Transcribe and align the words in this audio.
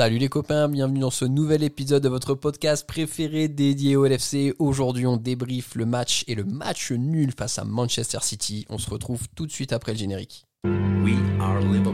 Salut 0.00 0.16
les 0.16 0.30
copains, 0.30 0.66
bienvenue 0.70 1.00
dans 1.00 1.10
ce 1.10 1.26
nouvel 1.26 1.62
épisode 1.62 2.02
de 2.02 2.08
votre 2.08 2.32
podcast 2.34 2.86
préféré 2.86 3.48
dédié 3.48 3.96
au 3.96 4.06
LFC. 4.06 4.54
Aujourd'hui, 4.58 5.06
on 5.06 5.18
débriefe 5.18 5.74
le 5.74 5.84
match 5.84 6.24
et 6.26 6.34
le 6.34 6.44
match 6.44 6.90
nul 6.92 7.32
face 7.36 7.58
à 7.58 7.64
Manchester 7.64 8.20
City. 8.22 8.64
On 8.70 8.78
se 8.78 8.88
retrouve 8.88 9.28
tout 9.36 9.44
de 9.44 9.52
suite 9.52 9.74
après 9.74 9.92
le 9.92 9.98
générique. 9.98 10.46
Liverpool, 10.64 11.92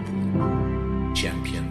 champions. 1.17 1.67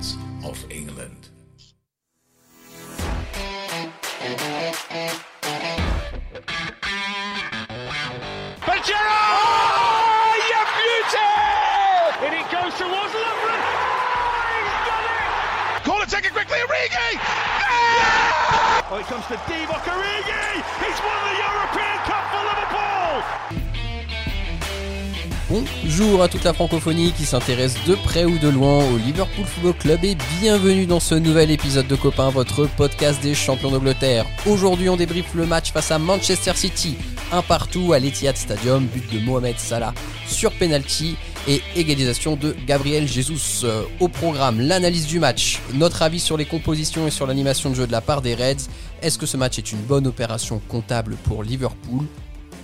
Bonjour 25.49 26.21
à 26.21 26.27
toute 26.27 26.43
la 26.43 26.53
francophonie 26.53 27.11
qui 27.11 27.25
s'intéresse 27.25 27.75
de 27.85 27.95
près 27.95 28.25
ou 28.25 28.37
de 28.37 28.49
loin 28.49 28.83
au 28.83 28.97
Liverpool 28.97 29.45
Football 29.45 29.73
Club 29.75 30.03
et 30.03 30.15
bienvenue 30.39 30.85
dans 30.85 30.99
ce 30.99 31.15
nouvel 31.15 31.51
épisode 31.51 31.87
de 31.87 31.95
Copain, 31.95 32.29
votre 32.29 32.67
podcast 32.67 33.21
des 33.21 33.33
champions 33.35 33.71
d'Angleterre. 33.71 34.25
Aujourd'hui, 34.45 34.89
on 34.89 34.95
débriefe 34.95 35.33
le 35.33 35.45
match 35.45 35.71
face 35.71 35.91
à 35.91 35.99
Manchester 35.99 36.53
City, 36.55 36.97
un 37.35 37.41
partout 37.41 37.91
à 37.91 37.99
l'Etihad 37.99 38.37
Stadium, 38.37 38.85
but 38.85 39.13
de 39.13 39.19
Mohamed 39.19 39.59
Salah 39.59 39.93
sur 40.25 40.53
penalty 40.53 41.17
et 41.49 41.61
égalisation 41.75 42.37
de 42.37 42.55
Gabriel 42.65 43.05
Jesus. 43.07 43.65
Euh, 43.65 43.83
au 43.99 44.07
programme, 44.07 44.61
l'analyse 44.61 45.05
du 45.05 45.19
match, 45.19 45.61
notre 45.73 46.01
avis 46.01 46.21
sur 46.21 46.37
les 46.37 46.45
compositions 46.45 47.07
et 47.07 47.11
sur 47.11 47.27
l'animation 47.27 47.69
de 47.69 47.75
jeu 47.75 47.87
de 47.87 47.91
la 47.91 47.99
part 47.99 48.21
des 48.21 48.35
Reds. 48.35 48.69
Est-ce 49.01 49.17
que 49.17 49.25
ce 49.25 49.35
match 49.35 49.57
est 49.57 49.73
une 49.73 49.81
bonne 49.81 50.07
opération 50.07 50.61
comptable 50.69 51.17
pour 51.25 51.43
Liverpool? 51.43 52.05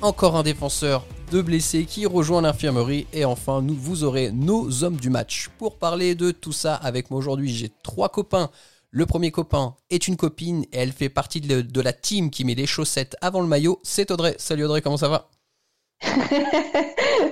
Encore 0.01 0.37
un 0.37 0.43
défenseur 0.43 1.05
de 1.33 1.41
blessés 1.41 1.83
qui 1.83 2.05
rejoint 2.05 2.41
l'infirmerie 2.41 3.07
et 3.11 3.25
enfin 3.25 3.61
nous 3.61 3.75
vous 3.75 4.05
aurez 4.05 4.31
nos 4.31 4.85
hommes 4.85 4.97
du 4.97 5.09
match. 5.09 5.49
Pour 5.57 5.79
parler 5.79 6.15
de 6.15 6.31
tout 6.31 6.53
ça 6.53 6.75
avec 6.75 7.11
moi 7.11 7.19
aujourd'hui, 7.19 7.53
j'ai 7.53 7.71
trois 7.83 8.07
copains. 8.07 8.49
Le 8.93 9.05
premier 9.05 9.31
copain 9.31 9.77
est 9.89 10.09
une 10.09 10.17
copine 10.17 10.65
et 10.73 10.79
elle 10.79 10.91
fait 10.91 11.07
partie 11.07 11.39
de, 11.39 11.61
de 11.61 11.81
la 11.81 11.93
team 11.93 12.29
qui 12.29 12.43
met 12.43 12.55
les 12.55 12.65
chaussettes 12.65 13.15
avant 13.21 13.39
le 13.39 13.47
maillot. 13.47 13.79
C'est 13.83 14.11
Audrey. 14.11 14.35
Salut 14.37 14.65
Audrey, 14.65 14.81
comment 14.81 14.97
ça 14.97 15.07
va? 15.07 15.29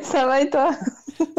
Ça 0.02 0.26
va 0.26 0.42
et 0.42 0.50
toi? 0.50 0.72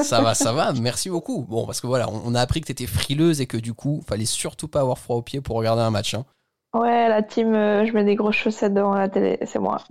Ça 0.02 0.20
va, 0.20 0.34
ça 0.34 0.52
va, 0.52 0.72
merci 0.74 1.08
beaucoup. 1.08 1.46
Bon, 1.48 1.64
parce 1.64 1.80
que 1.80 1.86
voilà, 1.86 2.10
on 2.10 2.34
a 2.34 2.40
appris 2.40 2.60
que 2.60 2.66
tu 2.66 2.72
étais 2.72 2.86
frileuse 2.86 3.40
et 3.40 3.46
que 3.46 3.56
du 3.56 3.72
coup, 3.72 4.02
fallait 4.06 4.26
surtout 4.26 4.68
pas 4.68 4.80
avoir 4.80 4.98
froid 4.98 5.16
aux 5.16 5.22
pieds 5.22 5.40
pour 5.40 5.56
regarder 5.56 5.80
un 5.80 5.90
match. 5.90 6.12
Hein. 6.12 6.26
Ouais, 6.72 7.08
la 7.08 7.20
team, 7.24 7.52
euh, 7.52 7.84
je 7.84 7.92
mets 7.92 8.04
des 8.04 8.14
grosses 8.14 8.36
chaussettes 8.36 8.74
devant 8.74 8.94
la 8.94 9.08
télé, 9.08 9.38
c'est 9.44 9.58
moi. 9.58 9.78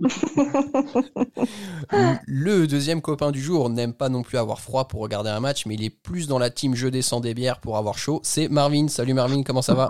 le 2.26 2.66
deuxième 2.66 3.02
copain 3.02 3.32
du 3.32 3.40
jour 3.40 3.68
n'aime 3.68 3.92
pas 3.92 4.08
non 4.08 4.22
plus 4.22 4.38
avoir 4.38 4.60
froid 4.60 4.88
pour 4.88 5.02
regarder 5.02 5.28
un 5.28 5.40
match, 5.40 5.66
mais 5.66 5.74
il 5.74 5.84
est 5.84 5.90
plus 5.90 6.26
dans 6.26 6.38
la 6.38 6.48
team 6.48 6.74
je 6.74 6.88
descends 6.88 7.20
des 7.20 7.34
bières 7.34 7.60
pour 7.60 7.76
avoir 7.76 7.98
chaud. 7.98 8.20
C'est 8.22 8.48
Marvin. 8.48 8.88
Salut 8.88 9.12
Marvin, 9.12 9.42
comment 9.42 9.60
ça 9.60 9.74
va? 9.74 9.88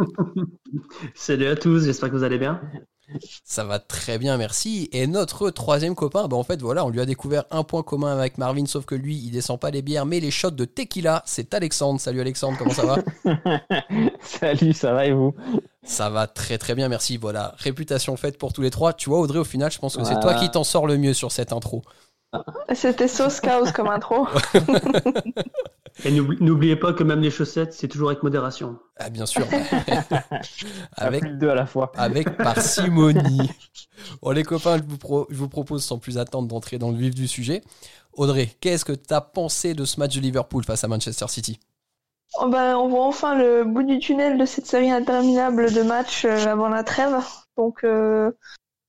Salut 1.15 1.47
à 1.47 1.55
tous, 1.55 1.85
j'espère 1.85 2.11
que 2.11 2.17
vous 2.17 2.25
allez 2.25 2.39
bien. 2.39 2.61
Ça 3.45 3.65
va 3.65 3.79
très 3.79 4.19
bien, 4.19 4.37
merci. 4.37 4.89
Et 4.93 5.07
notre 5.07 5.51
troisième 5.51 5.95
copain, 5.95 6.29
bah 6.29 6.37
en 6.37 6.43
fait 6.43 6.61
voilà, 6.61 6.85
on 6.85 6.91
lui 6.91 7.01
a 7.01 7.07
découvert 7.07 7.45
un 7.51 7.65
point 7.65 7.83
commun 7.83 8.13
avec 8.13 8.39
Marvin, 8.39 8.67
sauf 8.67 8.85
que 8.85 8.95
lui, 8.95 9.17
il 9.17 9.31
descend 9.31 9.59
pas 9.59 9.71
les 9.71 9.83
bières, 9.83 10.07
mais 10.07 10.21
les 10.21 10.31
shots 10.31 10.51
de 10.51 10.65
tequila. 10.65 11.23
C'est 11.27 11.55
Alexandre. 11.55 12.01
Salut 12.01 12.21
Alexandre, 12.21 12.57
comment 12.59 12.73
ça 12.73 12.87
va 12.87 12.99
Salut, 14.23 14.73
ça 14.73 14.93
va 14.93 15.07
et 15.07 15.13
vous? 15.13 15.35
Ça 15.83 16.11
va 16.11 16.27
très 16.27 16.59
très 16.59 16.75
bien, 16.75 16.89
merci. 16.89 17.17
Voilà, 17.17 17.55
réputation 17.59 18.17
faite 18.17 18.39
pour 18.39 18.53
tous 18.53 18.63
les 18.63 18.71
trois. 18.71 18.93
Tu 18.93 19.09
vois 19.09 19.19
Audrey, 19.21 19.39
au 19.39 19.45
final, 19.45 19.71
je 19.71 19.79
pense 19.79 19.97
que 19.97 20.05
c'est 20.05 20.21
toi 20.21 20.35
qui 20.35 20.51
t'en 20.51 20.65
sors 20.65 20.87
le 20.87 20.99
mieux 20.99 21.15
sur 21.15 21.33
cette 21.33 21.53
intro. 21.53 21.83
C'était 22.75 23.09
sauce 23.09 23.41
chaos 23.41 23.73
comme 23.75 23.89
intro. 23.89 24.27
Et 26.05 26.13
n'oubliez 26.13 26.77
pas 26.77 26.93
que 26.93 27.03
même 27.03 27.21
les 27.21 27.31
chaussettes, 27.31 27.73
c'est 27.73 27.89
toujours 27.89 28.11
avec 28.11 28.23
modération. 28.23 28.79
Ah, 28.97 29.11
bien 29.11 29.27
sûr. 29.27 29.45
avec 30.97 31.39
deux 31.39 31.51
à 31.51 31.55
la 31.55 31.67
fois. 31.67 31.93
Avec 31.97 32.37
parcimonie. 32.37 33.51
bon, 34.23 34.31
les 34.31 34.45
copains, 34.45 34.79
je 34.79 34.83
vous, 34.85 35.27
je 35.29 35.37
vous 35.37 35.49
propose 35.49 35.85
sans 35.85 35.99
plus 35.99 36.17
attendre 36.19 36.49
d'entrer 36.49 36.79
dans 36.79 36.91
le 36.91 36.97
vif 36.97 37.15
du 37.15 37.27
sujet. 37.27 37.63
Audrey, 38.13 38.49
qu'est-ce 38.61 38.85
que 38.85 38.93
tu 38.93 39.13
as 39.13 39.21
pensé 39.21 39.75
de 39.75 39.85
ce 39.85 39.99
match 39.99 40.15
de 40.15 40.21
Liverpool 40.21 40.65
face 40.65 40.85
à 40.85 40.89
Manchester 40.89 41.27
City? 41.29 41.61
Oh 42.39 42.49
ben, 42.49 42.77
On 42.77 42.89
voit 42.89 43.07
enfin 43.07 43.35
le 43.35 43.65
bout 43.65 43.83
du 43.83 43.99
tunnel 43.99 44.39
de 44.39 44.47
cette 44.47 44.67
série 44.67 44.91
interminable 44.91 45.73
de 45.73 45.83
matchs 45.83 46.25
euh, 46.25 46.47
avant 46.47 46.69
la 46.69 46.85
trêve. 46.85 47.17
Donc, 47.57 47.83
euh, 47.85 48.31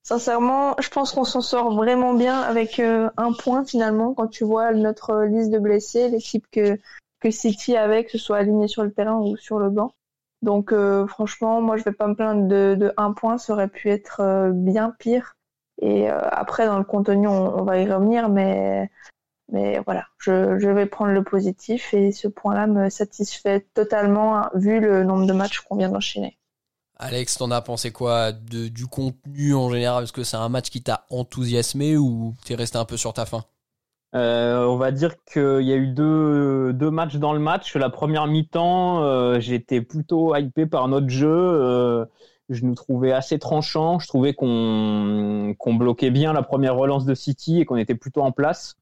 sincèrement, 0.04 0.76
je 0.80 0.90
pense 0.90 1.14
qu'on 1.14 1.24
s'en 1.24 1.42
sort 1.42 1.74
vraiment 1.74 2.14
bien 2.14 2.40
avec 2.42 2.80
euh, 2.80 3.10
un 3.18 3.34
point 3.34 3.66
finalement 3.66 4.14
quand 4.14 4.28
tu 4.28 4.44
vois 4.44 4.72
notre 4.74 5.24
liste 5.24 5.52
de 5.52 5.60
blessés, 5.60 6.10
l'équipe 6.10 6.46
que 6.52 6.78
que 7.22 7.32
City 7.32 7.78
avait, 7.78 8.04
que 8.04 8.12
ce 8.12 8.18
soit 8.18 8.38
aligné 8.38 8.68
sur 8.68 8.84
le 8.84 8.92
terrain 8.92 9.20
ou 9.20 9.38
sur 9.38 9.60
le 9.60 9.70
banc. 9.70 9.94
Donc 10.42 10.74
euh, 10.74 11.06
franchement, 11.08 11.62
moi 11.62 11.78
je 11.78 11.84
vais 11.84 11.92
pas 11.92 12.08
me 12.08 12.16
plaindre 12.16 12.48
de, 12.48 12.76
de 12.76 12.94
un 12.98 13.14
point, 13.14 13.38
ça 13.38 13.54
aurait 13.54 13.68
pu 13.68 13.90
être 13.90 14.22
euh, 14.22 14.52
bien 14.52 14.94
pire. 15.00 15.36
Et 15.82 16.10
euh, 16.12 16.20
après 16.32 16.66
dans 16.66 16.78
le 16.80 16.84
contenu, 16.84 17.28
on, 17.28 17.64
va 17.64 17.78
y 17.80 17.92
revenir, 17.92 18.30
mais 18.30 18.90
mais 19.52 19.80
voilà, 19.86 20.06
je, 20.18 20.58
je, 20.60 20.70
vais 20.70 20.86
prendre 20.86 21.12
le 21.12 21.24
positif 21.24 21.94
et 21.94 22.12
ce 22.12 22.28
point-là 22.28 22.68
me 22.68 22.90
satisfait 22.90 23.68
totalement 23.74 24.38
hein, 24.38 24.50
vu 24.56 24.80
le 24.80 25.04
nombre 25.04 25.28
de 25.28 25.34
matchs 25.34 25.60
qu'on 25.62 25.76
vient 25.76 25.90
d'enchaîner. 25.90 26.38
Alex, 27.02 27.40
t'en 27.40 27.50
as 27.50 27.62
pensé 27.62 27.92
quoi 27.92 28.32
de, 28.32 28.68
du 28.68 28.86
contenu 28.86 29.56
en 29.56 29.72
général? 29.72 30.04
Est-ce 30.04 30.14
que 30.14 30.24
c'est 30.24 30.38
un 30.38 30.50
match 30.50 30.70
qui 30.70 30.84
t'a 30.84 31.06
enthousiasmé 31.10 31.98
ou 31.98 32.36
t'es 32.46 32.54
resté 32.54 32.78
un 32.78 32.86
peu 32.86 32.96
sur 32.96 33.12
ta 33.12 33.26
faim? 33.26 33.44
Euh, 34.14 34.66
on 34.66 34.78
va 34.78 34.92
dire 34.92 35.16
qu'il 35.26 35.64
y 35.64 35.74
a 35.74 35.78
eu 35.78 35.88
deux, 35.88 36.92
matchs 36.92 37.16
dans 37.16 37.34
le 37.34 37.40
match. 37.40 37.76
La 37.76 37.90
première 37.90 38.28
mi-temps, 38.28 39.04
euh, 39.04 39.40
j'étais 39.40 39.82
plutôt 39.82 40.36
hypé 40.36 40.68
par 40.68 40.88
notre 40.90 41.10
jeu. 41.10 41.28
Euh, 41.28 42.06
je 42.50 42.64
nous 42.66 42.76
trouvais 42.76 43.14
assez 43.14 43.40
tranchant. 43.40 43.98
Je 43.98 44.08
trouvais 44.08 44.36
qu'on 44.36 45.56
qu'on 45.58 45.74
bloquait 45.74 46.12
bien 46.12 46.34
la 46.34 46.44
première 46.44 46.76
relance 46.76 47.06
de 47.06 47.16
City 47.16 47.62
et 47.62 47.66
qu'on 47.66 47.78
était 47.78 47.96
plutôt 47.96 48.22
en 48.22 48.32
place, 48.32 48.76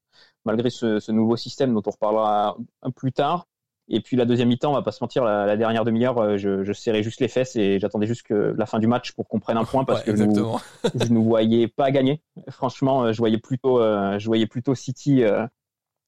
malgré 0.43 0.69
ce, 0.69 0.99
ce 0.99 1.13
nouveau 1.13 1.37
système 1.37 1.73
dont 1.73 1.83
on 1.85 1.91
reparlera 1.91 2.57
plus 2.97 3.13
tard. 3.13 3.47
Et 3.91 4.01
puis 4.01 4.15
la 4.15 4.25
deuxième 4.25 4.49
mi-temps, 4.49 4.71
on 4.71 4.75
va 4.75 4.83
pas 4.83 4.91
se 4.91 5.03
mentir, 5.03 5.23
la, 5.23 5.57
dernière 5.57 5.83
demi-heure, 5.83 6.19
euh, 6.19 6.37
je, 6.37 6.63
je, 6.63 6.73
serrais 6.73 7.01
juste 7.01 7.19
les 7.21 7.27
fesses 7.27 7.55
et 7.55 7.79
j'attendais 7.79 8.05
juste 8.05 8.21
que 8.21 8.53
la 8.55 8.65
fin 8.67 8.77
du 8.77 8.85
match 8.85 9.13
pour 9.13 9.27
qu'on 9.27 9.39
prenne 9.39 9.57
un 9.57 9.65
point 9.65 9.83
parce 9.83 10.03
que 10.03 10.15
je 10.15 10.23
ne 10.23 11.09
nous 11.09 11.23
voyais 11.23 11.67
pas 11.67 11.89
gagner. 11.89 12.21
Franchement, 12.49 13.05
euh, 13.05 13.13
je 13.13 13.17
voyais 13.17 13.39
plutôt, 13.39 13.81
euh, 13.81 14.19
je 14.19 14.27
voyais 14.27 14.45
plutôt 14.45 14.75
City, 14.75 15.23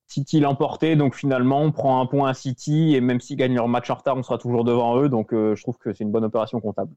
City 0.07 0.39
l'emporter. 0.39 0.95
Donc 0.95 1.15
finalement, 1.15 1.61
on 1.61 1.71
prend 1.71 2.01
un 2.01 2.05
point 2.05 2.29
à 2.29 2.33
City 2.35 2.95
et 2.95 3.01
même 3.01 3.19
s'ils 3.19 3.37
gagnent 3.37 3.55
leur 3.55 3.67
match 3.67 3.89
en 3.89 3.95
retard, 3.95 4.15
on 4.15 4.23
sera 4.23 4.37
toujours 4.37 4.63
devant 4.63 5.01
eux. 5.01 5.09
Donc 5.09 5.29
je 5.31 5.61
trouve 5.61 5.77
que 5.79 5.91
c'est 5.91 6.03
une 6.03 6.11
bonne 6.11 6.25
opération 6.25 6.59
comptable. 6.59 6.93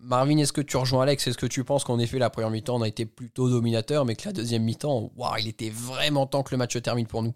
Marvin, 0.00 0.38
est-ce 0.38 0.52
que 0.52 0.60
tu 0.60 0.76
rejoins 0.76 1.02
Alex? 1.02 1.26
Est-ce 1.26 1.38
que 1.38 1.46
tu 1.46 1.64
penses 1.64 1.84
qu'en 1.84 1.98
effet, 1.98 2.18
la 2.18 2.30
première 2.30 2.50
mi-temps, 2.50 2.76
on 2.76 2.82
a 2.82 2.88
été 2.88 3.04
plutôt 3.04 3.48
dominateur, 3.48 4.04
mais 4.04 4.14
que 4.14 4.26
la 4.26 4.32
deuxième 4.32 4.62
mi-temps, 4.62 5.10
waouh, 5.16 5.36
il 5.40 5.48
était 5.48 5.70
vraiment 5.70 6.26
temps 6.26 6.44
que 6.44 6.52
le 6.52 6.56
match 6.56 6.80
termine 6.80 7.06
pour 7.06 7.22
nous? 7.22 7.32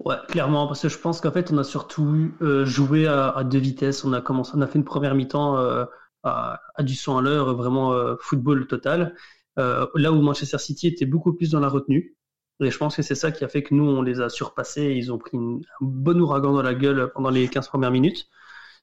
Ouais, 0.00 0.16
clairement, 0.28 0.66
parce 0.66 0.82
que 0.82 0.88
je 0.88 0.98
pense 0.98 1.20
qu'en 1.20 1.30
fait, 1.30 1.52
on 1.52 1.58
a 1.58 1.64
surtout 1.64 2.32
euh, 2.42 2.64
joué 2.64 3.06
à, 3.06 3.42
deux 3.44 3.58
vitesses. 3.58 4.04
On 4.04 4.12
a 4.12 4.20
commencé, 4.20 4.52
on 4.54 4.60
a 4.60 4.66
fait 4.66 4.78
une 4.78 4.84
première 4.84 5.14
mi-temps 5.14 5.56
euh, 5.58 5.84
à, 6.24 6.60
du 6.80 6.94
son 6.94 7.16
à 7.16 7.22
l'heure, 7.22 7.54
vraiment 7.56 7.92
euh, 7.92 8.16
football 8.20 8.66
total. 8.66 9.14
là 9.56 10.12
où 10.12 10.20
Manchester 10.20 10.58
City 10.58 10.88
était 10.88 11.06
beaucoup 11.06 11.32
plus 11.34 11.50
dans 11.50 11.60
la 11.60 11.68
retenue. 11.68 12.16
Et 12.60 12.70
je 12.70 12.78
pense 12.78 12.96
que 12.96 13.02
c'est 13.02 13.14
ça 13.14 13.32
qui 13.32 13.44
a 13.44 13.48
fait 13.48 13.62
que 13.62 13.74
nous, 13.74 13.84
on 13.84 14.02
les 14.02 14.20
a 14.20 14.28
surpassés. 14.28 14.94
Ils 14.96 15.12
ont 15.12 15.18
pris 15.18 15.36
un 15.36 15.60
bon 15.80 16.20
ouragan 16.20 16.52
dans 16.52 16.62
la 16.62 16.74
gueule 16.74 17.10
pendant 17.14 17.30
les 17.30 17.48
15 17.48 17.68
premières 17.68 17.90
minutes. 17.90 18.28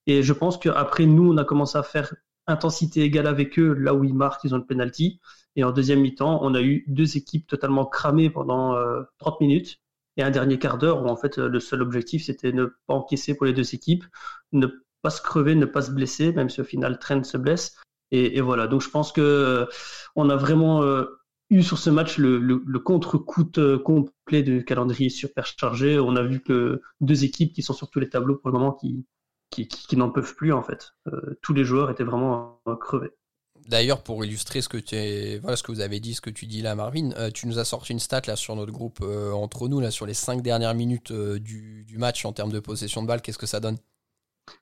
Et 0.08 0.24
je 0.24 0.34
pense 0.34 0.58
qu'après, 0.58 1.06
nous, 1.06 1.32
on 1.34 1.38
a 1.38 1.46
commencé 1.46 1.78
à 1.78 1.84
faire 1.84 2.14
intensité 2.48 3.02
égale 3.04 3.28
avec 3.28 3.60
eux, 3.60 3.74
là 3.74 3.94
où 3.94 4.04
ils 4.04 4.14
marquent, 4.14 4.44
ils 4.46 4.56
ont 4.56 4.58
le 4.58 4.66
penalty. 4.66 5.20
Et 5.56 5.64
en 5.64 5.72
deuxième 5.72 6.02
mi-temps, 6.02 6.40
on 6.44 6.56
a 6.56 6.62
eu 6.62 6.86
deux 6.88 7.18
équipes 7.18 7.48
totalement 7.48 7.86
cramées 7.86 8.30
pendant 8.30 8.76
30 9.20 9.42
minutes 9.42 9.82
et 10.18 10.24
un 10.24 10.32
dernier 10.32 10.60
quart 10.60 10.78
d'heure 10.78 11.04
où 11.04 11.08
en 11.08 11.16
fait 11.16 11.38
le 11.38 11.60
seul 11.60 11.82
objectif 11.82 12.26
c'était 12.26 12.52
ne 12.52 12.66
pas 12.88 12.94
encaisser 12.94 13.36
pour 13.36 13.46
les 13.46 13.54
deux 13.54 13.74
équipes, 13.74 14.06
ne 14.52 14.68
pas 15.02 15.10
se 15.10 15.22
crever, 15.22 15.56
ne 15.56 15.66
pas 15.66 15.82
se 15.82 15.92
blesser, 15.92 16.32
même 16.34 16.50
si 16.50 16.62
au 16.62 16.64
final 16.64 17.00
Trent 17.00 17.24
se 17.24 17.38
blesse. 17.38 17.76
Et, 18.12 18.42
voilà, 18.42 18.68
donc 18.68 18.82
je 18.82 18.90
pense 18.90 19.14
que 19.14 19.22
euh, 19.22 19.66
on 20.18 20.30
a 20.30 20.36
vraiment 20.36 20.84
euh, 20.84 21.06
eu 21.50 21.64
sur 21.64 21.78
ce 21.78 21.90
match 21.90 22.18
le, 22.18 22.40
le, 22.40 22.80
contre-coup 22.80 23.46
complet 23.86 24.44
de 24.44 24.60
calendrier 24.60 25.10
superchargé. 25.10 25.98
On 25.98 26.18
a 26.18 26.24
vu 26.24 26.42
que 26.42 26.82
deux 27.00 27.24
équipes 27.24 27.54
qui 27.54 27.62
sont 27.62 27.74
sur 27.74 27.90
tous 27.90 28.02
les 28.02 28.10
tableaux 28.10 28.36
pour 28.36 28.50
le 28.50 28.58
moment 28.58 28.74
qui, 28.74 29.06
qui, 29.50 29.66
qui, 29.68 29.96
n'en 29.96 30.10
peuvent 30.10 30.36
plus 30.36 30.52
en 30.52 30.62
fait. 30.62 30.92
Euh, 31.08 31.40
tous 31.42 31.54
les 31.54 31.64
joueurs 31.64 31.90
étaient 31.90 32.04
vraiment 32.04 32.62
crevés. 32.82 33.12
D'ailleurs, 33.68 34.02
pour 34.02 34.24
illustrer 34.26 34.62
ce 34.62 34.70
que, 34.70 34.78
tu 34.78 35.40
voilà, 35.40 35.56
ce 35.56 35.64
que 35.64 35.72
vous 35.72 35.82
avez 35.82 36.00
dit, 36.00 36.14
ce 36.14 36.22
que 36.22 36.30
tu 36.30 36.46
dis 36.46 36.62
là, 36.62 36.76
Marvin, 36.76 37.12
euh, 37.18 37.30
tu 37.32 37.48
nous 37.48 37.60
as 37.60 37.66
sorti 37.66 37.92
une 37.92 38.00
stat 38.00 38.22
là, 38.28 38.36
sur 38.36 38.56
notre 38.56 38.72
groupe 38.72 39.00
euh, 39.02 39.32
entre 39.32 39.68
nous, 39.68 39.80
là, 39.80 39.92
sur 39.92 40.06
les 40.06 40.14
cinq 40.14 40.42
dernières 40.42 40.74
minutes 40.74 41.12
euh, 41.12 41.40
du, 41.40 41.86
match 41.98 42.26
en 42.26 42.34
termes 42.34 42.52
de 42.52 42.60
possession 42.60 43.02
de 43.02 43.08
balle. 43.08 43.22
Qu'est-ce 43.22 43.38
que 43.38 43.46
ça 43.46 43.60
donne? 43.60 43.78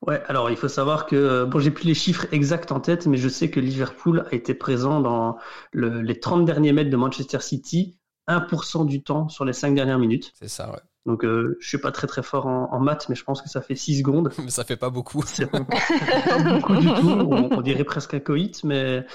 Ouais, 0.06 0.22
alors 0.28 0.50
il 0.50 0.57
faut 0.57 0.68
savoir 0.68 1.06
que, 1.06 1.46
bon, 1.46 1.60
j'ai 1.60 1.72
plus 1.72 1.86
les 1.86 1.94
chiffres 1.94 2.28
exacts 2.31 2.72
en 2.72 2.80
tête, 2.80 3.07
mais 3.07 3.18
je 3.18 3.30
sais 3.30 3.50
que 3.50 3.60
Liverpool 3.60 4.25
a 4.30 4.36
été 4.36 4.54
présent 4.54 5.00
dans 5.00 5.38
les 5.74 6.19
30 6.19 6.45
derniers 6.45 6.74
mètres 6.74 6.90
de 6.90 6.98
Manchester 6.98 7.40
City 7.40 7.98
1% 8.28 8.86
du 8.86 9.02
temps 9.02 9.30
sur 9.30 9.45
les 9.45 9.54
5 9.54 9.74
dernières 9.74 10.00
minutes. 10.00 10.34
C'est 10.38 10.50
ça, 10.50 10.69
ouais. 10.72 10.80
Donc 11.06 11.24
euh, 11.24 11.57
je 11.60 11.68
suis 11.68 11.78
pas 11.78 11.92
très 11.92 12.07
très 12.07 12.24
fort 12.24 12.46
en, 12.46 12.80
maths, 12.80 13.07
mais 13.10 13.16
je 13.16 13.24
pense 13.24 13.42
que 13.42 13.50
ça 13.50 13.62
fait 13.62 13.75
6 13.75 14.00
secondes. 14.00 14.31
Mais 14.44 14.50
ça 14.50 14.63
fait 14.63 14.78
pas 14.78 14.90
beaucoup. 14.90 15.24
C'est 15.25 15.46
pas, 15.51 15.60
beaucoup 15.60 16.75
du 16.75 16.88
tout. 16.88 17.10
On, 17.10 17.62
dirait 17.62 17.84
presque 17.84 18.13
un 18.13 18.19
coït, 18.19 18.63
mais 18.63 19.06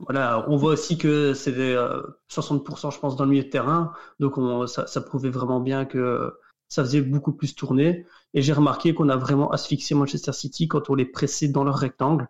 voilà, 0.00 0.44
on 0.48 0.56
voit 0.56 0.72
aussi 0.72 0.98
que 0.98 1.34
c'est 1.34 1.52
60% 1.52 2.92
je 2.92 2.98
pense 2.98 3.16
dans 3.16 3.24
le 3.24 3.30
milieu 3.30 3.44
de 3.44 3.48
terrain, 3.48 3.92
donc 4.18 4.34
ça, 4.68 4.86
ça, 4.86 5.00
prouvait 5.00 5.30
vraiment 5.30 5.60
bien 5.60 5.84
que 5.84 6.32
ça 6.68 6.82
faisait 6.82 7.00
beaucoup 7.00 7.32
plus 7.32 7.54
tourner. 7.54 8.06
Et 8.34 8.42
j'ai 8.42 8.52
remarqué 8.52 8.94
qu'on 8.94 9.08
a 9.08 9.16
vraiment 9.16 9.50
asphyxié 9.50 9.94
Manchester 9.94 10.32
City 10.32 10.68
quand 10.68 10.90
on 10.90 10.94
les 10.94 11.04
pressait 11.04 11.48
dans 11.48 11.64
leur 11.64 11.76
rectangle. 11.76 12.28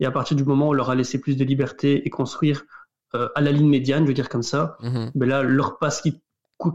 Et 0.00 0.06
à 0.06 0.10
partir 0.10 0.36
du 0.36 0.44
moment 0.44 0.68
où 0.68 0.70
on 0.70 0.74
leur 0.74 0.90
a 0.90 0.94
laissé 0.94 1.18
plus 1.20 1.36
de 1.36 1.44
liberté 1.44 2.06
et 2.06 2.10
construire 2.10 2.64
euh, 3.14 3.28
à 3.34 3.40
la 3.40 3.52
ligne 3.52 3.68
médiane, 3.68 4.02
je 4.04 4.08
veux 4.08 4.14
dire 4.14 4.28
comme 4.28 4.42
ça, 4.42 4.76
mhm. 4.80 5.10
ben 5.14 5.28
là, 5.28 5.42
leur 5.42 5.78
passe 5.78 6.00
qui, 6.00 6.20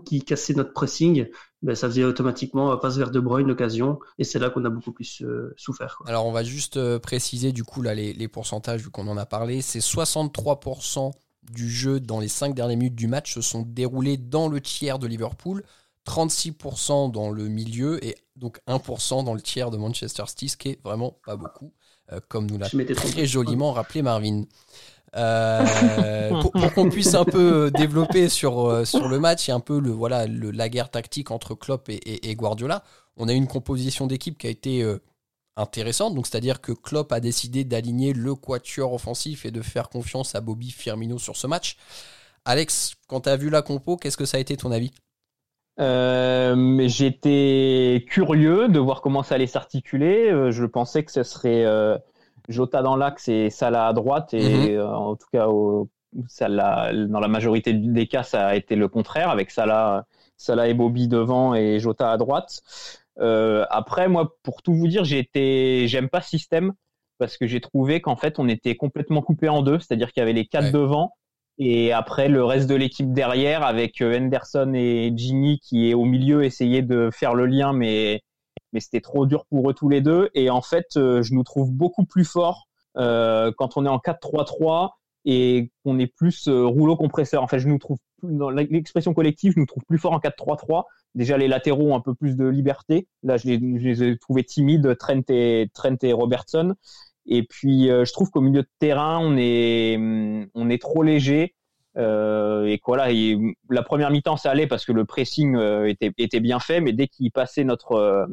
qui 0.06 0.22
cassait 0.22 0.54
notre 0.54 0.74
pressing, 0.74 1.28
ben 1.62 1.76
ça 1.76 1.88
faisait 1.88 2.04
automatiquement 2.04 2.76
passe 2.78 2.98
vers 2.98 3.12
De 3.12 3.20
Bruyne 3.20 3.48
l'occasion, 3.48 4.00
et 4.18 4.24
c'est 4.24 4.40
là 4.40 4.50
qu'on 4.50 4.64
a 4.66 4.70
beaucoup 4.70 4.92
plus 4.92 5.22
euh, 5.22 5.54
souffert. 5.58 6.02
Alors 6.06 6.26
on 6.26 6.32
va 6.32 6.44
juste 6.44 6.78
euh, 6.78 7.00
préciser 7.00 7.52
du 7.52 7.64
coup 7.64 7.82
là 7.82 7.94
les, 7.94 8.14
les 8.14 8.28
pourcentages 8.28 8.82
vu 8.82 8.90
qu'on 8.90 9.08
en 9.08 9.18
a 9.18 9.26
parlé, 9.26 9.62
c'est 9.62 9.80
63% 9.80 11.12
du 11.52 11.70
jeu 11.70 12.00
dans 12.00 12.20
les 12.20 12.28
5 12.28 12.54
dernières 12.54 12.78
minutes 12.78 12.96
du 12.96 13.08
match 13.08 13.34
se 13.34 13.42
sont 13.42 13.64
déroulés 13.64 14.18
dans 14.18 14.48
le 14.48 14.62
tiers 14.62 15.00
de 15.00 15.08
Liverpool, 15.08 15.64
36% 16.08 17.12
dans 17.12 17.30
le 17.30 17.48
milieu 17.48 18.04
et 18.06 18.16
donc 18.36 18.60
1% 18.68 19.24
dans 19.24 19.34
le 19.34 19.42
tiers 19.42 19.72
de 19.72 19.78
Manchester 19.78 20.24
City, 20.28 20.50
ce 20.50 20.58
qui 20.58 20.70
est 20.70 20.84
vraiment 20.84 21.18
pas 21.26 21.36
beaucoup. 21.36 21.74
Euh, 22.12 22.20
comme 22.28 22.48
nous 22.50 22.58
l'a 22.58 22.68
très 22.70 23.26
joliment 23.26 23.72
rappelé 23.72 24.02
Marvin. 24.02 24.44
Euh, 25.16 26.30
pour, 26.42 26.74
qu'on 26.74 26.90
puisse 26.90 27.14
un 27.16 27.26
peu 27.26 27.66
euh, 27.66 27.70
développer 27.70 28.30
sur, 28.30 28.88
sur 28.88 29.10
le 29.10 29.20
match 29.20 29.50
et 29.50 29.52
un 29.52 29.60
peu 29.60 29.80
le, 29.80 29.90
voilà, 29.90 30.26
la 30.28 30.70
guerre 30.70 30.90
tactique 30.90 31.32
entre 31.32 31.54
Klopp 31.54 31.90
et, 31.90 32.36
Guardiola, 32.36 32.84
on 33.18 33.28
a 33.28 33.34
une 33.34 33.48
composition 33.48 34.08
d'équipe 34.08 34.38
qui 34.38 34.48
a 34.48 34.50
été 34.50 34.86
intéressante. 35.58 36.16
Donc, 36.16 36.28
c'est-à-dire 36.28 36.62
que 36.62 36.72
Klopp 36.72 37.12
a 37.12 37.20
décidé 37.20 37.64
d'aligner 37.64 38.14
le 38.14 38.36
quatuor 38.36 38.94
offensif 38.94 39.46
et 39.46 39.52
de 39.52 39.62
faire 39.62 39.90
confiance 39.90 40.36
à 40.36 40.42
Bobby 40.42 40.72
Firmino 40.72 41.20
sur 41.20 41.36
ce 41.36 41.48
match. 41.48 41.78
Alex, 42.46 42.96
quand 43.08 43.22
tu 43.22 43.30
as 43.30 43.38
vu 43.38 43.50
la 43.50 43.62
compo, 43.62 43.98
qu'est-ce 43.98 44.18
que 44.18 44.26
ça 44.26 44.38
a 44.38 44.40
été 44.40 44.58
ton 44.58 44.72
avis? 44.72 44.92
Euh, 45.80 46.88
j'étais 46.88 48.06
curieux 48.08 48.68
de 48.68 48.80
voir 48.80 49.02
comment 49.02 49.24
ça 49.24 49.36
allait 49.36 49.48
s'articuler. 49.48 50.30
Euh, 50.30 50.52
je 50.52 50.66
pensais 50.66 51.04
que 51.04 51.12
ce 51.12 51.24
serait 51.24 51.66
euh, 51.66 51.98
Jota 52.50 52.82
dans 52.82 52.96
l'axe 52.96 53.28
et 53.28 53.50
Salah 53.50 53.88
à 53.88 53.94
droite. 53.94 54.34
Et 54.34 54.78
mhm. 54.78 54.86
en 54.86 55.16
tout 55.16 55.28
cas, 55.32 55.46
dans 55.46 57.20
la 57.20 57.28
majorité 57.28 57.74
des 57.74 58.08
cas, 58.08 58.24
ça 58.24 58.48
a 58.48 58.56
été 58.56 58.76
le 58.76 58.88
contraire 58.88 59.30
avec 59.30 59.52
Salah, 59.52 60.06
Salah 60.38 60.68
et 60.68 60.74
Bobby 60.74 61.08
devant 61.08 61.56
et 61.56 61.80
Jota 61.80 62.12
à 62.12 62.18
droite. 62.18 62.62
après, 63.18 64.08
moi, 64.08 64.36
pour 64.44 64.62
tout 64.62 64.74
vous 64.74 64.88
dire, 64.88 65.04
j'ai 65.04 65.30
j'aime 65.88 66.10
pas 66.10 66.22
ce 66.22 66.30
système 66.30 66.74
parce 67.18 67.38
que 67.38 67.46
j'ai 67.46 67.62
trouvé 67.62 68.02
qu'en 68.02 68.16
fait, 68.16 68.40
on 68.40 68.48
était 68.48 68.76
complètement 68.76 69.22
coupé 69.22 69.48
en 69.50 69.62
deux. 69.62 69.80
C'est-à-dire 69.80 70.12
qu'il 70.12 70.22
y 70.22 70.24
avait 70.24 70.34
les 70.34 70.46
quatre 70.46 70.72
devant 70.72 71.14
et 71.64 71.94
après, 71.94 72.28
le 72.28 72.44
reste 72.44 72.68
de 72.68 72.74
l'équipe 72.74 73.14
derrière, 73.14 73.64
avec 73.64 74.02
euh, 74.02 74.18
Henderson 74.18 74.74
et 74.74 75.14
Ginny 75.16 75.60
qui 75.60 75.90
est 75.90 75.94
au 75.94 76.06
milieu, 76.06 76.44
essayer 76.44 76.82
de 76.82 77.12
faire 77.14 77.36
le 77.36 77.46
lien, 77.46 77.72
mais, 77.72 78.24
mais 78.74 78.80
c'était 78.80 79.02
trop 79.02 79.26
dur 79.26 79.46
pour 79.46 79.70
eux 79.70 79.74
tous 79.74 79.90
les 79.90 80.02
deux. 80.02 80.30
Et 80.34 80.50
en 80.50 80.62
fait, 80.62 80.98
euh, 80.98 81.22
je 81.22 81.34
nous 81.34 81.44
trouve 81.44 81.72
beaucoup 81.72 82.06
plus 82.06 82.26
forts 82.26 82.68
euh, 82.98 83.52
quand 83.58 83.78
on 83.78 83.86
est 83.86 83.90
en 83.90 83.98
4-3-3 83.98 84.92
et 85.26 85.72
qu'on 85.84 86.00
est 86.00 86.08
plus 86.08 86.48
rouleau 86.48 86.96
compresseur. 86.96 87.44
En 87.44 87.48
fait, 87.48 87.60
je 87.60 87.68
nous 87.68 87.78
trouve, 87.78 87.98
dans 88.24 88.50
l'expression 88.50 89.14
collective, 89.14 89.54
je 89.56 89.60
nous 89.60 89.68
trouve 89.68 89.84
plus 89.86 90.00
fort 90.00 90.14
en 90.14 90.20
4-3-3. 90.20 90.86
Déjà, 91.14 91.38
les 91.38 91.48
latéraux 91.48 91.92
ont 91.92 91.96
un 91.96 92.02
peu 92.02 92.16
plus 92.16 92.36
de 92.36 92.46
liberté. 92.46 93.08
Là, 93.22 93.38
je 93.38 93.48
les, 93.48 94.04
ai 94.04 94.18
trouvés 94.18 94.44
timides, 94.44 94.98
Trent 94.98 95.22
et, 95.30 95.70
Trent 95.74 95.98
Robertson. 96.14 96.74
Et 97.28 97.44
puis, 97.44 97.92
euh, 97.92 98.06
je 98.06 98.14
trouve 98.14 98.32
qu'au 98.32 98.42
milieu 98.42 98.64
de 98.64 98.70
terrain, 98.80 99.20
on 99.20 99.36
est, 99.38 100.50
on 100.56 100.70
est 100.70 100.82
trop 100.82 101.04
léger. 101.04 101.54
Euh, 101.98 102.66
et 102.66 102.80
voilà, 102.86 103.10
la 103.70 103.84
première 103.84 104.12
mi-temps, 104.12 104.38
ça 104.38 104.52
allait 104.52 104.68
parce 104.68 104.86
que 104.86 104.92
le 104.92 105.06
pressing 105.06 105.56
euh, 105.56 105.90
était, 105.90 106.12
était 106.18 106.40
bien 106.40 106.60
fait, 106.60 106.82
mais 106.82 106.94
dès 106.94 107.08
qu'il 107.08 107.32
passait 107.32 107.64
notre, 107.64 107.94
euh, 107.94 108.26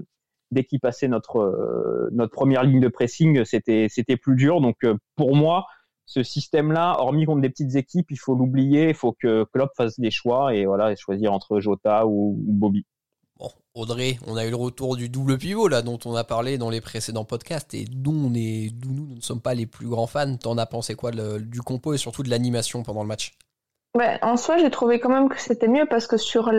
dès 0.51 0.65
qu'il 0.65 0.81
passait 0.81 1.09
notre, 1.09 2.09
notre 2.13 2.33
première 2.33 2.63
ligne 2.63 2.81
de 2.81 2.89
pressing, 2.89 3.45
c'était, 3.45 3.89
c'était 3.91 4.17
plus 4.17 4.37
dur. 4.37 4.61
Donc, 4.61 4.77
pour 5.17 5.35
moi, 5.35 5.67
ce 6.07 6.23
système-là, 6.23 6.97
hormis 6.99 7.27
contre 7.27 7.43
des 7.43 7.51
petites 7.51 7.75
équipes, 7.75 8.11
il 8.11 8.19
faut 8.19 8.35
l'oublier. 8.35 8.89
Il 8.89 8.95
faut 8.95 9.13
que 9.13 9.45
Klopp 9.53 9.73
fasse 9.77 10.01
des 10.01 10.11
choix 10.11 10.55
et 10.55 10.65
voilà, 10.65 10.95
choisir 10.97 11.33
entre 11.33 11.61
Jota 11.61 12.07
ou, 12.07 12.35
Bobby. 12.39 12.87
Bon, 13.39 13.51
Audrey, 13.75 14.19
on 14.27 14.37
a 14.37 14.47
eu 14.47 14.51
le 14.51 14.57
retour 14.57 14.97
du 14.97 15.09
double 15.09 15.39
pivot 15.39 15.69
là 15.69 15.83
dont 15.83 15.99
on 16.07 16.17
a 16.17 16.25
parlé 16.25 16.59
dans 16.59 16.71
les 16.71 16.81
précédents 16.81 17.25
podcasts 17.25 17.73
et 17.75 17.85
d'où 17.85 18.11
on 18.11 18.35
est, 18.35 18.73
nous 18.85 19.15
ne 19.15 19.21
sommes 19.21 19.41
pas 19.41 19.55
les 19.55 19.67
plus 19.67 19.87
grands 19.87 20.09
fans. 20.09 20.37
T'en 20.39 20.57
as 20.59 20.67
pensé 20.67 20.95
quoi 20.95 21.13
du 21.13 21.61
compo 21.61 21.93
et 21.93 21.99
surtout 21.99 22.23
de 22.23 22.31
l'animation 22.31 22.83
pendant 22.83 23.03
le 23.03 23.09
match? 23.09 23.35
Ouais, 23.99 24.19
En 24.23 24.37
soi, 24.37 24.59
j'ai 24.59 24.71
trouvé 24.71 25.01
quand 25.01 25.11
même 25.11 25.29
que 25.29 25.41
c'était 25.41 25.69
mieux 25.69 25.87
parce 25.87 26.07
que 26.07 26.17
sur 26.17 26.51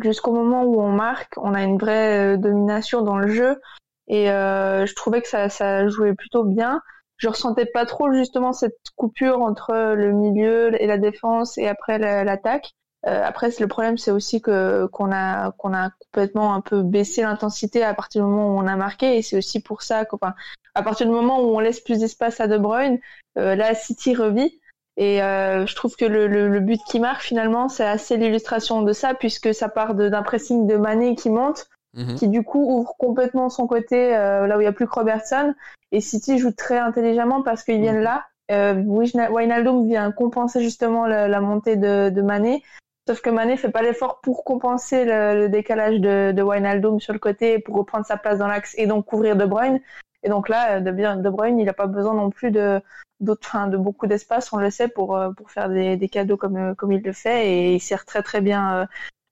jusqu'au 0.00 0.32
moment 0.32 0.64
où 0.64 0.80
on 0.80 0.90
marque, 0.90 1.34
on 1.36 1.54
a 1.54 1.62
une 1.62 1.78
vraie 1.78 2.34
euh, 2.34 2.36
domination 2.36 3.02
dans 3.02 3.18
le 3.18 3.28
jeu 3.28 3.60
et 4.08 4.30
euh, 4.30 4.86
je 4.86 4.94
trouvais 4.94 5.20
que 5.22 5.28
ça, 5.28 5.48
ça 5.48 5.88
jouait 5.88 6.14
plutôt 6.14 6.44
bien. 6.44 6.80
Je 7.18 7.28
ressentais 7.28 7.66
pas 7.66 7.86
trop 7.86 8.12
justement 8.12 8.52
cette 8.52 8.78
coupure 8.94 9.40
entre 9.40 9.94
le 9.94 10.12
milieu 10.12 10.80
et 10.80 10.86
la 10.86 10.98
défense 10.98 11.58
et 11.58 11.66
après 11.66 11.98
l'attaque. 11.98 12.72
Euh, 13.06 13.22
après, 13.24 13.50
le 13.60 13.68
problème, 13.68 13.98
c'est 13.98 14.10
aussi 14.10 14.40
que 14.40 14.86
qu'on 14.86 15.12
a 15.12 15.52
qu'on 15.52 15.72
a 15.72 15.90
complètement 15.90 16.54
un 16.54 16.60
peu 16.60 16.82
baissé 16.82 17.22
l'intensité 17.22 17.84
à 17.84 17.94
partir 17.94 18.24
du 18.24 18.30
moment 18.30 18.56
où 18.56 18.58
on 18.58 18.66
a 18.66 18.74
marqué, 18.76 19.16
et 19.16 19.22
c'est 19.22 19.38
aussi 19.38 19.60
pour 19.62 19.82
ça 19.82 20.04
qu'à 20.04 20.34
à 20.74 20.82
partir 20.82 21.06
du 21.06 21.12
moment 21.12 21.40
où 21.40 21.54
on 21.56 21.60
laisse 21.60 21.80
plus 21.80 22.00
d'espace 22.00 22.40
à 22.40 22.48
De 22.48 22.58
Bruyne, 22.58 22.98
euh, 23.38 23.54
là, 23.54 23.74
City 23.74 24.14
revit. 24.14 24.60
Et 24.96 25.22
euh, 25.22 25.66
je 25.66 25.74
trouve 25.74 25.94
que 25.96 26.06
le, 26.06 26.26
le, 26.26 26.60
but 26.60 26.80
qui 26.88 27.00
marque 27.00 27.22
finalement, 27.22 27.68
c'est 27.68 27.86
assez 27.86 28.16
l'illustration 28.16 28.82
de 28.82 28.92
ça, 28.92 29.12
puisque 29.14 29.54
ça 29.54 29.68
part 29.68 29.94
d'un 29.94 30.22
pressing 30.22 30.66
de 30.66 30.76
Mané 30.76 31.14
qui 31.14 31.28
monte, 31.28 31.68
mhm. 31.94 32.14
qui 32.14 32.28
du 32.28 32.42
coup 32.42 32.64
ouvre 32.78 32.94
complètement 32.98 33.50
son 33.50 33.66
côté 33.66 34.10
là 34.10 34.56
où 34.56 34.60
il 34.60 34.64
n'y 34.64 34.68
a 34.68 34.72
plus 34.72 34.86
que 34.86 34.94
Robertson. 34.94 35.54
Et 35.92 36.00
City 36.00 36.38
joue 36.38 36.52
très 36.52 36.78
intelligemment 36.78 37.42
parce 37.42 37.62
qu'ils 37.62 37.80
viennent 37.80 37.98
mhm. 37.98 38.02
là. 38.02 38.24
Euh, 38.50 38.74
Wijnaldum 38.74 39.86
vient 39.86 40.12
compenser 40.12 40.62
justement 40.62 41.06
la, 41.06 41.28
la 41.28 41.40
montée 41.40 41.76
de, 41.76 42.10
de 42.10 42.22
Mané. 42.22 42.62
Sauf 43.08 43.20
que 43.20 43.30
Mané 43.30 43.56
fait 43.56 43.70
pas 43.70 43.82
l'effort 43.82 44.20
pour 44.20 44.44
compenser 44.44 45.04
le, 45.04 45.48
décalage 45.48 46.00
de, 46.00 46.32
de 46.32 46.42
Wijnaldum 46.42 47.00
sur 47.00 47.12
le 47.12 47.18
côté 47.18 47.58
pour 47.58 47.76
reprendre 47.76 48.06
sa 48.06 48.16
place 48.16 48.38
dans 48.38 48.46
l'axe 48.46 48.74
et 48.78 48.86
donc 48.86 49.04
couvrir 49.06 49.36
De 49.36 49.44
Bruyne. 49.44 49.80
Et 50.22 50.28
donc 50.28 50.48
là, 50.48 50.80
De, 50.80 50.90
de 50.90 51.30
Bruyne, 51.30 51.58
il 51.58 51.66
n'a 51.66 51.72
pas 51.72 51.86
besoin 51.86 52.14
non 52.14 52.30
plus 52.30 52.50
de, 52.50 52.80
enfin, 53.28 53.68
de 53.68 53.76
beaucoup 53.76 54.06
d'espace, 54.06 54.52
on 54.52 54.58
le 54.58 54.70
sait, 54.70 54.88
pour, 54.88 55.16
euh, 55.16 55.30
pour 55.30 55.50
faire 55.50 55.68
des, 55.68 55.96
des 55.96 56.08
cadeaux 56.08 56.36
comme, 56.36 56.56
euh, 56.56 56.74
comme 56.74 56.92
il 56.92 57.02
le 57.02 57.12
fait. 57.12 57.48
Et 57.50 57.74
il 57.74 57.80
sert 57.80 58.04
très 58.04 58.22
très 58.22 58.40
bien 58.40 58.88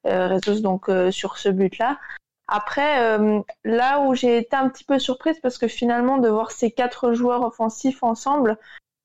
euh, 0.07 0.39
euh 0.39 0.61
donc 0.61 0.91
sur 1.11 1.39
ce 1.39 1.49
but-là. 1.49 1.99
Après, 2.47 3.19
là 3.65 4.01
où 4.01 4.15
j'ai 4.15 4.37
été 4.37 4.55
un 4.55 4.69
petit 4.69 4.85
peu 4.85 4.99
surprise, 4.99 5.41
parce 5.41 5.57
que 5.57 5.67
finalement, 5.67 6.19
de 6.19 6.29
voir 6.29 6.51
ces 6.51 6.71
quatre 6.71 7.15
joueurs 7.15 7.43
offensifs 7.43 8.03
ensemble, 8.03 8.59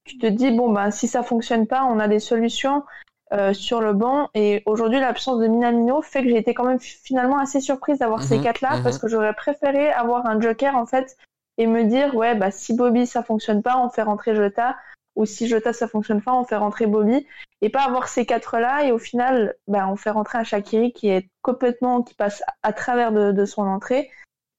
tu 0.03 0.17
te 0.17 0.25
dis 0.25 0.51
bon 0.51 0.73
ben 0.73 0.91
si 0.91 1.07
ça 1.07 1.23
fonctionne 1.23 1.65
pas, 1.65 1.85
on 1.85 1.99
a 1.99 2.09
des 2.09 2.19
solutions. 2.19 2.83
Euh, 3.31 3.53
sur 3.53 3.79
le 3.79 3.93
banc. 3.93 4.29
Et 4.33 4.63
aujourd'hui, 4.65 4.99
l'absence 4.99 5.39
de 5.39 5.45
Minamino 5.45 6.01
fait 6.01 6.23
que 6.23 6.29
j'ai 6.29 6.37
été 6.37 6.55
quand 6.55 6.63
même 6.63 6.79
finalement 6.79 7.37
assez 7.37 7.61
surprise 7.61 7.99
d'avoir 7.99 8.23
ces 8.23 8.37
mhm, 8.37 8.43
quatre-là 8.43 8.77
mhm. 8.77 8.83
parce 8.83 8.97
que 8.97 9.07
j'aurais 9.07 9.35
préféré 9.35 9.91
avoir 9.91 10.25
un 10.25 10.41
joker 10.41 10.75
en 10.75 10.87
fait 10.87 11.15
et 11.59 11.67
me 11.67 11.83
dire 11.83 12.15
ouais 12.15 12.35
bah 12.35 12.49
si 12.49 12.73
Bobby 12.73 13.05
ça 13.05 13.21
fonctionne 13.21 13.61
pas, 13.61 13.77
on 13.77 13.89
fait 13.89 14.01
rentrer 14.01 14.35
Jota 14.35 14.77
ou 15.15 15.25
si 15.25 15.47
Jota 15.47 15.73
ça 15.73 15.87
fonctionne 15.87 16.21
pas, 16.21 16.33
on 16.33 16.45
fait 16.45 16.55
rentrer 16.55 16.87
Bobby 16.87 17.27
et 17.61 17.69
pas 17.69 17.83
avoir 17.83 18.07
ces 18.07 18.25
quatre-là 18.25 18.85
et 18.85 18.91
au 18.91 18.97
final 18.97 19.55
bah, 19.67 19.87
on 19.89 19.97
fait 19.97 20.09
rentrer 20.09 20.37
un 20.37 20.43
Shakiri 20.43 20.93
qui 20.93 21.09
est 21.09 21.29
complètement 21.41 22.01
qui 22.01 22.15
passe 22.15 22.41
à 22.63 22.73
travers 22.73 23.11
de, 23.11 23.45
son 23.45 23.63
entrée 23.63 24.09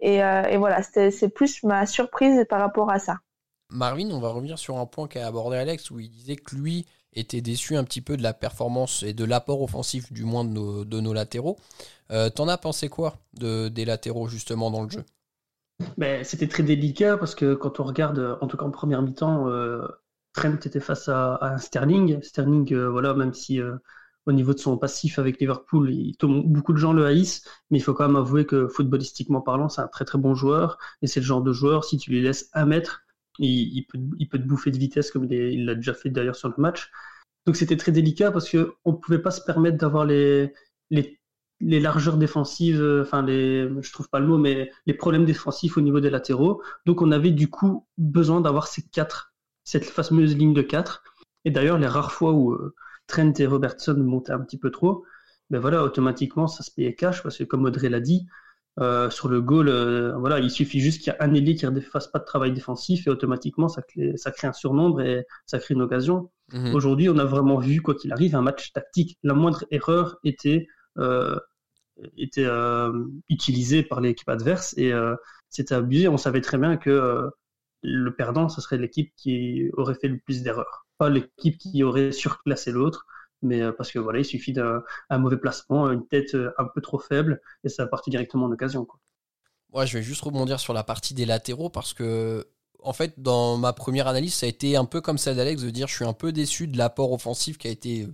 et, 0.00 0.22
euh, 0.22 0.56
voilà 0.58 0.82
c'est 0.82 1.34
plus 1.34 1.62
ma 1.64 1.86
surprise 1.86 2.46
par 2.48 2.60
rapport 2.60 2.90
à 2.90 2.98
ça. 2.98 3.16
Marvin, 3.70 4.10
on 4.10 4.20
va 4.20 4.30
revenir 4.30 4.58
sur 4.58 4.78
un 4.78 4.86
point 4.86 5.08
qu'a 5.08 5.26
abordé 5.26 5.56
Alex 5.56 5.90
où 5.90 6.00
il 6.00 6.10
disait 6.10 6.36
que 6.36 6.54
lui 6.54 6.86
était 7.14 7.40
déçu 7.40 7.76
un 7.76 7.84
petit 7.84 8.00
peu 8.00 8.16
de 8.16 8.22
la 8.22 8.34
performance 8.34 9.04
et 9.04 9.14
de 9.14 9.24
l'apport 9.24 9.62
offensif 9.62 10.12
du 10.12 10.24
moins 10.24 10.44
de 10.44 11.00
nos, 11.00 11.12
latéraux. 11.12 11.56
Euh, 12.10 12.30
T'en 12.30 12.48
as 12.48 12.58
pensé 12.58 12.88
quoi 12.88 13.14
de, 13.34 13.68
des 13.68 13.84
latéraux 13.84 14.28
justement 14.28 14.70
dans 14.70 14.82
le 14.82 14.90
jeu? 14.90 15.04
Ben, 15.96 16.24
C'était 16.24 16.48
très 16.48 16.62
délicat 16.62 17.16
parce 17.16 17.34
que 17.34 17.54
quand 17.54 17.80
on 17.80 17.84
regarde, 17.84 18.38
en 18.40 18.46
tout 18.46 18.56
cas 18.56 18.64
en 18.64 18.70
première 18.70 19.02
mi-temps, 19.02 19.48
euh, 19.48 19.86
Trent 20.32 20.54
était 20.64 20.80
face 20.80 21.08
à, 21.08 21.38
un 21.42 21.58
Sterling. 21.58 22.22
Sterling, 22.22 22.72
euh, 22.72 22.88
voilà, 22.88 23.14
même 23.14 23.34
si 23.34 23.60
euh, 23.60 23.76
au 24.26 24.32
niveau 24.32 24.54
de 24.54 24.58
son 24.58 24.76
passif 24.78 25.18
avec 25.18 25.40
Liverpool. 25.40 25.92
Il, 25.92 26.16
beaucoup 26.20 26.72
de 26.72 26.78
gens 26.78 26.92
le 26.92 27.06
haïssent, 27.06 27.44
mais 27.70 27.78
il 27.78 27.82
faut 27.82 27.94
quand 27.94 28.06
même 28.06 28.16
avouer 28.16 28.46
que 28.46 28.68
footballistiquement 28.68 29.40
parlant, 29.40 29.68
c'est 29.68 29.80
un 29.80 29.88
très 29.88 30.04
très 30.04 30.18
bon 30.18 30.34
joueur. 30.34 30.78
Et 31.02 31.06
c'est 31.06 31.20
le 31.20 31.26
genre 31.26 31.42
de 31.42 31.52
joueur, 31.52 31.84
si 31.84 31.98
tu 31.98 32.10
lui 32.10 32.22
laisses 32.22 32.50
un 32.54 32.66
mètre, 32.66 33.02
il, 33.38 33.86
peut, 33.88 33.98
il 34.18 34.28
peut 34.28 34.38
te 34.38 34.44
bouffer 34.46 34.70
de 34.70 34.78
vitesse 34.78 35.10
comme 35.10 35.24
il 35.30 35.64
l'a 35.64 35.74
déjà 35.74 35.94
fait 35.94 36.10
d'ailleurs 36.10 36.36
sur 36.36 36.48
le 36.48 36.54
match. 36.58 36.90
Donc 37.46 37.56
c'était 37.56 37.76
très 37.76 37.92
délicat 37.92 38.30
parce 38.30 38.50
qu'on 38.50 38.92
ne 38.92 38.96
pouvait 38.96 39.20
pas 39.22 39.30
se 39.30 39.40
permettre 39.40 39.78
d'avoir 39.78 40.04
les, 40.04 40.52
les, 40.90 41.19
les, 41.60 41.80
largeurs 41.80 42.16
défensives, 42.16 42.84
enfin 43.02 43.22
les, 43.22 43.68
je 43.80 43.92
trouve 43.92 44.08
pas 44.08 44.20
le 44.20 44.26
mot, 44.26 44.38
mais 44.38 44.70
les 44.86 44.94
problèmes 44.94 45.24
défensifs 45.24 45.76
au 45.76 45.80
niveau 45.80 46.00
des 46.00 46.10
latéraux. 46.10 46.62
Donc 46.86 47.02
on 47.02 47.12
avait 47.12 47.30
du 47.30 47.48
coup 47.48 47.86
besoin 47.98 48.40
d'avoir 48.40 48.66
ces 48.66 48.82
quatre, 48.82 49.34
cette 49.64 49.84
fameuse 49.84 50.36
ligne 50.36 50.54
de 50.54 50.62
quatre. 50.62 51.02
Et 51.44 51.50
d'ailleurs 51.50 51.78
les 51.78 51.86
rares 51.86 52.12
fois 52.12 52.32
où 52.32 52.52
euh, 52.52 52.74
Trent 53.06 53.32
et 53.38 53.46
Robertson 53.46 53.96
montaient 53.98 54.32
un 54.32 54.40
petit 54.40 54.58
peu 54.58 54.70
trop, 54.70 55.04
ben 55.50 55.58
voilà, 55.58 55.82
automatiquement 55.82 56.46
ça 56.46 56.62
se 56.62 56.70
payait 56.70 56.94
cash 56.94 57.22
parce 57.22 57.38
que 57.38 57.44
comme 57.44 57.64
Audrey 57.64 57.88
l'a 57.88 58.00
dit, 58.00 58.26
euh, 58.78 59.10
sur 59.10 59.28
le 59.28 59.42
goal, 59.42 59.68
euh, 59.68 60.16
voilà, 60.16 60.38
il 60.38 60.50
suffit 60.50 60.80
juste 60.80 61.02
qu'il 61.02 61.12
y 61.12 61.16
ait 61.16 61.22
un 61.22 61.34
ailier 61.34 61.54
qui 61.54 61.66
ne 61.66 61.80
fasse 61.80 62.06
pas 62.06 62.18
de 62.18 62.24
travail 62.24 62.52
défensif 62.52 63.06
et 63.06 63.10
automatiquement 63.10 63.68
ça 63.68 63.82
crée, 63.82 64.16
ça 64.16 64.30
crée 64.30 64.46
un 64.46 64.52
surnombre 64.52 65.02
et 65.02 65.26
ça 65.44 65.58
crée 65.58 65.74
une 65.74 65.82
occasion. 65.82 66.30
Mhm. 66.52 66.74
Aujourd'hui, 66.74 67.08
on 67.10 67.18
a 67.18 67.24
vraiment 67.24 67.58
vu, 67.58 67.82
quoi 67.82 67.94
qu'il 67.94 68.12
arrive, 68.12 68.34
un 68.36 68.42
match 68.42 68.72
tactique. 68.72 69.18
La 69.22 69.34
moindre 69.34 69.64
erreur 69.70 70.18
était, 70.24 70.66
euh, 70.98 71.38
était 72.16 72.48
utilisée 73.28 73.82
par 73.82 74.00
l'équipe 74.00 74.28
adverse 74.28 74.74
et 74.76 74.92
c'était 75.48 75.74
abusé. 75.74 76.08
On 76.08 76.16
savait 76.16 76.40
très 76.40 76.58
bien 76.58 76.76
que 76.76 77.30
le 77.82 78.14
perdant, 78.14 78.48
ce 78.48 78.60
serait 78.60 78.78
l'équipe 78.78 79.12
qui 79.16 79.70
aurait 79.74 79.94
fait 79.94 80.08
le 80.08 80.18
plus 80.18 80.42
d'erreurs, 80.42 80.86
pas 80.98 81.08
l'équipe 81.08 81.58
qui 81.58 81.82
aurait 81.82 82.12
surclassé 82.12 82.72
l'autre 82.72 83.06
mais 83.42 83.62
euh, 83.62 83.72
parce 83.72 83.90
que 83.90 83.98
voilà, 83.98 84.20
il 84.20 84.24
suffit 84.24 84.52
d'un 84.52 84.82
mauvais 85.10 85.38
placement, 85.38 85.90
une 85.90 86.06
tête 86.06 86.34
euh, 86.34 86.52
un 86.58 86.66
peu 86.66 86.80
trop 86.80 86.98
faible, 86.98 87.40
et 87.64 87.68
ça 87.68 87.86
partit 87.86 88.10
directement 88.10 88.46
en 88.46 88.52
occasion. 88.52 88.84
Quoi. 88.84 89.86
Je 89.86 89.98
vais 89.98 90.02
juste 90.02 90.22
rebondir 90.22 90.60
sur 90.60 90.72
la 90.72 90.84
partie 90.84 91.14
des 91.14 91.26
latéraux 91.26 91.70
parce 91.70 91.94
que, 91.94 92.46
en 92.82 92.92
fait, 92.92 93.14
dans 93.18 93.56
ma 93.56 93.72
première 93.72 94.08
analyse, 94.08 94.34
ça 94.34 94.46
a 94.46 94.48
été 94.48 94.76
un 94.76 94.84
peu 94.84 95.00
comme 95.00 95.18
ça 95.18 95.34
d'Alex 95.34 95.62
de 95.62 95.70
dire 95.70 95.86
je 95.86 95.94
suis 95.94 96.04
un 96.04 96.12
peu 96.12 96.32
déçu 96.32 96.66
de 96.66 96.76
l'apport 96.76 97.12
offensif 97.12 97.56
qui 97.56 97.68
a 97.68 97.70
été 97.70 98.08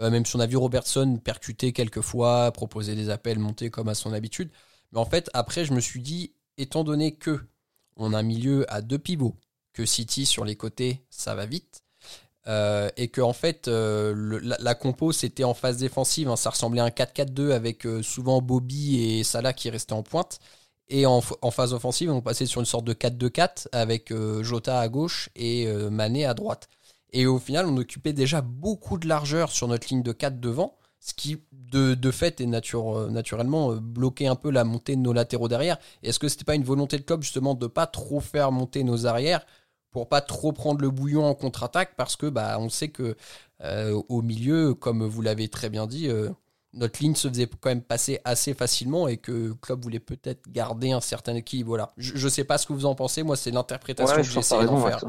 euh, 0.00 0.10
même 0.10 0.24
si 0.24 0.36
on 0.36 0.40
a 0.40 0.46
vu 0.46 0.56
Robertson 0.56 1.18
percuter 1.22 1.72
quelques 1.72 2.00
fois, 2.00 2.52
proposer 2.52 2.94
des 2.94 3.10
appels, 3.10 3.38
monter 3.38 3.70
comme 3.70 3.88
à 3.88 3.94
son 3.94 4.12
habitude. 4.12 4.50
Mais 4.92 4.98
en 4.98 5.04
fait, 5.04 5.30
après, 5.34 5.64
je 5.64 5.72
me 5.72 5.80
suis 5.80 6.00
dit, 6.00 6.32
étant 6.56 6.84
donné 6.84 7.14
que 7.16 7.40
on 7.96 8.12
a 8.12 8.18
un 8.18 8.22
milieu 8.22 8.64
à 8.72 8.80
deux 8.80 8.98
pivots, 8.98 9.36
que 9.72 9.84
City 9.84 10.24
sur 10.24 10.44
les 10.44 10.56
côtés, 10.56 11.04
ça 11.10 11.34
va 11.34 11.46
vite, 11.46 11.82
euh, 12.46 12.88
et 12.96 13.08
que 13.08 13.20
en 13.20 13.32
fait 13.32 13.68
euh, 13.68 14.40
la, 14.42 14.74
compo 14.74 15.12
c'était 15.12 15.44
en 15.44 15.52
phase 15.52 15.78
défensive, 15.78 16.28
hein. 16.28 16.36
ça 16.36 16.50
ressemblait 16.50 16.80
à 16.80 16.84
un 16.84 16.90
4-4-2 16.90 17.50
avec 17.50 17.86
souvent 18.02 18.40
Bobby 18.40 19.02
et 19.02 19.24
Salah 19.24 19.52
qui 19.52 19.68
restaient 19.68 19.92
en 19.92 20.02
pointe. 20.02 20.38
Et 20.90 21.04
en, 21.04 21.20
phase 21.20 21.74
offensive, 21.74 22.10
on 22.10 22.22
passait 22.22 22.46
sur 22.46 22.60
une 22.60 22.66
sorte 22.66 22.86
de 22.86 22.94
4-2-4 22.94 23.66
avec 23.72 24.10
Jota 24.40 24.80
à 24.80 24.88
gauche 24.88 25.28
et 25.36 25.70
Mané 25.90 26.24
à 26.24 26.32
droite. 26.32 26.68
Et 27.12 27.26
au 27.26 27.38
final, 27.38 27.66
on 27.66 27.76
occupait 27.76 28.12
déjà 28.12 28.40
beaucoup 28.40 28.98
de 28.98 29.08
largeur 29.08 29.50
sur 29.50 29.68
notre 29.68 29.88
ligne 29.88 30.02
de 30.02 30.12
4 30.12 30.40
devant, 30.40 30.76
ce 31.00 31.14
qui 31.14 31.42
de, 31.52 32.10
fait 32.10 32.40
est 32.40 32.46
naturellement 32.46 33.74
bloqué 33.76 34.26
un 34.26 34.36
peu 34.36 34.50
la 34.50 34.64
montée 34.64 34.96
de 34.96 35.00
nos 35.00 35.12
latéraux 35.12 35.48
derrière. 35.48 35.78
Est-ce 36.02 36.18
que 36.18 36.28
c'était 36.28 36.44
pas 36.44 36.54
une 36.54 36.64
volonté 36.64 36.98
de 36.98 37.02
club 37.02 37.22
justement 37.22 37.54
de 37.54 37.66
pas 37.66 37.86
trop 37.86 38.20
faire 38.20 38.52
monter 38.52 38.84
nos 38.84 39.06
arrières 39.06 39.46
pour 39.90 40.08
pas 40.08 40.20
trop 40.20 40.52
prendre 40.52 40.80
le 40.80 40.90
bouillon 40.90 41.24
en 41.24 41.34
contre-attaque? 41.34 41.94
Parce 41.96 42.16
que 42.16 42.26
bah 42.26 42.56
on 42.58 42.68
sait 42.68 42.88
que 42.88 43.16
euh, 43.62 44.00
au 44.08 44.22
milieu, 44.22 44.74
comme 44.74 45.04
vous 45.04 45.22
l'avez 45.22 45.48
très 45.48 45.70
bien 45.70 45.86
dit, 45.86 46.08
euh, 46.08 46.30
notre 46.72 47.02
ligne 47.02 47.14
se 47.14 47.28
faisait 47.28 47.46
quand 47.46 47.70
même 47.70 47.82
passer 47.82 48.20
assez 48.24 48.54
facilement 48.54 49.08
et 49.08 49.16
que 49.18 49.52
club 49.52 49.82
voulait 49.82 50.00
peut-être 50.00 50.48
garder 50.50 50.92
un 50.92 51.00
certain 51.00 51.34
équilibre. 51.34 51.68
Voilà. 51.68 51.92
Je, 51.96 52.22
ne 52.22 52.30
sais 52.30 52.44
pas 52.44 52.58
ce 52.58 52.66
que 52.66 52.72
vous 52.72 52.86
en 52.86 52.94
pensez, 52.94 53.22
moi 53.22 53.36
c'est 53.36 53.50
l'interprétation 53.50 54.16
que 54.16 54.22
j'essaie 54.22 54.64
d'en 54.64 54.84
faire. 54.84 55.04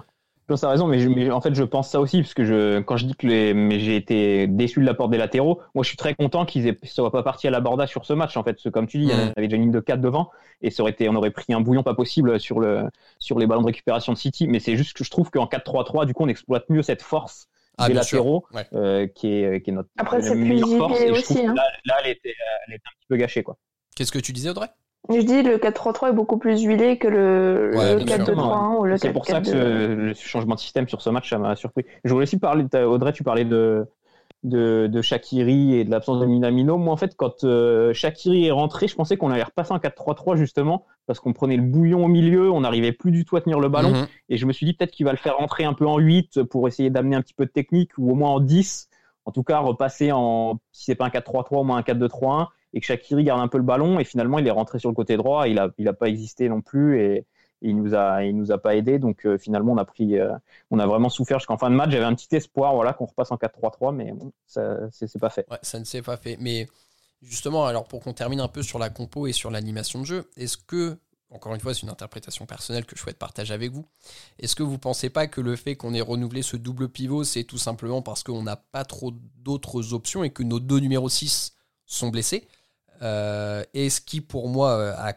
Tu 0.58 0.66
as 0.66 0.70
raison, 0.70 0.88
mais, 0.88 1.32
en 1.32 1.42
fait, 1.42 1.54
je 1.54 1.64
pense 1.64 1.90
ça 1.90 2.00
aussi, 2.00 2.22
parce 2.22 2.34
que 2.34 2.44
je, 2.44 2.80
quand 2.80 2.98
je 2.98 3.06
dis 3.06 3.16
que 3.16 3.28
les, 3.28 3.54
mais 3.54 3.80
j'ai 3.80 3.96
été 3.96 4.48
déçu 4.48 4.80
de 4.80 4.86
l'apport 4.86 5.10
des 5.10 5.18
latéraux, 5.18 5.62
moi, 5.76 5.84
je 5.84 5.90
suis 5.90 5.98
très 5.98 6.16
content 6.16 6.46
qu'ils 6.46 6.66
ne 6.66 6.74
soient 6.84 7.12
pas 7.12 7.24
partis 7.24 7.48
à 7.48 7.52
l'abordage 7.52 7.90
sur 7.90 8.06
ce 8.06 8.14
match, 8.14 8.36
en 8.36 8.44
fait. 8.44 8.54
Parce 8.54 8.64
que, 8.64 8.70
comme 8.70 8.88
tu 8.88 8.98
dis, 8.98 9.04
il 9.06 9.10
y 9.10 9.14
avait 9.14 9.48
déjà 9.48 9.58
une 9.58 9.64
ligne 9.64 9.72
de 9.72 9.80
4 9.80 10.02
devant, 10.02 10.32
et 10.62 10.72
ça 10.72 10.82
aurait 10.84 10.92
été, 10.92 11.08
on 11.08 11.16
aurait 11.16 11.32
pris 11.32 11.54
un 11.54 11.62
bouillon 11.62 11.84
pas 11.84 11.94
possible 11.94 12.40
sur, 12.40 12.60
le, 12.60 12.84
sur 13.20 13.38
les 13.38 13.48
ballons 13.48 13.62
de 13.62 13.68
récupération 13.68 14.12
de 14.14 14.18
City. 14.18 14.48
Mais 14.48 14.60
c'est 14.60 14.76
juste 14.76 14.98
que 14.98 15.04
je 15.04 15.12
trouve 15.12 15.30
qu'en 15.30 15.46
4-3-3, 15.46 16.06
du 16.06 16.14
coup, 16.14 16.24
on 16.24 16.28
exploite 16.28 16.70
mieux 16.70 16.82
cette 16.82 17.02
force 17.02 17.48
ah, 17.78 17.88
des 17.88 17.94
latéraux, 17.94 18.46
euh, 18.74 19.08
qui, 19.08 19.28
est, 19.28 19.62
qui 19.62 19.70
est 19.70 19.74
notre 19.74 19.90
Après, 19.98 20.22
c'est 20.22 20.36
plus 20.36 20.60
force. 20.78 21.00
Et 21.00 21.12
aussi, 21.12 21.46
hein. 21.46 21.54
là, 21.56 21.64
là 21.86 21.96
elle, 22.04 22.12
était, 22.12 22.34
elle 22.68 22.74
était 22.74 22.84
un 22.88 22.96
petit 23.00 23.08
peu 23.08 23.16
gâchée, 23.16 23.44
quoi. 23.44 23.58
Qu'est-ce 23.96 24.12
que 24.12 24.20
tu 24.20 24.34
disais, 24.34 24.50
Audrey? 24.50 24.68
Je 25.08 25.22
dis 25.22 25.42
le 25.42 25.58
4-3-3 25.58 26.10
est 26.10 26.14
beaucoup 26.14 26.38
plus 26.38 26.62
huilé 26.62 26.98
que 26.98 27.08
le, 27.08 27.72
4-2-3-1 27.74 28.78
ou 28.78 28.86
le 28.86 28.92
4 28.92 29.02
C'est 29.02 29.14
pour 29.14 29.26
ça 29.26 29.42
que 29.42 29.52
le 29.52 30.14
changement 30.14 30.56
de 30.56 30.60
système 30.60 30.88
sur 30.88 31.02
ce 31.02 31.10
match, 31.10 31.30
ça 31.30 31.38
m'a 31.38 31.56
surpris. 31.56 31.86
Je 32.04 32.12
voulais 32.12 32.24
aussi 32.24 32.38
parler, 32.38 32.66
Audrey, 32.86 33.14
tu 33.14 33.24
parlais 33.24 33.46
de, 33.46 33.88
de, 34.44 34.88
de 34.88 35.02
Shakiri 35.02 35.76
et 35.76 35.84
de 35.84 35.92
l'absence 35.92 36.20
de 36.20 36.26
Minamino. 36.26 36.78
Moi, 36.78 36.94
en 36.94 36.98
fait, 36.98 37.16
quand 37.16 37.44
euh, 37.44 37.94
Shakiri 37.94 38.46
est 38.46 38.52
rentré, 38.52 38.88
je 38.88 38.96
pensais 38.96 39.18
qu'on 39.18 39.32
allait 39.32 39.44
repasser 39.44 39.74
en 39.74 39.78
4-3-3 39.78 40.36
justement, 40.36 40.86
parce 41.08 41.20
qu'on 41.20 41.34
prenait 41.34 41.58
le 41.58 41.64
bouillon 41.64 42.06
au 42.06 42.08
milieu, 42.08 42.52
on 42.52 42.62
n'arrivait 42.62 42.92
plus 42.92 43.12
du 43.12 43.26
tout 43.26 43.36
à 43.36 43.42
tenir 43.42 43.60
le 43.60 43.70
ballon. 43.70 43.92
Mhm. 43.92 44.08
Et 44.30 44.38
je 44.38 44.46
me 44.46 44.54
suis 44.54 44.66
dit 44.66 44.74
peut-être 44.74 44.92
qu'il 44.92 45.06
va 45.06 45.12
le 45.12 45.18
faire 45.18 45.38
rentrer 45.38 45.64
un 45.66 45.74
peu 45.74 45.88
en 45.88 45.98
8 45.98 46.44
pour 46.44 46.68
essayer 46.68 46.90
d'amener 46.90 47.16
un 47.16 47.22
petit 47.22 47.34
peu 47.34 47.46
de 47.46 47.52
technique, 47.52 47.92
ou 47.98 48.12
au 48.12 48.16
moins 48.16 48.30
en 48.30 48.40
10. 48.40 48.90
En 49.26 49.32
tout 49.32 49.44
cas, 49.44 49.60
repasser 49.60 50.12
en, 50.12 50.60
si 50.72 50.86
c'est 50.86 50.96
pas 50.96 51.06
un 51.06 51.10
4-3-3, 51.10 51.58
au 51.58 51.64
moins 51.64 51.78
un 51.78 51.82
4-2-3-1 51.82 52.48
et 52.74 52.80
que 52.80 52.86
Shakiri 52.86 53.24
garde 53.24 53.42
un 53.42 53.48
peu 53.48 53.58
le 53.58 53.64
ballon 53.64 54.00
et 54.00 54.04
finalement 54.04 54.40
il 54.40 54.48
est 54.48 54.52
rentré 54.52 54.80
sur 54.80 54.90
le 54.90 54.96
côté 54.96 55.18
droit, 55.18 55.48
il 55.48 55.60
a 55.60 55.70
il 55.78 55.88
a 55.88 55.94
pas 55.94 56.08
existé 56.08 56.50
non 56.50 56.62
plus 56.62 57.02
et, 57.02 57.26
il 57.62 57.76
nous 57.76 57.94
a 57.94 58.24
il 58.24 58.38
nous 58.38 58.54
a 58.54 58.58
pas 58.58 58.76
aidé 58.78 59.00
donc 59.00 59.26
euh, 59.26 59.38
finalement 59.38 59.74
on 59.74 59.78
a 59.78 59.84
pris 59.84 60.18
euh, 60.18 60.32
on 60.72 60.80
a 60.80 60.88
vraiment 60.88 61.10
souffert 61.10 61.40
jusqu'en 61.40 61.58
fin 61.58 61.70
de 61.70 61.76
match, 61.76 61.92
j'avais 61.92 62.06
un 62.06 62.16
petit 62.16 62.34
espoir 62.34 62.74
voilà 62.74 62.94
qu'on 62.94 63.06
repasse 63.06 63.32
en 63.32 63.36
4-3-3 63.36 63.94
mais 63.94 64.14
bon, 64.14 64.32
ça 64.48 64.90
c'est 64.92 65.20
pas 65.20 65.30
fait. 65.30 65.46
Ça 65.62 65.78
ne 65.78 65.84
s'est 65.84 66.02
pas 66.02 66.16
fait 66.16 66.38
mais 66.40 66.68
justement 67.22 67.66
alors 67.66 67.86
pour 67.86 68.00
qu'on 68.00 68.14
termine 68.14 68.40
un 68.40 68.48
peu 68.48 68.64
sur 68.64 68.80
la 68.80 68.90
compo 68.90 69.28
et 69.28 69.34
sur 69.34 69.52
l'animation 69.52 70.00
de 70.00 70.06
jeu, 70.06 70.30
est-ce 70.38 70.58
que 70.58 70.98
encore 71.32 71.54
une 71.54 71.62
fois, 71.62 71.74
c'est 71.74 71.84
une 71.84 71.90
interprétation 71.90 72.46
personnelle 72.46 72.86
que 72.86 72.96
je 72.96 73.02
souhaite 73.02 73.20
partager 73.20 73.54
avec 73.54 73.72
vous. 73.72 73.86
Est-ce 74.40 74.56
que 74.56 74.64
vous 74.64 74.80
pensez 74.80 75.10
pas 75.10 75.28
que 75.28 75.42
le 75.42 75.56
fait 75.56 75.76
qu'on 75.76 75.94
ait 75.94 76.02
renouvelé 76.02 76.42
ce 76.42 76.58
double 76.58 76.90
pivot, 76.90 77.24
c'est 77.24 77.44
tout 77.44 77.60
simplement 77.60 78.02
parce 78.02 78.24
qu'on 78.24 78.42
n'a 78.42 78.56
pas 78.56 78.84
trop 78.84 79.14
d'autres 79.38 79.94
options 79.94 80.24
et 80.24 80.32
que 80.32 80.42
nos 80.42 80.60
deux 80.60 80.80
numéros 80.80 81.10
6 81.10 81.54
sont 81.86 82.10
blessés? 82.10 82.48
Euh, 83.02 83.64
et 83.74 83.90
ce 83.90 84.02
qui, 84.02 84.22
pour 84.22 84.50
moi, 84.50 84.72
euh, 84.72 84.94
a 84.98 85.14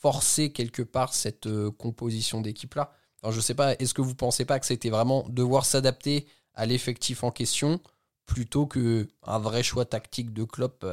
forcé 0.00 0.52
quelque 0.52 0.82
part 0.82 1.14
cette 1.14 1.46
euh, 1.46 1.70
composition 1.70 2.40
d'équipe-là. 2.40 2.92
Alors, 3.22 3.32
je 3.32 3.40
sais 3.40 3.54
pas, 3.54 3.74
est-ce 3.74 3.94
que 3.94 4.02
vous 4.02 4.14
pensez 4.14 4.44
pas 4.44 4.58
que 4.60 4.66
c'était 4.66 4.90
vraiment 4.90 5.26
devoir 5.28 5.66
s'adapter 5.66 6.26
à 6.54 6.66
l'effectif 6.66 7.24
en 7.24 7.30
question 7.30 7.80
plutôt 8.26 8.66
qu'un 8.66 9.38
vrai 9.38 9.62
choix 9.62 9.84
tactique 9.84 10.32
de 10.32 10.44
Klopp 10.44 10.86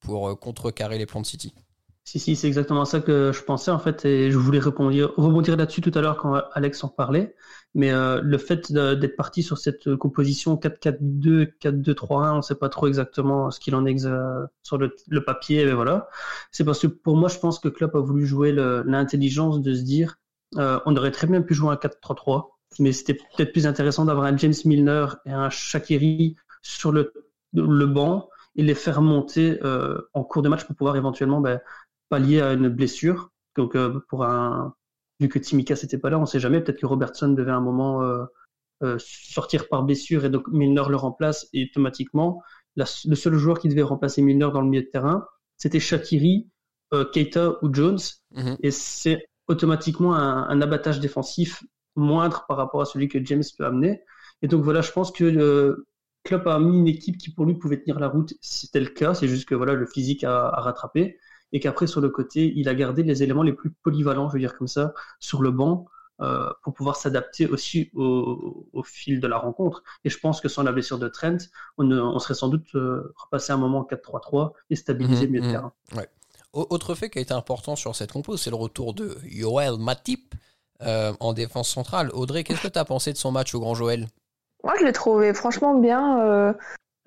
pour 0.00 0.38
contrecarrer 0.40 0.98
les 0.98 1.06
plans 1.06 1.20
de 1.20 1.26
City? 1.26 1.54
Si, 2.04 2.18
si, 2.18 2.34
c'est 2.34 2.48
exactement 2.48 2.84
ça 2.84 3.00
que 3.00 3.30
je 3.32 3.42
pensais 3.42 3.70
en 3.70 3.78
fait, 3.78 4.04
et 4.04 4.30
je 4.30 4.36
voulais 4.36 4.58
rebondir, 4.58 5.12
rebondir 5.16 5.56
là-dessus 5.56 5.80
tout 5.80 5.92
à 5.94 6.00
l'heure 6.00 6.16
quand 6.16 6.34
Alex 6.52 6.82
en 6.82 6.88
parlait. 6.88 7.34
Mais 7.74 7.90
euh, 7.92 8.20
le 8.22 8.38
fait 8.38 8.72
d'être 8.72 9.16
parti 9.16 9.42
sur 9.42 9.56
cette 9.56 9.94
composition 9.96 10.56
4-4-2, 10.56 11.52
4-2-3-1, 11.62 12.32
on 12.32 12.36
ne 12.38 12.42
sait 12.42 12.56
pas 12.56 12.68
trop 12.68 12.88
exactement 12.88 13.50
ce 13.50 13.60
qu'il 13.60 13.74
en 13.76 13.86
est 13.86 13.96
sur 14.62 14.78
le, 14.78 15.24
papier, 15.24 15.64
mais 15.64 15.72
voilà. 15.72 16.08
C'est 16.50 16.64
parce 16.64 16.80
que 16.80 16.88
pour 16.88 17.16
moi, 17.16 17.28
je 17.28 17.38
pense 17.38 17.60
que 17.60 17.68
Klopp 17.68 17.94
a 17.94 18.00
voulu 18.00 18.26
jouer 18.26 18.52
l'intelligence 18.52 19.62
de 19.62 19.72
se 19.72 19.82
dire, 19.82 20.18
euh, 20.58 20.80
on 20.86 20.96
aurait 20.96 21.12
très 21.12 21.28
bien 21.28 21.40
pu 21.40 21.54
jouer 21.54 21.70
un 21.70 21.76
4-3-3, 21.76 22.50
mais 22.80 22.92
c'était 22.92 23.14
peut-être 23.14 23.52
plus 23.52 23.66
intéressant 23.66 24.04
d'avoir 24.04 24.26
un 24.26 24.36
James 24.36 24.52
Milner 24.64 25.06
et 25.24 25.32
un 25.32 25.50
Shakiri 25.50 26.36
sur 26.62 26.92
le, 26.92 27.12
le 27.54 27.86
banc 27.86 28.28
et 28.56 28.62
les 28.62 28.74
faire 28.74 29.00
monter 29.00 29.58
euh, 29.64 29.98
en 30.12 30.24
cours 30.24 30.42
de 30.42 30.48
match 30.48 30.64
pour 30.64 30.76
pouvoir 30.76 30.96
éventuellement 30.96 31.40
ben, 31.40 31.60
lié 32.18 32.40
à 32.40 32.52
une 32.52 32.68
blessure. 32.68 33.30
Donc, 33.56 33.76
euh, 33.76 34.00
pour 34.08 34.24
un, 34.24 34.74
vu 35.20 35.28
que 35.28 35.38
Timika 35.38 35.74
n'était 35.74 35.98
pas 35.98 36.10
là, 36.10 36.18
on 36.18 36.26
sait 36.26 36.40
jamais. 36.40 36.60
Peut-être 36.60 36.80
que 36.80 36.86
Robertson 36.86 37.28
devait 37.28 37.50
à 37.50 37.56
un 37.56 37.60
moment 37.60 38.02
euh, 38.02 38.24
euh, 38.82 38.96
sortir 38.98 39.68
par 39.68 39.82
blessure 39.82 40.24
et 40.24 40.30
donc 40.30 40.48
Milner 40.48 40.84
le 40.88 40.96
remplace 40.96 41.48
et 41.52 41.68
automatiquement, 41.70 42.42
le 42.76 42.86
seul 42.86 43.34
joueur 43.34 43.58
qui 43.58 43.68
devait 43.68 43.82
remplacer 43.82 44.22
Milner 44.22 44.48
dans 44.52 44.62
le 44.62 44.68
milieu 44.68 44.82
de 44.82 44.88
terrain, 44.88 45.26
c'était 45.58 45.80
Shakiri, 45.80 46.48
Keita 47.12 47.58
ou 47.62 47.72
Jones. 47.72 47.98
Mhm. 48.34 48.56
Et 48.62 48.70
c'est 48.70 49.26
automatiquement 49.46 50.14
un, 50.14 50.60
abattage 50.60 51.00
défensif 51.00 51.62
moindre 51.96 52.46
par 52.48 52.56
rapport 52.56 52.80
à 52.80 52.84
celui 52.86 53.08
que 53.08 53.22
James 53.24 53.42
peut 53.58 53.66
amener. 53.66 54.02
Et 54.40 54.48
donc 54.48 54.62
voilà, 54.64 54.80
je 54.80 54.90
pense 54.90 55.12
que 55.12 55.24
le 55.24 55.86
Klopp 56.24 56.46
a 56.46 56.58
mis 56.58 56.78
une 56.78 56.88
équipe 56.88 57.18
qui 57.18 57.30
pour 57.30 57.44
lui 57.44 57.54
pouvait 57.54 57.78
tenir 57.78 57.98
la 58.00 58.08
route. 58.08 58.32
C'était 58.40 58.80
le 58.80 58.86
cas, 58.86 59.12
c'est 59.12 59.28
juste 59.28 59.46
que 59.46 59.54
voilà, 59.54 59.74
le 59.74 59.84
physique 59.86 60.24
a, 60.24 60.48
a 60.48 60.60
rattrapé 60.62 61.18
et 61.52 61.60
qu'après 61.60 61.86
sur 61.86 62.00
le 62.00 62.08
côté, 62.10 62.52
il 62.56 62.68
a 62.68 62.74
gardé 62.74 63.02
les 63.02 63.22
éléments 63.22 63.42
les 63.42 63.52
plus 63.52 63.70
polyvalents, 63.70 64.28
je 64.28 64.34
veux 64.34 64.38
dire 64.40 64.56
comme 64.56 64.68
ça, 64.68 64.94
sur 65.20 65.42
le 65.42 65.50
banc, 65.50 65.86
euh, 66.20 66.50
pour 66.62 66.74
pouvoir 66.74 66.96
s'adapter 66.96 67.46
aussi 67.46 67.90
au, 67.94 68.68
au, 68.72 68.82
fil 68.82 69.20
de 69.20 69.26
la 69.26 69.38
rencontre. 69.38 69.82
Et 70.04 70.10
je 70.10 70.18
pense 70.18 70.40
que 70.40 70.48
sans 70.48 70.62
la 70.62 70.70
blessure 70.72 70.98
de 70.98 71.08
Trent, 71.08 71.38
on, 71.78 71.90
on 71.90 72.18
serait 72.18 72.34
sans 72.34 72.48
doute 72.48 72.74
euh, 72.74 73.12
repassé 73.16 73.52
un 73.52 73.56
moment 73.56 73.82
4-3-3 73.84 74.52
et 74.70 74.76
stabiliser 74.76 75.26
Mhm, 75.26 75.32
mieux 75.32 75.40
le 75.40 75.46
mhm. 75.46 75.52
terrain. 75.52 75.72
Ouais. 75.96 76.08
Au- 76.52 76.66
Autre 76.70 76.94
fait 76.94 77.10
qui 77.10 77.18
a 77.18 77.22
été 77.22 77.34
important 77.34 77.76
sur 77.76 77.96
cette 77.96 78.12
compo, 78.12 78.36
c'est 78.36 78.50
le 78.50 78.56
retour 78.56 78.94
de 78.94 79.16
Yoel 79.24 79.78
Matip 79.78 80.34
euh, 80.82 81.12
en 81.20 81.32
défense 81.32 81.68
centrale. 81.70 82.10
Audrey, 82.12 82.44
qu'est-ce 82.44 82.62
que 82.62 82.68
tu 82.68 82.78
as 82.78 82.84
pensé 82.84 83.12
de 83.12 83.18
son 83.18 83.32
match 83.32 83.54
au 83.54 83.60
Grand 83.60 83.74
Joël? 83.74 84.06
Moi, 84.64 84.74
je 84.78 84.84
l'ai 84.84 84.92
trouvé 84.92 85.34
franchement 85.34 85.74
bien. 85.78 86.20
euh, 86.24 86.52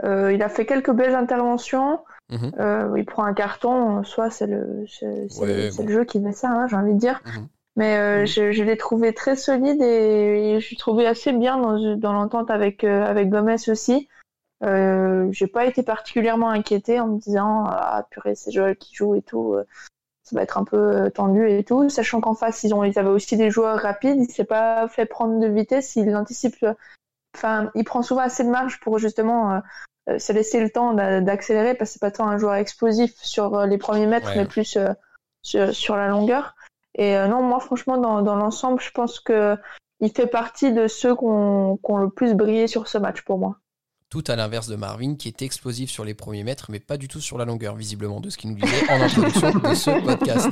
euh, 0.03 0.33
il 0.33 0.41
a 0.43 0.49
fait 0.49 0.65
quelques 0.65 0.91
belles 0.91 1.15
interventions. 1.15 2.03
Mhm. 2.29 2.51
Euh, 2.59 2.93
il 2.97 3.05
prend 3.05 3.23
un 3.23 3.33
carton, 3.33 4.03
soit 4.03 4.29
c'est 4.29 4.47
le, 4.47 4.85
Ouais, 5.39 5.69
bon. 5.77 5.87
jeu 5.87 6.05
qui 6.05 6.19
met 6.19 6.31
ça, 6.31 6.49
hein, 6.49 6.67
j'ai 6.67 6.75
envie 6.75 6.93
de 6.93 6.99
dire. 6.99 7.21
Mhm. 7.25 7.47
Mais 7.77 7.97
euh, 7.97 8.25
je, 8.25 8.51
je 8.51 8.63
l'ai 8.63 8.77
trouvé 8.77 9.13
très 9.13 9.35
solide 9.35 9.81
et, 9.81 10.53
et 10.55 10.59
je 10.61 10.71
l'ai 10.71 10.77
trouvé 10.77 11.05
assez 11.05 11.33
bien 11.33 11.57
dans, 11.57 11.97
dans 11.97 12.13
l'entente 12.13 12.49
avec, 12.49 12.83
euh, 12.83 13.03
avec 13.03 13.29
Gomez 13.29 13.69
aussi. 13.69 14.07
J'ai 14.61 15.47
pas 15.47 15.65
été 15.65 15.83
particulièrement 15.83 16.49
inquiétée 16.49 16.99
en 16.99 17.07
me 17.07 17.19
disant 17.19 17.65
ah 17.67 18.07
purée 18.09 18.33
c'est 18.33 18.51
Joël 18.51 18.75
qui 18.77 18.95
joue 18.95 19.13
et 19.13 19.21
tout 19.21 19.55
ça 20.23 20.35
va 20.35 20.41
être 20.41 20.57
un 20.57 20.63
peu 20.63 21.11
tendu 21.13 21.47
et 21.47 21.63
tout 21.63 21.87
sachant 21.89 22.19
qu'en 22.19 22.33
face 22.33 22.63
ils 22.63 22.73
ont 22.73 22.83
ils 22.83 22.97
avaient 22.97 23.09
aussi 23.09 23.37
des 23.37 23.51
joueurs 23.51 23.77
rapides 23.79 24.17
il 24.17 24.31
s'est 24.31 24.45
pas 24.45 24.87
fait 24.87 25.05
prendre 25.05 25.39
de 25.39 25.45
vitesse 25.45 25.95
il 25.97 26.15
anticipe 26.15 26.65
enfin 27.35 27.69
il 27.75 27.83
prend 27.83 28.01
souvent 28.01 28.21
assez 28.21 28.43
de 28.43 28.49
marge 28.49 28.79
pour 28.79 28.97
justement 28.97 29.61
se 30.19 30.31
laisser 30.33 30.59
le 30.59 30.69
temps 30.69 30.93
d'a- 30.93 31.21
d'accélérer 31.21 31.73
parce 31.73 31.89
que 31.89 31.93
c'est 31.93 31.99
pas 32.01 32.11
tant 32.11 32.27
un 32.27 32.37
joueur 32.37 32.55
explosif 32.55 33.13
sur 33.21 33.55
euh, 33.55 33.65
les 33.65 33.77
premiers 33.77 34.07
mètres 34.07 34.27
Ouais. 34.29 34.37
mais 34.37 34.45
plus 34.45 34.77
euh, 34.77 34.89
sur, 35.41 35.73
sur 35.73 35.95
la 35.95 36.07
longueur 36.07 36.55
et 36.95 37.17
euh, 37.17 37.27
non 37.27 37.41
moi 37.41 37.59
franchement 37.59 37.97
dans, 37.97 38.21
dans 38.21 38.35
l'ensemble 38.35 38.79
je 38.81 38.91
pense 38.91 39.19
que 39.19 39.57
il 39.99 40.11
fait 40.11 40.27
partie 40.27 40.73
de 40.73 40.87
ceux 40.87 41.15
qui 41.15 41.23
ont 41.25 41.77
qui 41.77 41.91
ont 41.91 41.97
le 41.97 42.09
plus 42.09 42.33
brillé 42.35 42.67
sur 42.67 42.87
ce 42.87 42.97
match 42.97 43.21
pour 43.23 43.37
moi 43.39 43.57
Tout 44.15 44.23
à 44.31 44.37
l'inverse 44.37 44.69
de 44.69 44.77
Marvin, 44.77 45.15
qui 45.15 45.27
est 45.27 45.41
explosif 45.41 45.91
sur 45.91 46.05
les 46.05 46.13
premiers 46.13 46.45
mètres, 46.45 46.67
mais 46.69 46.79
pas 46.79 46.95
du 46.95 47.09
tout 47.09 47.19
sur 47.19 47.37
la 47.37 47.43
longueur, 47.43 47.75
visiblement, 47.75 48.21
de 48.21 48.29
ce 48.29 48.37
qu'il 48.37 48.49
nous 48.51 48.55
disait 48.55 48.89
en 48.89 49.01
introduction 49.01 49.51
de 49.51 49.73
ce 49.75 50.01
podcast. 50.05 50.47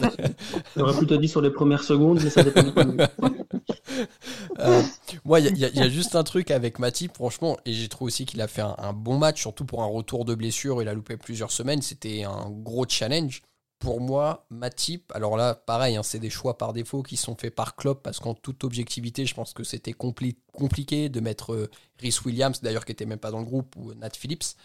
J'aurais 0.76 0.98
plutôt 0.98 1.16
dit 1.16 1.30
sur 1.30 1.40
les 1.42 1.50
premières 1.50 1.82
secondes, 1.86 2.20
mais 2.22 2.30
ça 2.30 2.44
dépend. 2.44 2.62
Euh, 4.60 4.82
moi, 5.24 5.40
il 5.40 5.46
y, 5.46 5.48
a- 5.48 5.52
il 5.52 5.58
y 5.60 5.64
a- 5.64 5.70
il 5.70 5.78
y 5.78 5.82
a 5.82 5.88
juste 5.88 6.18
un 6.18 6.24
truc 6.26 6.52
avec 6.52 6.78
Matip, 6.78 7.14
franchement, 7.16 7.56
et 7.66 7.72
j'ai 7.72 7.88
trouvé 7.88 8.10
aussi 8.10 8.26
qu'il 8.26 8.42
a 8.42 8.50
fait 8.50 8.62
un, 8.64 8.76
un 8.80 8.92
bon 8.92 9.18
match, 9.18 9.40
surtout 9.40 9.64
pour 9.64 9.82
un 9.82 9.88
retour 9.88 10.26
de 10.26 10.36
blessure. 10.36 10.82
Il 10.82 10.90
a 10.90 10.94
loupé 10.94 11.16
plusieurs 11.16 11.52
semaines, 11.52 11.82
c'était 11.82 12.26
un 12.26 12.50
gros 12.50 12.86
challenge. 12.86 13.44
Pour 13.84 14.00
moi, 14.00 14.46
Matip, 14.50 15.12
alors 15.14 15.36
là, 15.36 15.56
pareil, 15.56 15.98
hein, 15.98 16.04
c'est 16.04 16.20
des 16.20 16.30
choix 16.30 16.58
par 16.58 16.72
défaut 16.72 17.04
qui 17.04 17.18
sont 17.18 17.36
faits 17.36 17.54
par 17.54 17.76
Klopp, 17.76 18.02
parce 18.02 18.18
qu'en 18.20 18.34
toute 18.34 18.64
objectivité, 18.64 19.26
je 19.26 19.34
pense 19.36 19.52
que 19.54 19.66
c'était 19.66 19.92
compli- 19.92 20.38
compliqué 20.54 21.10
de 21.10 21.20
mettre 21.20 21.54
euh, 21.54 21.70
Rhys 22.00 22.16
Williams, 22.24 22.62
d'ailleurs 22.62 22.86
qui 22.86 22.94
était 22.94 23.06
même 23.06 23.20
pas 23.20 23.30
dans 23.30 23.40
le 23.40 23.46
groupe, 23.46 23.76
ou 23.76 23.94
Nat 23.96 24.12
Phillips. 24.12 24.56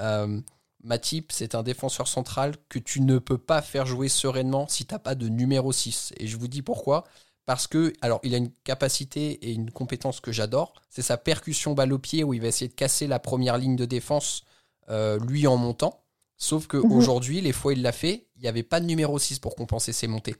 Euh, 0.00 0.40
Matip, 0.84 1.32
c'est 1.32 1.56
un 1.56 1.64
défenseur 1.64 2.08
central 2.08 2.54
que 2.68 2.78
tu 2.78 3.00
ne 3.00 3.18
peux 3.18 3.38
pas 3.38 3.62
faire 3.62 3.86
jouer 3.86 4.08
sereinement 4.08 4.68
si 4.68 4.86
t'as 4.86 5.00
pas 5.00 5.16
de 5.16 5.28
numéro 5.28 5.72
6. 5.72 6.12
Et 6.18 6.28
je 6.28 6.36
vous 6.36 6.48
dis 6.48 6.62
pourquoi. 6.62 7.04
Parce 7.46 7.66
que, 7.66 7.92
alors, 8.02 8.20
il 8.22 8.34
a 8.34 8.38
une 8.38 8.52
capacité 8.64 9.32
et 9.48 9.52
une 9.52 9.72
compétence 9.72 10.20
que 10.20 10.32
j'adore. 10.32 10.74
C'est 10.90 11.02
sa 11.02 11.16
percussion 11.16 11.74
balle 11.74 11.92
au 11.92 11.98
pied 11.98 12.24
où 12.24 12.34
il 12.34 12.40
va 12.42 12.48
essayer 12.48 12.68
de 12.68 12.74
casser 12.74 13.08
la 13.08 13.18
première 13.18 13.58
ligne 13.58 13.76
de 13.76 13.86
défense, 13.86 14.44
euh, 14.90 15.18
lui 15.20 15.46
en 15.48 15.56
montant. 15.56 15.99
Sauf 16.42 16.66
qu'aujourd'hui, 16.66 17.40
les 17.42 17.52
fois 17.52 17.74
il 17.74 17.82
l'a 17.82 17.92
fait, 17.92 18.26
il 18.36 18.42
n'y 18.42 18.48
avait 18.48 18.62
pas 18.62 18.80
de 18.80 18.86
numéro 18.86 19.18
6 19.18 19.38
pour 19.38 19.54
compenser 19.54 19.92
ses 19.92 20.06
montées. 20.06 20.34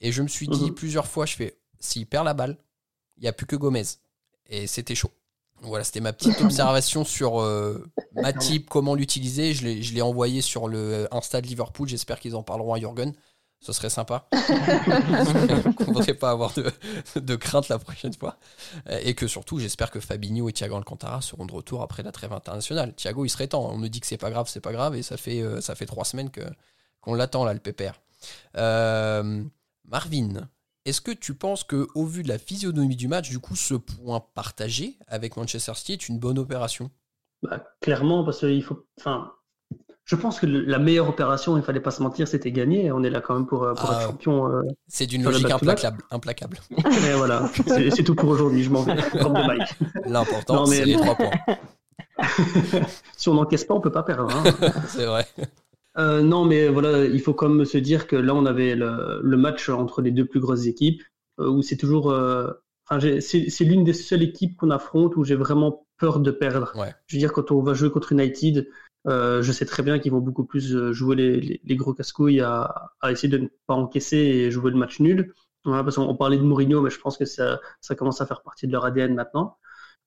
Et 0.00 0.12
je 0.12 0.22
me 0.22 0.28
suis 0.28 0.46
dit 0.46 0.66
Mhm. 0.66 0.74
plusieurs 0.74 1.06
fois, 1.08 1.26
je 1.26 1.34
fais, 1.34 1.58
s'il 1.80 2.06
perd 2.06 2.24
la 2.24 2.34
balle, 2.34 2.56
il 3.16 3.22
n'y 3.22 3.28
a 3.28 3.32
plus 3.32 3.44
que 3.46 3.56
Gomez. 3.56 3.82
Et 4.48 4.66
c'était 4.68 4.94
chaud. 4.94 5.10
Voilà, 5.62 5.82
c'était 5.82 6.00
ma 6.00 6.12
petite 6.12 6.40
observation 6.70 7.04
sur 7.04 7.40
euh, 7.40 7.84
Matip, 8.12 8.68
comment 8.70 8.94
l'utiliser. 8.94 9.54
Je 9.54 9.64
l'ai- 9.64 9.82
je 9.82 9.92
l'ai 9.94 10.02
envoyé 10.02 10.40
sur 10.40 10.68
le 10.68 11.08
Insta 11.10 11.40
de 11.40 11.46
Liverpool. 11.48 11.88
J'espère 11.88 12.20
qu'ils 12.20 12.36
en 12.36 12.42
parleront 12.44 12.74
à 12.74 12.78
Jürgen. 12.78 13.12
Ce 13.64 13.72
serait 13.72 13.88
sympa. 13.88 14.28
Qu'on 14.30 14.36
ne 15.86 15.94
devrait 15.94 16.12
pas 16.12 16.30
avoir 16.30 16.52
de, 16.52 16.70
de 17.18 17.34
crainte 17.34 17.70
la 17.70 17.78
prochaine 17.78 18.12
fois. 18.12 18.36
Euh, 18.90 19.00
Et 19.02 19.14
que 19.14 19.26
surtout, 19.26 19.58
j'espère 19.58 19.90
que 19.90 20.00
Fabinho 20.00 20.50
et 20.50 20.52
Thiago 20.52 20.76
Alcantara 20.76 21.22
seront 21.22 21.46
de 21.46 21.52
retour 21.52 21.80
après 21.80 22.02
la 22.02 22.12
trêve 22.12 22.34
internationale. 22.34 22.94
Thiago, 22.94 23.24
il 23.24 23.30
serait 23.30 23.48
temps. 23.48 23.70
On 23.72 23.78
nous 23.78 23.88
dit 23.88 24.00
que 24.00 24.06
c'est 24.06 24.18
pas 24.18 24.28
grave, 24.28 24.48
c'est 24.50 24.60
pas 24.60 24.72
grave. 24.72 24.96
Et 24.96 25.02
ça 25.02 25.16
fait, 25.16 25.40
euh, 25.40 25.60
trois 25.86 26.04
semaines 26.04 26.30
qu'on 26.30 27.14
l'attend, 27.14 27.46
là, 27.46 27.54
le 27.54 27.58
pépère. 27.58 28.02
Euh, 28.58 29.42
Marvin, 29.86 30.46
est-ce 30.84 31.00
que 31.00 31.12
tu 31.12 31.34
penses 31.34 31.64
que 31.64 31.88
au 31.94 32.04
vu 32.04 32.22
de 32.22 32.28
la 32.28 32.38
physionomie 32.38 32.96
du 32.96 33.08
match, 33.08 33.30
du 33.30 33.38
coup, 33.38 33.56
ce 33.56 33.72
point 33.72 34.20
partagé 34.34 34.98
avec 35.08 35.38
Manchester 35.38 35.72
City 35.74 35.92
est 35.94 36.08
une 36.10 36.18
bonne 36.18 36.38
opération? 36.38 36.90
Bah, 37.42 37.64
clairement, 37.80 38.24
parce 38.24 38.40
qu'il 38.40 38.62
faut. 38.62 38.86
Enfin, 39.00 39.32
je 40.04 40.16
pense 40.16 40.38
que 40.38 40.46
la 40.46 40.78
meilleure 40.78 41.08
opération, 41.08 41.56
il 41.56 41.62
fallait 41.62 41.80
pas 41.80 41.90
se 41.90 42.02
mentir, 42.02 42.28
c'était 42.28 42.52
gagner. 42.52 42.92
On 42.92 43.02
est 43.02 43.10
là 43.10 43.20
quand 43.20 43.34
même 43.34 43.46
pour, 43.46 43.64
euh, 43.64 43.74
pour 43.74 43.90
Ah. 43.90 43.94
être 44.00 44.06
champion. 44.10 44.48
euh, 44.50 44.62
C'est 44.86 45.06
d'une 45.06 45.24
logique 45.24 45.50
implacable. 45.50 46.02
implacable. 46.10 46.58
et 47.10 47.14
voilà, 47.16 47.48
c'est 47.66 48.02
tout 48.04 48.14
pour 48.14 48.28
aujourd'hui. 48.28 48.62
Je 48.62 48.70
m'en 48.70 48.82
vais. 48.82 48.96
L'important, 50.06 50.66
mais- 50.66 50.76
c'est 50.76 50.84
les 50.84 50.96
trois 50.96 51.14
points. 51.14 51.30
si 53.16 53.28
on 53.28 53.34
n'encaisse 53.34 53.64
pas, 53.64 53.74
on 53.74 53.80
peut 53.80 53.92
pas 53.92 54.02
perdre. 54.02 54.34
hein. 54.34 54.70
C'est 54.88 55.06
vrai. 55.06 55.26
Euh, 55.98 56.22
non, 56.22 56.44
mais 56.44 56.68
voilà, 56.68 57.04
il 57.04 57.20
faut 57.20 57.34
quand 57.34 57.48
même 57.48 57.64
se 57.64 57.78
dire 57.78 58.06
que 58.06 58.16
là, 58.16 58.34
on 58.34 58.46
avait 58.46 58.74
le, 58.74 59.20
le 59.22 59.36
match 59.36 59.68
entre 59.68 60.02
les 60.02 60.10
deux 60.10 60.24
plus 60.24 60.40
grosses 60.40 60.66
équipes, 60.66 61.02
euh, 61.40 61.48
où 61.48 61.62
c'est 61.62 61.76
toujours. 61.76 62.06
enfin, 62.88 63.00
c'est 63.20 63.48
c'est 63.48 63.64
l'une 63.64 63.84
des 63.84 63.92
seules 63.92 64.22
équipes 64.22 64.56
qu'on 64.56 64.70
affronte 64.70 65.16
où 65.16 65.24
j'ai 65.24 65.36
vraiment 65.36 65.86
peur 65.98 66.18
de 66.20 66.30
perdre. 66.32 66.72
Ouais. 66.76 66.92
Je 67.06 67.16
veux 67.16 67.20
dire, 67.20 67.32
quand 67.32 67.50
on 67.52 67.62
va 67.62 67.74
jouer 67.74 67.90
contre 67.90 68.12
United, 68.12 68.68
euh, 69.06 69.42
je 69.42 69.52
sais 69.52 69.66
très 69.66 69.82
bien 69.82 69.98
qu'ils 69.98 70.12
vont 70.12 70.20
beaucoup 70.20 70.44
plus 70.44 70.74
euh, 70.74 70.92
jouer 70.92 71.16
les, 71.16 71.40
les, 71.40 71.60
les 71.64 71.76
gros 71.76 71.92
casse-couilles 71.94 72.40
à, 72.40 72.90
à 73.00 73.12
essayer 73.12 73.28
de 73.28 73.38
ne 73.38 73.48
pas 73.66 73.74
encaisser 73.74 74.16
et 74.18 74.50
jouer 74.50 74.70
le 74.70 74.76
match 74.78 75.00
nul. 75.00 75.34
Voilà, 75.64 75.82
parce 75.82 75.96
qu'on 75.96 76.02
on 76.08 76.16
parlait 76.16 76.36
de 76.38 76.42
Mourinho, 76.42 76.82
mais 76.82 76.90
je 76.90 77.00
pense 77.00 77.16
que 77.16 77.24
ça, 77.24 77.60
ça 77.80 77.94
commence 77.94 78.20
à 78.20 78.26
faire 78.26 78.42
partie 78.42 78.66
de 78.66 78.72
leur 78.72 78.84
ADN 78.84 79.14
maintenant. 79.14 79.56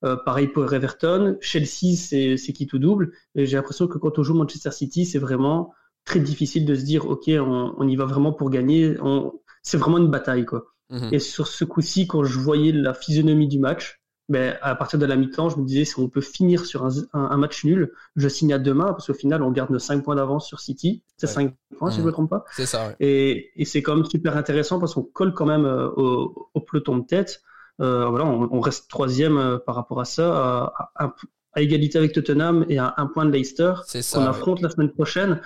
Euh, 0.04 0.16
pareil 0.16 0.48
pour 0.48 0.72
Everton. 0.72 1.36
Chelsea, 1.40 1.96
c'est 1.96 2.36
c'est 2.36 2.52
qui 2.52 2.66
tout 2.66 2.78
double? 2.78 3.12
Et 3.34 3.46
j'ai 3.46 3.56
l'impression 3.56 3.88
que 3.88 3.98
quand 3.98 4.18
on 4.18 4.22
joue 4.22 4.34
Manchester 4.34 4.70
City, 4.70 5.04
c'est 5.06 5.18
vraiment 5.18 5.74
très 6.04 6.20
difficile 6.20 6.64
de 6.64 6.74
se 6.74 6.84
dire, 6.84 7.06
OK, 7.08 7.24
on, 7.28 7.74
on 7.76 7.88
y 7.88 7.96
va 7.96 8.04
vraiment 8.04 8.32
pour 8.32 8.50
gagner. 8.50 8.96
On- 9.00 9.32
C'est 9.62 9.76
vraiment 9.78 9.98
une 9.98 10.10
bataille, 10.10 10.44
quoi. 10.46 10.66
Mhm. 10.90 11.08
Et 11.12 11.18
sur 11.18 11.48
ce 11.48 11.64
coup-ci, 11.64 12.06
quand 12.06 12.24
je 12.24 12.38
voyais 12.38 12.72
la 12.72 12.94
physionomie 12.94 13.48
du 13.48 13.58
match, 13.58 14.00
ben, 14.28 14.56
à 14.62 14.74
partir 14.74 14.98
de 14.98 15.06
la 15.06 15.16
mi-temps, 15.16 15.48
je 15.48 15.56
me 15.58 15.64
disais, 15.64 15.84
si 15.86 15.98
on 15.98 16.08
peut 16.08 16.20
finir 16.20 16.66
sur 16.66 16.84
un, 16.84 16.90
un- 17.14 17.30
un 17.30 17.36
match 17.38 17.64
nul, 17.64 17.92
je 18.16 18.28
signe 18.28 18.52
à 18.52 18.58
demain, 18.58 18.86
parce 18.92 19.06
qu'au 19.06 19.14
final, 19.14 19.42
on 19.42 19.50
garde 19.50 19.70
nos 19.70 19.78
5 19.78 20.04
points 20.04 20.16
d'avance 20.16 20.46
sur 20.46 20.60
City. 20.60 21.02
C'est 21.16 21.26
Ouais. 21.28 21.32
5 21.32 21.54
points, 21.78 21.90
si 21.90 21.96
je 21.96 22.00
ne 22.00 22.04
Mhm. 22.04 22.06
me 22.08 22.12
trompe 22.12 22.30
pas. 22.30 22.44
C'est 22.54 22.66
ça, 22.66 22.88
ouais. 22.88 22.96
Et, 23.00 23.50
et 23.56 23.64
c'est 23.64 23.82
quand 23.82 23.96
même 23.96 24.04
super 24.04 24.36
intéressant 24.36 24.78
parce 24.78 24.94
qu'on 24.94 25.02
colle 25.02 25.32
quand 25.32 25.46
même 25.46 25.64
euh, 25.64 25.88
au, 25.96 26.50
au 26.54 26.60
peloton 26.60 26.98
de 26.98 27.06
tête. 27.06 27.42
Euh, 27.80 28.06
voilà, 28.06 28.26
on, 28.26 28.48
on 28.52 28.60
reste 28.60 28.90
troisième 28.90 29.38
euh, 29.38 29.58
par 29.58 29.74
rapport 29.76 30.00
à 30.00 30.04
ça, 30.04 30.28
à, 30.76 30.90
à- 31.06 31.14
à 31.54 31.60
égalité 31.62 31.96
avec 31.98 32.12
Tottenham 32.12 32.66
et 32.68 32.78
à 32.78 32.94
un 32.98 33.06
point 33.06 33.24
de 33.24 33.30
Leicester 33.30 33.72
C'est 33.86 34.02
qu'on 34.12 34.20
ouais. 34.22 34.28
affronte 34.28 34.60
la 34.60 34.68
semaine 34.70 34.90
prochaine. 34.90 35.40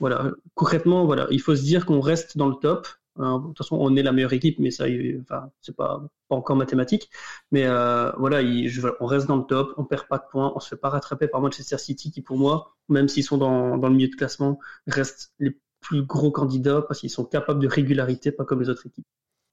Voilà, 0.00 0.30
concrètement, 0.54 1.04
voilà, 1.06 1.26
il 1.30 1.40
faut 1.40 1.56
se 1.56 1.62
dire 1.62 1.84
qu'on 1.84 2.00
reste 2.00 2.36
dans 2.38 2.46
le 2.48 2.54
top. 2.54 2.86
Euh, 3.18 3.38
de 3.38 3.46
toute 3.48 3.58
façon, 3.58 3.76
on 3.80 3.96
est 3.96 4.02
la 4.02 4.12
meilleure 4.12 4.32
équipe, 4.32 4.58
mais 4.58 4.70
ça, 4.70 4.84
enfin, 5.22 5.50
c'est 5.60 5.76
pas, 5.76 6.02
pas 6.28 6.36
encore 6.36 6.56
mathématique. 6.56 7.10
Mais 7.50 7.64
euh, 7.66 8.12
voilà, 8.18 8.40
on 9.00 9.06
reste 9.06 9.26
dans 9.26 9.36
le 9.36 9.44
top, 9.44 9.74
on 9.76 9.84
perd 9.84 10.06
pas 10.08 10.18
de 10.18 10.24
points, 10.30 10.52
on 10.54 10.60
se 10.60 10.68
fait 10.68 10.76
pas 10.76 10.90
rattraper 10.90 11.28
par 11.28 11.40
Manchester 11.40 11.78
City, 11.78 12.10
qui 12.10 12.22
pour 12.22 12.38
moi, 12.38 12.76
même 12.88 13.08
s'ils 13.08 13.24
sont 13.24 13.38
dans, 13.38 13.76
dans 13.78 13.88
le 13.88 13.94
milieu 13.94 14.08
de 14.08 14.16
classement, 14.16 14.58
restent 14.86 15.32
les 15.38 15.58
plus 15.80 16.02
gros 16.04 16.30
candidats 16.30 16.82
parce 16.82 17.00
qu'ils 17.00 17.10
sont 17.10 17.24
capables 17.24 17.60
de 17.60 17.68
régularité, 17.68 18.32
pas 18.32 18.44
comme 18.44 18.60
les 18.60 18.68
autres 18.68 18.86
équipes. 18.86 19.06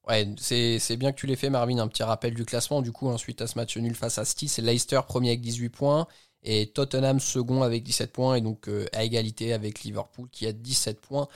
Ouais, 0.08 0.28
c'est 0.38 0.98
bien 0.98 1.12
que 1.12 1.18
tu 1.18 1.26
l'aies 1.26 1.36
fait, 1.36 1.50
Marvin. 1.50 1.80
Un 1.80 1.88
petit 1.88 2.04
rappel 2.04 2.36
du 2.36 2.46
classement. 2.46 2.82
Du 2.84 2.92
coup, 2.92 3.08
ensuite 3.08 3.42
à 3.42 3.48
ce 3.48 3.58
match 3.58 3.76
nul 3.78 3.96
face 3.96 4.20
à 4.20 4.26
City, 4.26 4.48
c'est 4.48 4.62
Leicester 4.62 5.00
premier 5.08 5.30
avec 5.30 5.42
18 5.42 5.70
points 5.70 6.08
et 6.44 6.68
Tottenham 6.68 7.20
second 7.20 7.64
avec 7.64 7.84
17 7.84 8.12
points 8.14 8.36
et 8.36 8.42
donc 8.42 8.70
euh, 8.70 8.86
à 8.94 9.04
égalité 9.04 9.52
avec 9.52 9.84
Liverpool 9.84 10.30
qui 10.32 10.46
a 10.46 10.54
17 10.54 11.02
points 11.02 11.28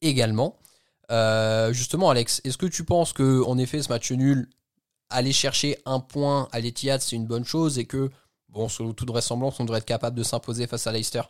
également. 0.00 0.58
Euh, 1.12 1.72
justement, 1.72 2.10
Alex, 2.10 2.40
est-ce 2.44 2.56
que 2.58 2.66
tu 2.66 2.84
penses 2.84 3.12
que 3.12 3.44
en 3.44 3.58
effet 3.58 3.82
ce 3.82 3.92
match 3.92 4.10
nul, 4.12 4.48
aller 5.10 5.32
chercher 5.32 5.76
un 5.84 6.00
point 6.00 6.48
à 6.52 6.60
l'Etihad, 6.60 7.00
c'est 7.00 7.16
une 7.16 7.26
bonne 7.26 7.44
chose 7.44 7.78
et 7.78 7.84
que, 7.84 8.08
bon, 8.48 8.68
selon 8.68 8.94
toute 8.94 9.08
vraisemblance, 9.08 9.60
on 9.60 9.64
devrait 9.64 9.78
être 9.78 9.84
capable 9.84 10.16
de 10.16 10.22
s'imposer 10.22 10.66
face 10.66 10.86
à 10.86 10.92
Leicester? 10.92 11.22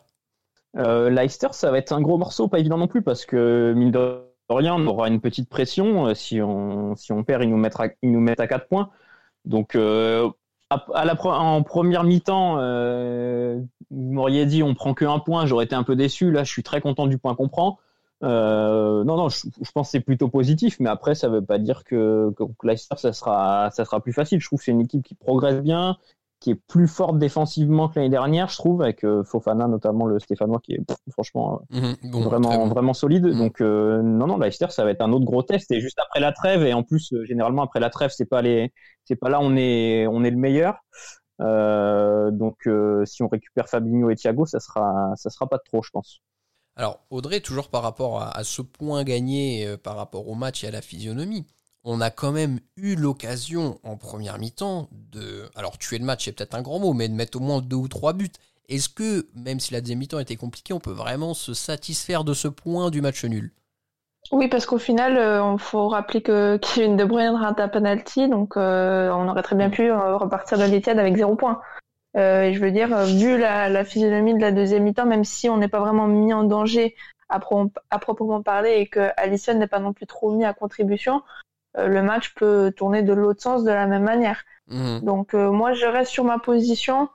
Euh, 0.77 1.09
Leicester, 1.09 1.49
ça 1.51 1.69
va 1.69 1.77
être 1.77 1.91
un 1.91 2.01
gros 2.01 2.17
morceau, 2.17 2.47
pas 2.47 2.59
évident 2.59 2.77
non 2.77 2.87
plus, 2.87 3.01
parce 3.01 3.25
que 3.25 3.73
mine 3.75 3.91
de 3.91 4.21
rien, 4.49 4.75
on 4.75 4.87
aura 4.87 5.09
une 5.09 5.19
petite 5.19 5.49
pression. 5.49 6.07
Euh, 6.07 6.13
Si 6.13 6.41
on, 6.41 6.95
si 6.95 7.11
on 7.11 7.23
perd, 7.23 7.43
ils 7.43 7.49
nous, 7.49 7.57
mettent 7.57 7.79
à, 7.79 7.89
ils 8.01 8.11
nous 8.11 8.21
mettent 8.21 8.39
à 8.39 8.47
4 8.47 8.67
points. 8.67 8.89
Donc, 9.43 9.75
euh, 9.75 10.29
à, 10.69 11.05
la, 11.05 11.15
en 11.25 11.61
première 11.61 12.05
mi-temps, 12.05 12.55
vous 12.55 14.11
m'auriez 14.11 14.45
dit 14.45 14.63
on 14.63 14.73
prend 14.73 14.93
que 14.93 15.05
un 15.05 15.19
point, 15.19 15.45
j'aurais 15.45 15.65
été 15.65 15.75
un 15.75 15.83
peu 15.83 15.95
déçu. 15.95 16.31
Là, 16.31 16.43
je 16.43 16.51
suis 16.51 16.63
très 16.63 16.81
content 16.81 17.05
du 17.05 17.17
point 17.17 17.35
qu'on 17.35 17.49
prend. 17.49 17.77
Non, 18.23 19.17
non, 19.17 19.29
je, 19.29 19.71
pense 19.73 19.87
que 19.87 19.91
c'est 19.91 19.99
plutôt 19.99 20.29
positif, 20.29 20.77
mais 20.79 20.89
après, 20.89 21.15
ça 21.15 21.27
ne 21.27 21.35
veut 21.35 21.45
pas 21.45 21.59
dire 21.59 21.83
que, 21.83 22.31
que 22.37 22.43
Leicester, 22.63 22.95
ça 22.97 23.13
sera, 23.13 23.69
ça 23.71 23.85
sera 23.85 23.99
plus 24.01 24.13
facile. 24.13 24.39
Je 24.39 24.47
trouve 24.47 24.59
que 24.59 24.65
c'est 24.65 24.71
une 24.71 24.81
équipe 24.81 25.03
qui 25.03 25.15
progresse 25.15 25.61
bien, 25.61 25.97
qui 26.43 26.51
est 26.51 26.55
plus 26.67 26.89
forte 26.89 27.17
défensivement 27.17 27.87
que 27.87 27.95
l'année 27.95 28.09
dernière, 28.09 28.49
je 28.49 28.57
trouve, 28.57 28.81
avec 28.81 29.05
euh, 29.05 29.23
Fofana 29.23 29.69
notamment 29.69 30.05
le 30.05 30.19
Stéphanois 30.19 30.59
qui 30.61 30.73
est 30.73 30.81
franchement 31.09 31.61
euh, 31.73 31.93
mhm. 32.03 32.21
vraiment 32.21 32.67
vraiment 32.67 32.93
solide. 32.93 33.23
Mhm. 33.23 33.37
Donc 33.37 33.61
euh, 33.61 34.01
non 34.01 34.27
non 34.27 34.37
Leicester 34.37 34.67
ça 34.69 34.83
va 34.83 34.91
être 34.91 35.01
un 35.01 35.13
autre 35.13 35.23
gros 35.23 35.41
test 35.41 35.71
et 35.71 35.79
juste 35.79 35.97
après 35.99 36.19
la 36.19 36.33
trêve 36.33 36.65
et 36.65 36.73
en 36.73 36.83
plus 36.83 37.13
généralement 37.23 37.63
après 37.63 37.79
la 37.79 37.89
trêve 37.89 38.11
c'est 38.13 38.25
pas 38.25 38.41
les 38.41 38.73
c'est 39.05 39.15
pas 39.15 39.29
là 39.29 39.39
on 39.41 39.55
est 39.55 40.05
on 40.07 40.25
est 40.25 40.31
le 40.31 40.37
meilleur. 40.37 40.75
donc 41.39 42.67
si 43.05 43.23
on 43.23 43.29
récupère 43.29 43.69
Fabinho 43.69 44.09
et 44.09 44.15
Thiago 44.15 44.45
ça 44.45 44.59
sera 44.59 45.13
ça 45.15 45.29
sera 45.29 45.47
pas 45.47 45.57
de 45.57 45.63
trop 45.63 45.81
je 45.81 45.91
pense. 45.91 46.19
Alors 46.75 47.01
Audrey 47.09 47.39
toujours 47.39 47.69
par 47.69 47.83
rapport 47.83 48.21
à, 48.21 48.35
à 48.37 48.43
ce 48.43 48.61
point 48.61 49.03
gagné 49.03 49.77
par 49.83 49.95
rapport 49.95 50.27
au 50.27 50.35
match 50.35 50.63
et 50.63 50.67
à 50.67 50.71
la 50.71 50.81
physionomie 50.81 51.45
on 51.83 52.01
a 52.01 52.09
quand 52.09 52.31
même 52.31 52.59
eu 52.77 52.95
l'occasion 52.95 53.79
en 53.83 53.97
première 53.97 54.39
mi-temps 54.39 54.87
de. 55.11 55.49
Alors, 55.55 55.77
tuer 55.77 55.99
le 55.99 56.05
match, 56.05 56.25
c'est 56.25 56.31
peut-être 56.31 56.55
un 56.55 56.61
grand 56.61 56.79
mot, 56.79 56.93
mais 56.93 57.09
de 57.09 57.13
mettre 57.13 57.37
au 57.37 57.41
moins 57.41 57.61
deux 57.61 57.75
ou 57.75 57.87
trois 57.87 58.13
buts. 58.13 58.31
Est-ce 58.69 58.87
que, 58.87 59.27
même 59.35 59.59
si 59.59 59.73
la 59.73 59.81
deuxième 59.81 59.99
mi-temps 59.99 60.19
était 60.19 60.37
compliquée, 60.37 60.73
on 60.73 60.79
peut 60.79 60.91
vraiment 60.91 61.33
se 61.33 61.53
satisfaire 61.53 62.23
de 62.23 62.33
ce 62.33 62.47
point 62.47 62.89
du 62.89 63.01
match 63.01 63.25
nul? 63.25 63.51
Oui, 64.31 64.47
parce 64.47 64.65
qu'au 64.65 64.77
final, 64.77 65.13
il 65.13 65.17
euh, 65.17 65.57
faut 65.57 65.89
rappeler 65.89 66.21
que 66.21 66.57
Kevin 66.61 66.95
De 66.95 67.03
Bruyne 67.03 67.35
rate 67.35 67.59
un 67.59 67.67
penalty, 67.67 68.29
donc 68.29 68.55
euh, 68.55 69.09
on 69.11 69.27
aurait 69.27 69.43
très 69.43 69.57
bien 69.57 69.69
pu 69.69 69.91
euh, 69.91 70.15
repartir 70.15 70.57
de 70.57 70.63
l'Etihad 70.63 70.97
avec 70.97 71.17
zéro 71.17 71.35
point. 71.35 71.59
Et 72.15 72.53
je 72.53 72.59
veux 72.59 72.71
dire, 72.71 73.05
vu 73.05 73.37
la, 73.37 73.83
physionomie 73.83 74.35
de 74.35 74.41
la 74.41 74.51
deuxième 74.51 74.83
mi-temps, 74.83 75.05
même 75.05 75.23
si 75.23 75.49
on 75.49 75.57
n'est 75.57 75.67
pas 75.67 75.79
vraiment 75.79 76.07
mis 76.07 76.33
en 76.33 76.43
danger 76.43 76.95
à, 77.29 77.39
à 77.89 77.99
proprement 77.99 78.43
parler 78.43 78.75
et 78.77 78.87
que 78.87 79.09
Allison 79.17 79.55
n'est 79.55 79.67
pas 79.67 79.79
non 79.79 79.93
plus 79.93 80.05
trop 80.05 80.31
mis 80.31 80.45
à 80.45 80.53
contribution, 80.53 81.23
euh, 81.77 81.87
le 81.87 82.01
match 82.01 82.33
peut 82.35 82.71
tourner 82.75 83.01
de 83.01 83.13
l'autre 83.13 83.41
sens 83.41 83.63
de 83.63 83.71
la 83.71 83.87
même 83.87 84.03
manière. 84.03 84.43
Mhm. 84.67 85.01
Donc 85.01 85.33
euh, 85.33 85.51
moi, 85.51 85.73
je 85.73 85.85
reste 85.85 86.11
sur 86.11 86.23
ma 86.23 86.39
position, 86.39 87.09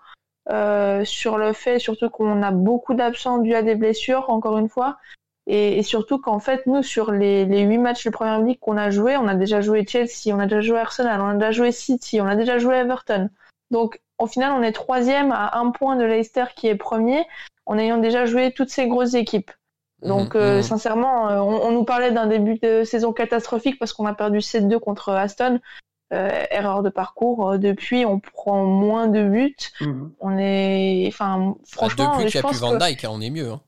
euh, 0.51 1.05
sur 1.05 1.39
le 1.39 1.53
fait 1.53 1.79
surtout 1.79 2.11
qu'on 2.11 2.43
a 2.43 2.51
beaucoup 2.51 2.95
d'absents 2.95 3.39
dû 3.39 3.55
à 3.55 3.63
des 3.63 3.75
blessures, 3.75 4.31
encore 4.31 4.59
une 4.59 4.69
fois, 4.69 4.99
et, 5.51 5.83
surtout 5.83 6.19
qu'en 6.19 6.41
fait, 6.41 6.67
nous, 6.67 6.83
sur 6.83 7.11
les, 7.11 7.47
les 7.47 7.63
8 7.63 7.79
matchs 7.79 8.05
de 8.05 8.11
Première 8.11 8.41
Ligue 8.41 8.59
qu'on 8.59 8.77
a 8.77 8.91
joué, 8.91 9.17
on 9.17 9.27
a 9.27 9.35
déjà 9.35 9.63
joué 9.63 9.87
Chelsea, 9.87 10.35
on 10.35 10.41
a 10.41 10.45
déjà 10.45 10.61
joué 10.61 10.79
Arsenal, 10.79 11.23
on 11.23 11.29
a 11.29 11.35
déjà 11.35 11.53
joué 11.53 11.73
City, 11.73 12.21
on 12.21 12.27
a 12.27 12.37
déjà 12.37 12.59
joué 12.59 12.75
Everton. 12.75 13.31
Donc 13.71 13.99
au 14.19 14.27
final, 14.27 14.53
on 14.53 14.63
est 14.63 14.73
troisième 14.73 15.33
à 15.33 15.59
un 15.59 15.71
point 15.71 15.97
de 15.97 16.05
Leicester 16.05 16.45
qui 16.57 16.67
est 16.67 16.75
premier, 16.75 17.25
en 17.67 17.79
ayant 17.79 17.99
déjà 17.99 18.27
joué 18.27 18.53
toutes 18.53 18.71
ces 18.71 18.89
grosses 18.89 19.15
équipes. 19.15 19.51
Donc, 20.03 20.35
mhm, 20.35 20.41
euh, 20.41 20.57
mhm. 20.57 20.63
sincèrement, 20.63 21.29
euh, 21.29 21.39
on, 21.39 21.73
nous 21.73 21.85
parlait 21.85 22.13
d'un 22.13 22.27
début 22.27 22.59
de 22.59 22.85
saison 22.85 23.13
catastrophique 23.13 23.79
parce 23.79 23.93
qu'on 23.93 24.07
a 24.07 24.15
perdu 24.15 24.39
7-2 24.39 24.79
contre 24.79 25.13
Aston. 25.13 25.61
Euh, 26.15 26.45
erreur 26.51 26.83
de 26.83 26.89
parcours. 26.89 27.59
Depuis, 27.59 28.07
on 28.07 28.19
prend 28.19 28.65
moins 28.65 29.09
de 29.09 29.23
buts. 29.23 29.57
Mhm. 29.81 30.13
On 30.21 30.39
est, 30.39 31.05
enfin, 31.09 31.55
franchement, 31.67 32.13
depuis 32.13 32.31
qu'il 32.31 32.41
n'y 32.41 32.47
a 32.47 32.49
plus 32.49 32.61
Van 32.61 32.77
Dyke, 32.77 33.05
hein, 33.05 33.11
on 33.13 33.21
est 33.21 33.31
mieux. 33.31 33.51
Hein. 33.51 33.61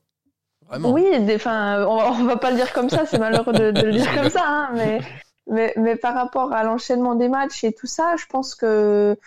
Vraiment. 0.67 0.91
Oui, 0.91 1.05
enfin, 1.35 1.85
on, 1.85 2.23
va 2.23 2.37
pas 2.37 2.49
le 2.49 2.55
dire 2.55 2.73
comme 2.73 2.89
ça. 2.89 3.05
C'est 3.05 3.19
malheureux 3.19 3.53
de, 3.53 3.81
le 3.81 3.91
dire 3.91 4.15
comme 4.15 4.29
ça, 4.29 4.45
hein, 4.47 4.69
mais, 4.73 5.01
mais, 5.47 5.73
mais 5.75 5.95
par 5.95 6.15
rapport 6.15 6.53
à 6.53 6.63
l'enchaînement 6.63 7.13
des 7.13 7.27
matchs 7.27 7.63
et 7.63 7.73
tout 7.73 7.87
ça, 7.87 8.15
je 8.17 8.25
pense 8.25 8.55
que 8.55 9.17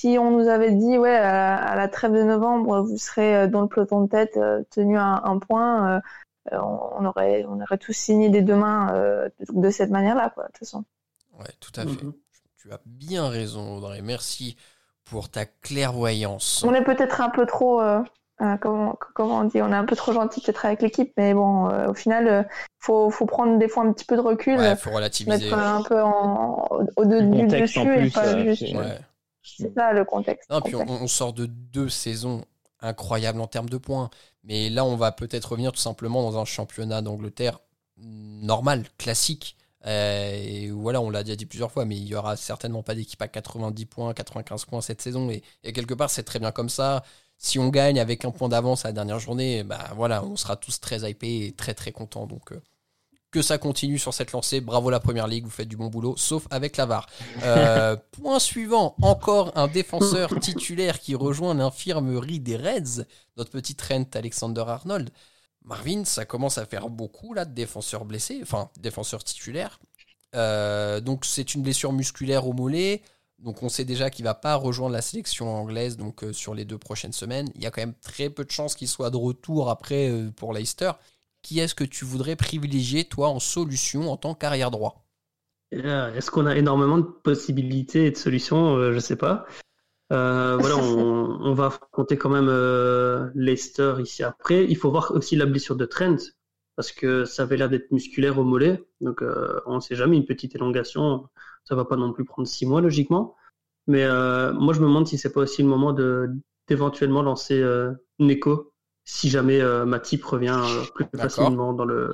si 0.00 0.18
on 0.18 0.30
nous 0.30 0.48
avait 0.48 0.72
dit, 0.72 0.98
ouais, 0.98 1.16
à, 1.16 1.74
la 1.76 1.88
trêve 1.88 2.12
de 2.12 2.22
novembre, 2.22 2.82
vous 2.82 2.98
serez 2.98 3.48
dans 3.48 3.62
le 3.62 3.68
peloton 3.68 4.02
de 4.02 4.08
tête, 4.08 4.38
tenu 4.70 4.96
à 4.96 5.22
un 5.24 5.38
point, 5.38 6.00
euh, 6.52 6.58
on, 6.58 7.04
aurait, 7.04 7.44
on 7.48 7.60
aurait 7.60 7.78
tous 7.78 7.92
signé 7.92 8.30
des 8.30 8.42
deux 8.42 8.54
mains 8.54 8.94
euh, 8.94 9.28
de, 9.50 9.70
cette 9.70 9.90
manière-là, 9.90 10.30
quoi, 10.30 10.44
de 10.44 10.48
toute 10.48 10.58
façon. 10.58 10.84
Ouais, 11.38 11.50
tout 11.60 11.72
à 11.76 11.82
fait. 11.82 12.02
Mhm. 12.02 12.12
Tu 12.60 12.72
as 12.72 12.80
bien 12.86 13.28
raison, 13.28 13.76
Audrey. 13.76 14.02
Merci 14.02 14.56
pour 15.04 15.28
ta 15.28 15.46
clairvoyance. 15.46 16.64
On 16.66 16.74
est 16.74 16.84
peut-être 16.84 17.20
un 17.20 17.30
peu 17.30 17.46
trop, 17.46 17.80
euh, 17.80 18.02
comment, 18.60 18.98
comment, 19.14 19.38
on 19.38 19.44
dit, 19.44 19.62
on 19.62 19.72
est 19.72 19.76
un 19.76 19.84
peu 19.84 19.96
trop 19.96 20.12
gentil 20.12 20.40
peut-être 20.40 20.64
avec 20.66 20.82
l'équipe, 20.82 21.12
mais 21.16 21.34
bon, 21.34 21.68
au 21.86 21.94
final, 21.94 22.48
il 22.48 22.84
faut, 22.84 23.10
faut, 23.10 23.26
prendre 23.26 23.58
des 23.58 23.68
fois 23.68 23.84
un 23.84 23.92
petit 23.92 24.04
peu 24.04 24.16
de 24.16 24.20
recul. 24.20 24.58
Ouais, 24.58 24.76
faut 24.76 24.90
relativiser. 24.90 25.50
Mettre 25.50 25.58
un 25.58 25.82
peu 25.82 26.02
au-dessus 26.96 27.46
dessus 27.46 28.06
et 28.06 28.10
pas 28.10 28.38
juste. 28.44 28.64
C'est 29.56 29.74
ça 29.74 29.92
le 29.92 30.04
contexte. 30.04 30.50
puis 30.64 30.74
on, 30.76 31.06
sort 31.06 31.32
de 31.32 31.46
deux 31.46 31.88
saisons 31.88 32.44
incroyables 32.80 33.40
en 33.40 33.46
termes 33.46 33.68
de 33.68 33.78
points. 33.78 34.10
Mais 34.44 34.70
là, 34.70 34.84
on 34.84 34.96
va 34.96 35.12
peut-être 35.12 35.52
revenir 35.52 35.72
tout 35.72 35.80
simplement 35.80 36.22
dans 36.22 36.38
un 36.38 36.44
championnat 36.44 37.02
d'Angleterre 37.02 37.60
normal, 37.96 38.84
classique. 38.98 39.56
Euh, 39.86 40.32
et 40.34 40.70
voilà, 40.70 41.00
on 41.00 41.10
l'a 41.10 41.22
déjà 41.22 41.36
dit 41.36 41.46
plusieurs 41.46 41.70
fois, 41.70 41.84
mais 41.84 41.96
il 41.96 42.06
y 42.06 42.14
aura 42.14 42.36
certainement 42.36 42.82
pas 42.82 42.94
d'équipe 42.94 43.20
à 43.22 43.28
90 43.28 43.86
points, 43.86 44.14
95 44.14 44.64
points 44.66 44.80
cette 44.80 45.00
saison. 45.00 45.30
Et, 45.30 45.42
quelque 45.72 45.94
part, 45.94 46.10
c'est 46.10 46.24
très 46.24 46.38
bien 46.38 46.52
comme 46.52 46.68
ça. 46.68 47.04
Si 47.38 47.58
on 47.58 47.68
gagne 47.68 48.00
avec 48.00 48.24
un 48.24 48.30
point 48.32 48.48
d'avance 48.48 48.84
à 48.84 48.88
la 48.88 48.92
dernière 48.92 49.20
journée, 49.20 49.62
bah 49.62 49.90
voilà, 49.94 50.24
on 50.24 50.36
sera 50.36 50.56
tous 50.56 50.80
très 50.80 51.08
hypés 51.08 51.46
et 51.46 51.52
très 51.52 51.74
très 51.74 51.92
contents. 51.92 52.26
Donc, 52.26 52.52
euh, 52.52 52.60
que 53.30 53.42
ça 53.42 53.58
continue 53.58 53.98
sur 53.98 54.14
cette 54.14 54.32
lancée. 54.32 54.60
Bravo 54.60 54.90
la 54.90 55.00
première 55.00 55.26
ligue, 55.26 55.44
vous 55.44 55.50
faites 55.50 55.68
du 55.68 55.76
bon 55.76 55.88
boulot, 55.88 56.16
sauf 56.16 56.46
avec 56.50 56.76
la 56.76 56.86
VAR. 56.86 57.06
Euh, 57.42 57.96
point 58.12 58.38
suivant, 58.38 58.94
encore 59.02 59.52
un 59.56 59.68
défenseur 59.68 60.30
titulaire 60.40 60.98
qui 60.98 61.14
rejoint 61.14 61.54
l'infirmerie 61.54 62.40
des 62.40 62.56
Reds, 62.56 63.04
notre 63.36 63.50
petit 63.50 63.74
Trent 63.74 64.06
Alexander 64.14 64.64
Arnold. 64.66 65.10
Marvin, 65.64 66.04
ça 66.04 66.24
commence 66.24 66.56
à 66.56 66.64
faire 66.64 66.88
beaucoup 66.88 67.34
là 67.34 67.44
de 67.44 67.52
défenseurs 67.52 68.06
blessés, 68.06 68.40
enfin 68.42 68.70
défenseurs 68.80 69.22
titulaires. 69.22 69.78
Euh, 70.34 71.00
donc 71.00 71.24
c'est 71.24 71.54
une 71.54 71.62
blessure 71.62 71.92
musculaire 71.92 72.46
au 72.46 72.54
mollet. 72.54 73.02
Donc 73.38 73.62
on 73.62 73.68
sait 73.68 73.84
déjà 73.84 74.10
qu'il 74.10 74.24
va 74.24 74.34
pas 74.34 74.56
rejoindre 74.56 74.94
la 74.94 75.02
sélection 75.02 75.54
anglaise 75.54 75.96
donc 75.96 76.24
euh, 76.24 76.32
sur 76.32 76.54
les 76.54 76.64
deux 76.64 76.78
prochaines 76.78 77.12
semaines. 77.12 77.50
Il 77.54 77.62
y 77.62 77.66
a 77.66 77.70
quand 77.70 77.82
même 77.82 77.94
très 78.00 78.30
peu 78.30 78.44
de 78.44 78.50
chances 78.50 78.74
qu'il 78.74 78.88
soit 78.88 79.10
de 79.10 79.18
retour 79.18 79.68
après 79.68 80.10
pour 80.36 80.54
Leicester 80.54 80.92
qui 81.48 81.60
est-ce 81.60 81.74
que 81.74 81.84
tu 81.84 82.04
voudrais 82.04 82.36
privilégier, 82.36 83.04
toi, 83.06 83.28
en 83.28 83.40
solution 83.40 84.12
en 84.12 84.18
tant 84.18 84.34
qu'arrière 84.34 84.70
droit? 84.70 85.06
Est-ce 85.72 86.30
qu'on 86.30 86.44
a 86.44 86.54
énormément 86.54 86.98
de 86.98 87.06
possibilités 87.06 88.04
et 88.04 88.10
de 88.10 88.18
solutions? 88.18 88.76
Euh, 88.76 88.90
Je 88.90 88.96
ne 88.96 89.00
sais 89.00 89.16
pas. 89.16 89.46
Euh, 90.12 90.58
voilà, 90.60 90.76
on, 90.76 91.54
va 91.54 91.70
compter 91.90 92.18
quand 92.18 92.28
même 92.28 92.48
euh, 92.50 93.30
Leicester 93.34 93.94
ici 94.00 94.22
après. 94.22 94.66
Il 94.68 94.76
faut 94.76 94.90
voir 94.90 95.10
aussi 95.12 95.36
la 95.36 95.46
blessure 95.46 95.76
de 95.76 95.86
Trent, 95.86 96.18
parce 96.76 96.92
que 96.92 97.24
ça 97.24 97.44
avait 97.44 97.56
l'air 97.56 97.70
d'être 97.70 97.92
musculaire 97.92 98.38
au 98.38 98.44
mollet. 98.44 98.84
Donc 99.00 99.24
on 99.64 99.76
ne 99.76 99.80
sait 99.80 99.94
jamais, 99.94 100.18
une 100.18 100.26
petite 100.26 100.54
élongation, 100.54 101.28
ça 101.64 101.74
va 101.74 101.86
pas 101.86 101.96
non 101.96 102.12
plus 102.12 102.26
prendre 102.26 102.46
six 102.46 102.66
mois 102.66 102.82
logiquement. 102.82 103.36
Mais 103.86 104.06
moi 104.06 104.74
je 104.74 104.80
me 104.80 104.86
demande 104.86 105.06
si 105.06 105.16
c'est 105.16 105.32
pas 105.32 105.40
aussi 105.40 105.62
le 105.62 105.68
moment 105.68 105.94
de 105.94 106.28
d'éventuellement 106.68 107.22
lancer 107.22 107.64
Neko 108.18 108.74
si 109.08 109.30
jamais 109.30 109.58
euh, 109.60 109.86
Matip 109.86 110.22
revient 110.22 110.60
euh, 110.62 110.84
plus 110.94 111.06
facilement 111.16 111.72
dans 111.72 111.86
le, 111.86 112.12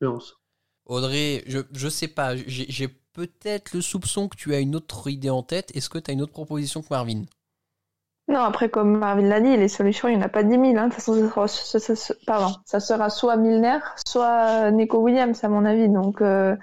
11. 0.00 0.38
Audrey, 0.86 1.42
je, 1.48 1.58
je 1.72 1.88
sais 1.88 2.06
pas, 2.06 2.36
j'ai 2.36 2.88
peut-être 3.12 3.74
le 3.74 3.80
soupçon 3.80 4.28
que 4.28 4.36
tu 4.36 4.54
as 4.54 4.60
une 4.60 4.76
autre 4.76 5.10
idée 5.10 5.30
en 5.30 5.42
tête. 5.42 5.74
Est-ce 5.76 5.90
que 5.90 5.98
tu 5.98 6.10
as 6.10 6.14
une 6.14 6.22
autre 6.22 6.32
proposition 6.32 6.80
que 6.80 6.86
Marvin? 6.90 7.24
Non, 8.28 8.40
après, 8.40 8.70
comme 8.70 8.98
Marvin 8.98 9.22
l'a 9.22 9.40
dit, 9.40 9.56
les 9.56 9.68
solutions, 9.68 10.06
il 10.08 10.16
n'y 10.16 10.22
en 10.22 10.26
a 10.26 10.28
pas 10.28 10.44
10 10.44 10.50
000. 10.50 10.62
Hein. 10.62 10.88
De 10.88 10.94
toute 10.94 10.94
façon, 10.94 11.48
ça 11.48 11.78
sera, 11.80 12.18
pardon, 12.24 12.54
ça 12.64 12.78
sera 12.78 13.10
soit 13.10 13.36
Milner, 13.36 13.80
soit 14.06 14.70
Nico 14.70 14.98
Williams, 14.98 15.42
à 15.42 15.48
mon 15.48 15.64
avis. 15.64 15.88
Donc, 15.88 16.22
euh, 16.22 16.54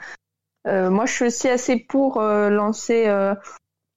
moi, 0.65 1.05
je 1.05 1.13
suis 1.13 1.25
aussi 1.25 1.49
assez 1.49 1.77
pour 1.77 2.21
lancer 2.21 3.07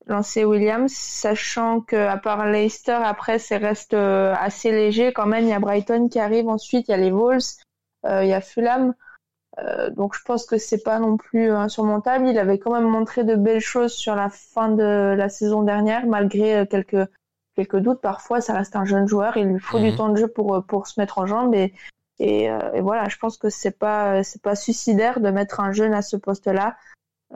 lancer 0.09 0.45
Williams, 0.45 0.93
sachant 0.93 1.81
que 1.81 1.97
à 1.97 2.17
part 2.17 2.47
Leicester, 2.47 2.99
après, 3.05 3.39
c'est 3.39 3.59
reste 3.59 3.95
euh, 3.95 4.35
assez 4.39 4.71
léger 4.71 5.13
quand 5.13 5.27
même. 5.27 5.45
Il 5.45 5.51
y 5.51 5.53
a 5.53 5.61
Brighton 5.61 6.09
qui 6.09 6.19
arrive 6.19 6.49
ensuite, 6.49 6.89
il 6.89 6.91
y 6.91 6.95
a 6.95 6.99
les 6.99 7.11
Wolves, 7.11 7.57
euh, 8.07 8.25
il 8.25 8.31
y 8.31 8.33
a 8.33 8.41
Fulham. 8.41 8.95
Euh, 9.59 9.91
donc 9.91 10.15
je 10.15 10.23
pense 10.25 10.47
que 10.47 10.57
c'est 10.57 10.83
pas 10.83 10.99
non 10.99 11.17
plus 11.17 11.51
insurmontable. 11.51 12.29
Il 12.29 12.39
avait 12.39 12.59
quand 12.59 12.73
même 12.73 12.89
montré 12.89 13.25
de 13.25 13.35
belles 13.35 13.61
choses 13.61 13.93
sur 13.93 14.15
la 14.15 14.31
fin 14.31 14.71
de 14.71 15.15
la 15.17 15.29
saison 15.29 15.63
dernière, 15.63 16.07
malgré 16.07 16.67
quelques 16.69 17.09
quelques 17.57 17.79
doutes. 17.79 18.01
Parfois, 18.01 18.41
ça 18.41 18.55
reste 18.55 18.77
un 18.77 18.85
jeune 18.85 19.09
joueur. 19.09 19.37
Il 19.37 19.49
lui 19.49 19.61
faut 19.61 19.79
du 19.79 19.91
mhm. 19.91 19.97
temps 19.97 20.09
de 20.11 20.17
jeu 20.17 20.29
pour 20.29 20.65
pour 20.67 20.87
se 20.87 20.99
mettre 21.01 21.19
en 21.19 21.27
jambes 21.27 21.55
et 21.55 21.75
et, 22.21 22.45
et 22.45 22.81
voilà. 22.81 23.09
Je 23.09 23.17
pense 23.19 23.37
que 23.37 23.51
c'est 23.51 23.79
pas 23.79 24.23
c'est 24.23 24.43
pas 24.43 24.55
suicidaire 24.55 25.21
de 25.21 25.31
mettre 25.31 25.61
un 25.61 25.73
jeune 25.73 25.93
à 25.93 26.03
ce 26.03 26.17
poste-là. 26.17 26.77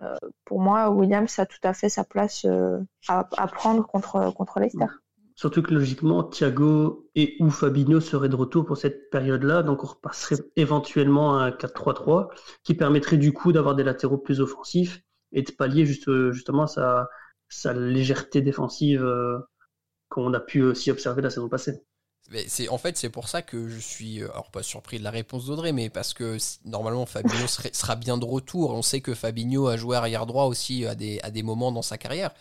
Euh, 0.01 0.17
pour 0.45 0.61
moi, 0.61 0.91
Williams 0.91 1.39
a 1.39 1.47
tout 1.47 1.59
à 1.63 1.75
fait 1.75 1.89
sa 1.89 2.05
place 2.05 2.45
euh, 2.45 2.79
à, 3.09 3.25
prendre 3.49 3.87
contre, 3.87 4.33
contre 4.35 4.61
Leicester. 4.61 4.87
Surtout 5.35 5.63
que 5.63 5.75
logiquement, 5.75 6.23
Thiago 6.23 7.09
et 7.15 7.37
ou 7.41 7.51
Fabinho 7.51 8.01
seraient 8.01 8.29
de 8.29 8.37
retour 8.37 8.65
pour 8.65 8.77
cette 8.77 9.11
période-là, 9.11 9.63
donc 9.63 9.83
on 9.83 9.87
repasserait 9.87 10.37
éventuellement 10.57 11.39
à 11.39 11.45
un 11.45 11.51
4-3-3 11.51 12.29
qui 12.63 12.75
permettrait 12.75 13.17
du 13.17 13.33
coup 13.33 13.53
d'avoir 13.53 13.75
des 13.75 13.83
latéraux 13.83 14.19
plus 14.19 14.41
offensifs 14.41 15.03
et 15.33 15.43
de 15.43 15.51
pallier 15.51 15.87
juste, 15.87 16.31
justement 16.31 16.67
sa, 16.67 17.09
sa 17.53 17.73
légèreté 17.75 18.41
défensive 18.41 19.05
euh, 19.05 19.39
qu'on 20.09 20.33
a 20.35 20.41
pu 20.41 20.63
aussi 20.63 20.91
observer 20.91 21.23
la 21.23 21.31
saison 21.31 21.49
passée. 21.49 21.83
En 22.71 22.79
fait 22.79 22.97
c'est 22.97 23.11
pour 23.11 23.29
ça 23.29 23.43
que 23.43 23.69
je 23.69 23.79
suis 23.79 24.23
alors 24.23 24.51
pas 24.51 24.63
surpris 24.63 24.99
de 24.99 25.05
la 25.05 25.11
réponse 25.11 25.47
d'Audrey 25.47 25.73
mais 25.73 25.91
parce 25.91 26.15
que 26.15 26.39
normalement 26.65 27.07
Fabinho 27.07 27.47
sera 27.47 27.97
bien 27.97 28.19
de 28.19 28.25
retour. 28.25 28.73
On 28.73 28.83
sait 28.83 29.01
que 29.01 29.15
Fabinho 29.15 29.67
a 29.67 29.77
joué 29.77 29.97
arrière 29.97 30.27
droit 30.27 30.45
aussi 30.45 30.87
à 30.87 30.95
des, 30.95 31.21
à 31.23 31.31
des 31.31 31.43
moments 31.43 31.73
dans 31.73 31.83
sa 31.83 31.99
carrière 31.99 32.33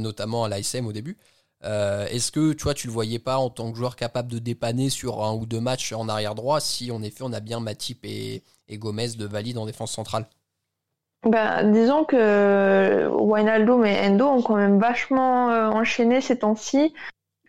notamment 0.00 0.44
à 0.44 0.48
l'ASM 0.48 0.86
au 0.86 0.92
début. 0.92 1.18
Est-ce 1.62 2.30
que 2.30 2.52
tu 2.52 2.62
vois 2.62 2.74
tu 2.74 2.86
le 2.86 2.92
voyais 2.92 3.18
pas 3.18 3.38
en 3.38 3.50
tant 3.50 3.72
que 3.72 3.76
joueur 3.76 3.96
capable 3.96 4.30
de 4.30 4.38
dépanner 4.38 4.88
sur 4.88 5.24
un 5.24 5.34
ou 5.34 5.46
deux 5.46 5.60
matchs 5.60 5.92
en 5.92 6.08
arrière 6.08 6.34
droit 6.34 6.60
si 6.60 6.90
en 6.92 7.02
effet 7.02 7.24
on 7.24 7.32
a 7.32 7.40
bien 7.40 7.60
Matip 7.60 8.04
et, 8.04 8.44
Gomez 8.72 9.08
de 9.18 9.26
valide 9.26 9.58
en 9.58 9.66
défense 9.66 9.92
centrale? 9.92 10.26
Ben, 11.24 11.70
disons 11.70 12.04
que 12.04 13.10
Wijnaldum 13.20 13.84
et 13.84 14.06
Endo 14.06 14.26
ont 14.26 14.42
quand 14.42 14.56
même 14.56 14.78
vachement 14.78 15.50
euh, 15.50 15.68
enchaîné 15.68 16.22
ces 16.22 16.38
temps-ci. 16.38 16.94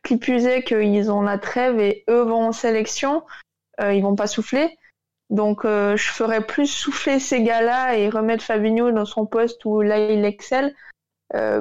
Qui 0.04 0.18
plus 0.18 0.46
est 0.46 0.64
qu'ils 0.64 1.12
ont 1.12 1.22
la 1.22 1.38
trêve 1.38 1.80
et 1.80 2.04
eux 2.10 2.22
vont 2.22 2.48
en 2.48 2.52
sélection, 2.52 3.24
euh, 3.80 3.94
ils 3.94 4.02
vont 4.02 4.16
pas 4.16 4.28
souffler. 4.28 4.78
Donc 5.30 5.64
euh, 5.64 5.96
je 5.96 6.10
ferais 6.10 6.46
plus 6.46 6.68
souffler 6.68 7.20
ces 7.20 7.44
gars-là 7.44 7.96
et 7.96 8.10
remettre 8.10 8.44
Fabinho 8.44 8.92
dans 8.92 9.06
son 9.06 9.26
poste 9.26 9.64
où 9.66 9.82
là 9.82 10.00
il 10.00 10.26
excelle. 10.26 10.76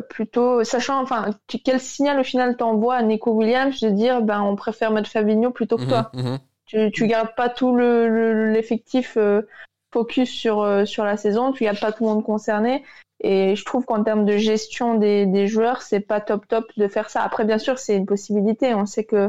plutôt 0.09 0.65
sachant 0.65 1.01
enfin 1.01 1.31
quel 1.65 1.79
signal 1.79 2.19
au 2.19 2.25
final 2.25 2.57
t'envoies 2.57 2.97
à 2.97 3.03
Nico 3.03 3.31
Williams 3.31 3.79
de 3.81 3.91
dire 3.91 4.23
ben 4.23 4.43
on 4.43 4.57
préfère 4.57 4.91
mettre 4.91 5.09
Fabinho 5.09 5.51
plutôt 5.51 5.77
que 5.77 5.85
toi? 5.85 6.11
Mhm. 6.15 6.39
Tu, 6.67 6.91
tu 6.93 7.07
gardes 7.07 7.35
pas 7.37 7.49
tout 7.49 7.77
l'effectif 7.77 9.17
le, 9.17 9.47
focus 9.93 10.31
sur, 10.31 10.63
euh, 10.63 10.85
sur 10.85 11.05
la 11.05 11.17
saison, 11.17 11.53
tu 11.53 11.65
gardes 11.65 11.81
pas 11.81 11.93
tout 11.93 12.05
le 12.05 12.11
monde 12.11 12.25
concerné. 12.25 12.85
Et 13.21 13.55
je 13.55 13.65
trouve 13.65 13.85
qu'en 13.85 14.03
termes 14.03 14.25
de 14.25 14.37
gestion 14.37 14.95
des, 14.95 15.27
des 15.27 15.47
joueurs, 15.47 15.83
c'est 15.83 16.01
pas 16.01 16.21
top 16.21 16.49
top 16.49 16.67
de 16.77 16.89
faire 16.89 17.11
ça. 17.11 17.23
Après, 17.23 17.45
bien 17.45 17.59
sûr, 17.59 17.79
c'est 17.79 17.97
une 17.97 18.07
possibilité. 18.07 18.75
On 18.75 18.87
sait 18.87 19.05
que, 19.05 19.29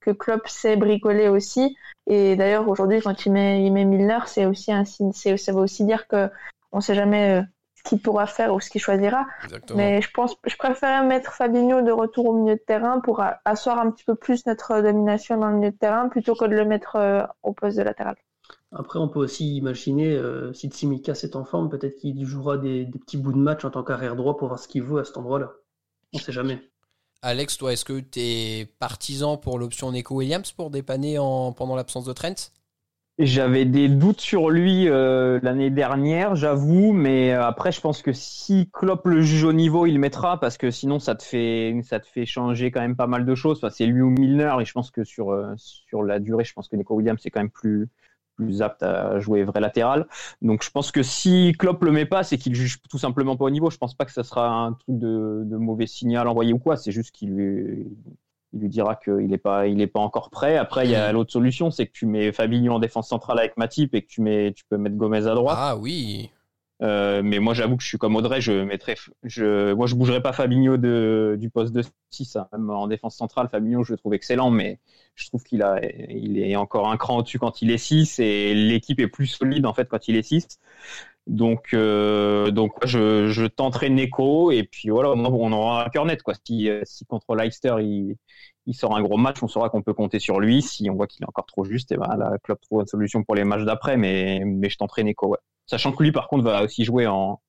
que 0.00 0.10
Klopp 0.10 0.46
sait 0.48 0.76
bricoler 0.76 1.28
aussi. 1.28 1.76
Et 2.06 2.36
d'ailleurs, 2.36 2.68
aujourd'hui, 2.68 3.00
quand 3.00 3.24
il 3.24 3.32
met, 3.32 3.64
il 3.64 3.72
met 3.72 3.84
Milner, 3.84 4.20
c'est 4.26 4.44
aussi 4.44 4.72
un 4.72 4.84
signe, 4.84 5.12
ça 5.12 5.52
veut 5.52 5.60
aussi 5.60 5.84
dire 5.84 6.06
que 6.06 6.28
on 6.72 6.80
sait 6.80 6.94
jamais 6.94 7.40
euh, 7.40 7.42
ce 7.76 7.82
qu'il 7.88 8.00
pourra 8.00 8.26
faire 8.26 8.54
ou 8.54 8.60
ce 8.60 8.68
qu'il 8.68 8.80
choisira. 8.80 9.26
Mais 9.74 10.02
je 10.02 10.10
pense, 10.10 10.36
je 10.44 10.56
préférais 10.56 11.04
mettre 11.04 11.32
Fabinho 11.32 11.82
de 11.82 11.92
retour 11.92 12.26
au 12.26 12.34
milieu 12.34 12.56
de 12.56 12.60
terrain 12.60 13.00
pour 13.00 13.22
asseoir 13.44 13.78
un 13.78 13.90
petit 13.90 14.04
peu 14.04 14.14
plus 14.14 14.44
notre 14.46 14.80
domination 14.80 15.38
dans 15.38 15.48
le 15.48 15.56
milieu 15.56 15.70
de 15.70 15.76
terrain 15.76 16.08
plutôt 16.08 16.34
que 16.34 16.44
de 16.44 16.54
le 16.54 16.64
mettre 16.64 16.96
euh, 16.96 17.22
au 17.42 17.52
poste 17.52 17.78
de 17.78 17.82
latéral. 17.82 18.16
Après, 18.72 19.00
on 19.00 19.08
peut 19.08 19.18
aussi 19.18 19.56
imaginer, 19.56 20.14
euh, 20.14 20.52
si 20.52 20.68
Tsimikas 20.68 21.20
est 21.24 21.34
en 21.34 21.44
forme, 21.44 21.68
peut-être 21.70 21.96
qu'il 21.96 22.24
jouera 22.24 22.56
des, 22.56 22.86
petits 22.86 23.16
bouts 23.16 23.32
de 23.32 23.38
match 23.38 23.64
en 23.64 23.70
tant 23.70 23.82
qu'arrière 23.82 24.14
droit 24.14 24.36
pour 24.36 24.48
voir 24.48 24.60
ce 24.60 24.68
qu'il 24.68 24.82
vaut 24.82 24.98
à 24.98 25.04
cet 25.04 25.16
endroit-là. 25.16 25.52
On 26.12 26.18
ne 26.18 26.22
sait 26.22 26.32
jamais. 26.32 26.60
Alex, 27.22 27.58
toi, 27.58 27.72
est-ce 27.72 27.84
que 27.84 27.98
tu 27.98 28.20
es 28.20 28.66
partisan 28.78 29.36
pour 29.36 29.58
l'option 29.58 29.90
Neko 29.90 30.14
Williams 30.14 30.52
pour 30.52 30.70
dépanner 30.70 31.18
en, 31.18 31.52
pendant 31.52 31.74
l'absence 31.74 32.04
de 32.04 32.12
Trent? 32.12 32.52
J'avais 33.18 33.66
des 33.66 33.88
doutes 33.88 34.20
sur 34.20 34.48
lui 34.48 34.88
euh, 34.88 35.40
l'année 35.42 35.68
dernière, 35.68 36.36
j'avoue, 36.36 36.92
mais 36.92 37.34
euh, 37.34 37.44
après, 37.44 37.72
je 37.72 37.80
pense 37.80 38.00
que 38.00 38.12
si 38.14 38.70
Klopp 38.72 39.04
le 39.04 39.20
juge 39.20 39.44
au 39.44 39.52
niveau, 39.52 39.84
il 39.84 39.94
le 39.94 39.98
mettra 39.98 40.40
parce 40.40 40.56
que 40.56 40.70
sinon, 40.70 41.00
ça 41.00 41.16
te 41.16 41.22
fait, 41.22 41.78
ça 41.82 42.00
te 42.00 42.06
fait 42.06 42.24
changer 42.24 42.70
quand 42.70 42.80
même 42.80 42.96
pas 42.96 43.08
mal 43.08 43.26
de 43.26 43.34
choses. 43.34 43.58
Enfin, 43.58 43.68
c'est 43.68 43.84
lui 43.84 44.00
ou 44.00 44.08
Milner, 44.08 44.54
et 44.60 44.64
je 44.64 44.72
pense 44.72 44.90
que 44.90 45.04
sur, 45.04 45.36
sur 45.56 46.02
la 46.02 46.20
durée, 46.20 46.44
je 46.44 46.54
pense 46.54 46.68
que 46.68 46.76
Neko 46.76 46.94
Williams 46.94 47.20
c'est 47.22 47.30
quand 47.30 47.40
même 47.40 47.50
plus, 47.50 47.90
plus 48.40 48.62
apte 48.62 48.82
à 48.82 49.18
jouer 49.20 49.44
vrai 49.44 49.60
latéral. 49.60 50.06
Donc 50.42 50.64
je 50.64 50.70
pense 50.70 50.90
que 50.90 51.02
si 51.02 51.54
Klopp 51.58 51.82
le 51.84 51.92
met 51.92 52.06
pas, 52.06 52.22
c'est 52.22 52.38
qu'il 52.38 52.54
juge 52.54 52.80
tout 52.88 52.98
simplement 52.98 53.36
pas 53.36 53.44
au 53.44 53.50
niveau. 53.50 53.70
Je 53.70 53.76
pense 53.76 53.94
pas 53.94 54.04
que 54.04 54.12
ça 54.12 54.24
sera 54.24 54.48
un 54.48 54.72
truc 54.72 54.98
de, 54.98 55.56
mauvais 55.56 55.86
signal 55.86 56.26
envoyé 56.28 56.52
ou 56.52 56.58
quoi. 56.58 56.76
C'est 56.76 56.92
juste 56.92 57.12
qu'il 57.12 57.34
lui, 57.34 57.86
il 58.52 58.60
lui 58.60 58.68
dira 58.68 58.96
qu'il 58.96 59.26
n'est 59.26 59.38
pas, 59.38 59.66
il 59.66 59.80
est 59.80 59.86
pas 59.86 60.00
encore 60.00 60.30
prêt. 60.30 60.56
Après, 60.56 60.86
il 60.86 60.90
y 60.90 60.94
a 60.94 61.12
l'autre 61.12 61.32
solution, 61.32 61.70
c'est 61.70 61.86
que 61.86 61.92
tu 61.92 62.06
mets 62.06 62.32
Fabinho 62.32 62.74
en 62.74 62.78
défense 62.78 63.08
centrale 63.08 63.38
avec 63.38 63.56
Matip 63.56 63.94
et 63.94 64.02
que 64.02 64.08
tu 64.08 64.22
mets, 64.22 64.52
tu 64.52 64.64
peux 64.68 64.78
mettre 64.78 64.96
Gomez 64.96 65.26
à 65.26 65.34
droite. 65.34 65.58
Ah 65.58 65.76
oui. 65.76 66.30
Euh, 66.82 67.20
mais 67.22 67.38
moi, 67.40 67.52
j'avoue 67.52 67.76
que 67.76 67.82
je 67.82 67.88
suis 67.88 67.98
comme 67.98 68.16
Audrey, 68.16 68.40
je 68.40 68.52
mettrais, 68.64 68.96
je, 69.22 69.74
moi, 69.74 69.86
je 69.86 69.94
bougerais 69.94 70.22
pas 70.22 70.32
Fabinho 70.32 70.78
de, 70.78 71.36
du 71.38 71.50
poste 71.50 71.74
de 71.74 71.82
6, 72.10 72.36
hein. 72.36 72.48
même 72.52 72.70
en 72.70 72.86
défense 72.86 73.16
centrale. 73.16 73.48
Fabinho, 73.50 73.84
je 73.84 73.92
le 73.92 73.98
trouve 73.98 74.14
excellent, 74.14 74.50
mais 74.50 74.80
je 75.14 75.26
trouve 75.28 75.42
qu'il 75.44 75.62
a, 75.62 75.78
il 76.08 76.38
est 76.38 76.56
encore 76.56 76.90
un 76.90 76.96
cran 76.96 77.18
au-dessus 77.18 77.38
quand 77.38 77.60
il 77.60 77.70
est 77.70 77.76
6 77.78 78.18
et 78.18 78.54
l'équipe 78.54 78.98
est 78.98 79.08
plus 79.08 79.26
solide, 79.26 79.66
en 79.66 79.74
fait, 79.74 79.88
quand 79.88 80.08
il 80.08 80.16
est 80.16 80.22
6. 80.22 80.58
Donc, 81.26 81.74
euh, 81.74 82.50
donc, 82.50 82.72
je, 82.86 83.28
je 83.28 83.44
tenterai 83.44 83.90
Neko 83.90 84.50
et 84.50 84.64
puis 84.64 84.88
voilà, 84.88 85.10
on 85.10 85.52
aura 85.52 85.84
un 85.86 85.88
cœur 85.90 86.06
net, 86.06 86.22
quoi. 86.22 86.34
Si, 86.46 86.68
si 86.84 87.04
contre 87.04 87.36
Leicester, 87.36 87.74
il, 87.80 88.16
il 88.66 88.74
sort 88.74 88.96
un 88.96 89.02
gros 89.02 89.18
match, 89.18 89.42
on 89.42 89.48
saura 89.48 89.68
qu'on 89.68 89.82
peut 89.82 89.94
compter 89.94 90.18
sur 90.18 90.40
lui. 90.40 90.62
Si 90.62 90.88
on 90.90 90.94
voit 90.94 91.06
qu'il 91.06 91.22
est 91.24 91.28
encore 91.28 91.46
trop 91.46 91.64
juste, 91.64 91.92
et 91.92 91.96
ben, 91.98 92.16
la 92.16 92.38
club 92.38 92.58
trouve 92.62 92.80
une 92.80 92.86
solution 92.86 93.22
pour 93.22 93.34
les 93.34 93.44
matchs 93.44 93.64
d'après, 93.64 93.96
mais, 93.98 94.42
mais 94.46 94.70
je 94.70 94.78
tenterai 94.78 95.04
Neko, 95.04 95.28
ouais. 95.28 95.38
Sachant 95.70 95.92
que 95.92 96.02
lui, 96.02 96.10
par 96.10 96.26
contre, 96.26 96.42
va 96.42 96.64
aussi 96.64 96.84
jouer 96.84 97.06
en, 97.06 97.40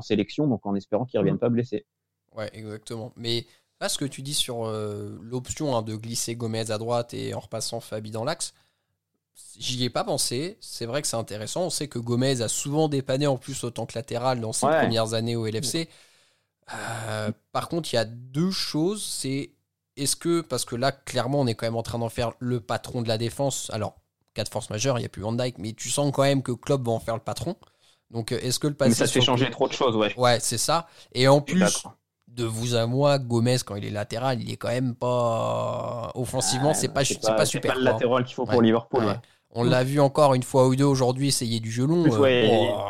sélection, 0.00 0.48
donc 0.48 0.66
en 0.66 0.74
espérant 0.74 1.04
qu'il 1.04 1.18
ne 1.18 1.20
revienne 1.20 1.36
mm. 1.36 1.38
pas 1.38 1.48
blessé. 1.50 1.86
Ouais, 2.34 2.50
exactement. 2.52 3.12
Mais 3.14 3.46
là, 3.80 3.88
ce 3.88 3.96
que 3.96 4.04
tu 4.04 4.22
dis 4.22 4.34
sur 4.34 4.66
euh, 4.66 5.16
l'option 5.22 5.76
hein, 5.76 5.82
de 5.82 5.94
glisser 5.94 6.34
Gomez 6.34 6.72
à 6.72 6.78
droite 6.78 7.14
et 7.14 7.32
en 7.32 7.38
repassant 7.38 7.78
Fabi 7.78 8.10
dans 8.10 8.24
l'axe, 8.24 8.54
j'y 9.56 9.84
ai 9.84 9.88
pas 9.88 10.02
pensé. 10.02 10.58
C'est 10.60 10.84
vrai 10.84 11.00
que 11.00 11.06
c'est 11.06 11.16
intéressant. 11.16 11.62
On 11.62 11.70
sait 11.70 11.86
que 11.86 12.00
Gomez 12.00 12.42
a 12.42 12.48
souvent 12.48 12.88
dépanné 12.88 13.28
en 13.28 13.36
plus 13.36 13.62
autant 13.62 13.86
que 13.86 13.94
latéral 13.94 14.40
dans 14.40 14.52
ses 14.52 14.66
premières 14.66 15.14
années 15.14 15.36
au 15.36 15.46
LFC. 15.46 15.88
Euh, 16.74 17.30
par 17.52 17.68
contre, 17.68 17.92
il 17.92 17.96
y 17.96 18.00
a 18.00 18.04
deux 18.04 18.50
choses. 18.50 19.04
C'est 19.04 19.52
est-ce 19.96 20.16
que, 20.16 20.40
parce 20.40 20.64
que 20.64 20.74
là, 20.74 20.90
clairement, 20.90 21.38
on 21.38 21.46
est 21.46 21.54
quand 21.54 21.66
même 21.66 21.76
en 21.76 21.84
train 21.84 22.00
d'en 22.00 22.08
faire 22.08 22.32
le 22.40 22.58
patron 22.58 23.02
de 23.02 23.06
la 23.06 23.16
défense. 23.16 23.70
Alors, 23.72 23.99
cas 24.34 24.44
de 24.44 24.48
force 24.48 24.70
majeure, 24.70 24.98
il 24.98 25.02
n'y 25.02 25.06
a 25.06 25.08
plus 25.08 25.22
Van 25.22 25.32
Dyke, 25.32 25.58
mais 25.58 25.72
tu 25.72 25.90
sens 25.90 26.12
quand 26.14 26.22
même 26.22 26.42
que 26.42 26.52
Klopp 26.52 26.82
va 26.82 26.92
en 26.92 27.00
faire 27.00 27.14
le 27.14 27.20
patron. 27.20 27.56
Donc, 28.10 28.32
euh, 28.32 28.38
est-ce 28.42 28.58
que 28.58 28.66
le 28.66 28.74
passé. 28.74 28.90
Mais 28.90 28.94
ça 28.94 29.06
fait 29.06 29.20
changer 29.20 29.50
trop 29.50 29.68
de 29.68 29.72
choses, 29.72 29.96
ouais. 29.96 30.12
Ouais, 30.18 30.38
c'est 30.40 30.58
ça. 30.58 30.86
Et 31.12 31.28
en 31.28 31.40
plus, 31.40 31.84
de 32.28 32.44
vous 32.44 32.74
à 32.74 32.86
moi, 32.86 33.18
Gomez, 33.18 33.58
quand 33.64 33.76
il 33.76 33.84
est 33.84 33.90
latéral, 33.90 34.40
il 34.40 34.50
est 34.50 34.56
quand 34.56 34.68
même 34.68 34.94
pas. 34.94 36.10
Offensivement, 36.14 36.74
c'est 36.74 36.88
pas, 36.88 37.04
c'est 37.04 37.20
pas, 37.20 37.46
super. 37.46 37.72
C'est 37.72 37.74
pas 37.74 37.74
le 37.74 37.84
latéral 37.84 38.24
qu'il 38.24 38.34
faut 38.34 38.46
pour 38.46 38.62
Liverpool. 38.62 39.04
On 39.52 39.64
l'a 39.64 39.82
vu 39.82 40.00
encore 40.00 40.34
une 40.34 40.44
fois 40.44 40.68
ou 40.68 40.76
deux 40.76 40.84
aujourd'hui 40.84 41.28
essayer 41.28 41.58
du 41.58 41.72
gelon. 41.72 42.04
Euh, 42.06 42.86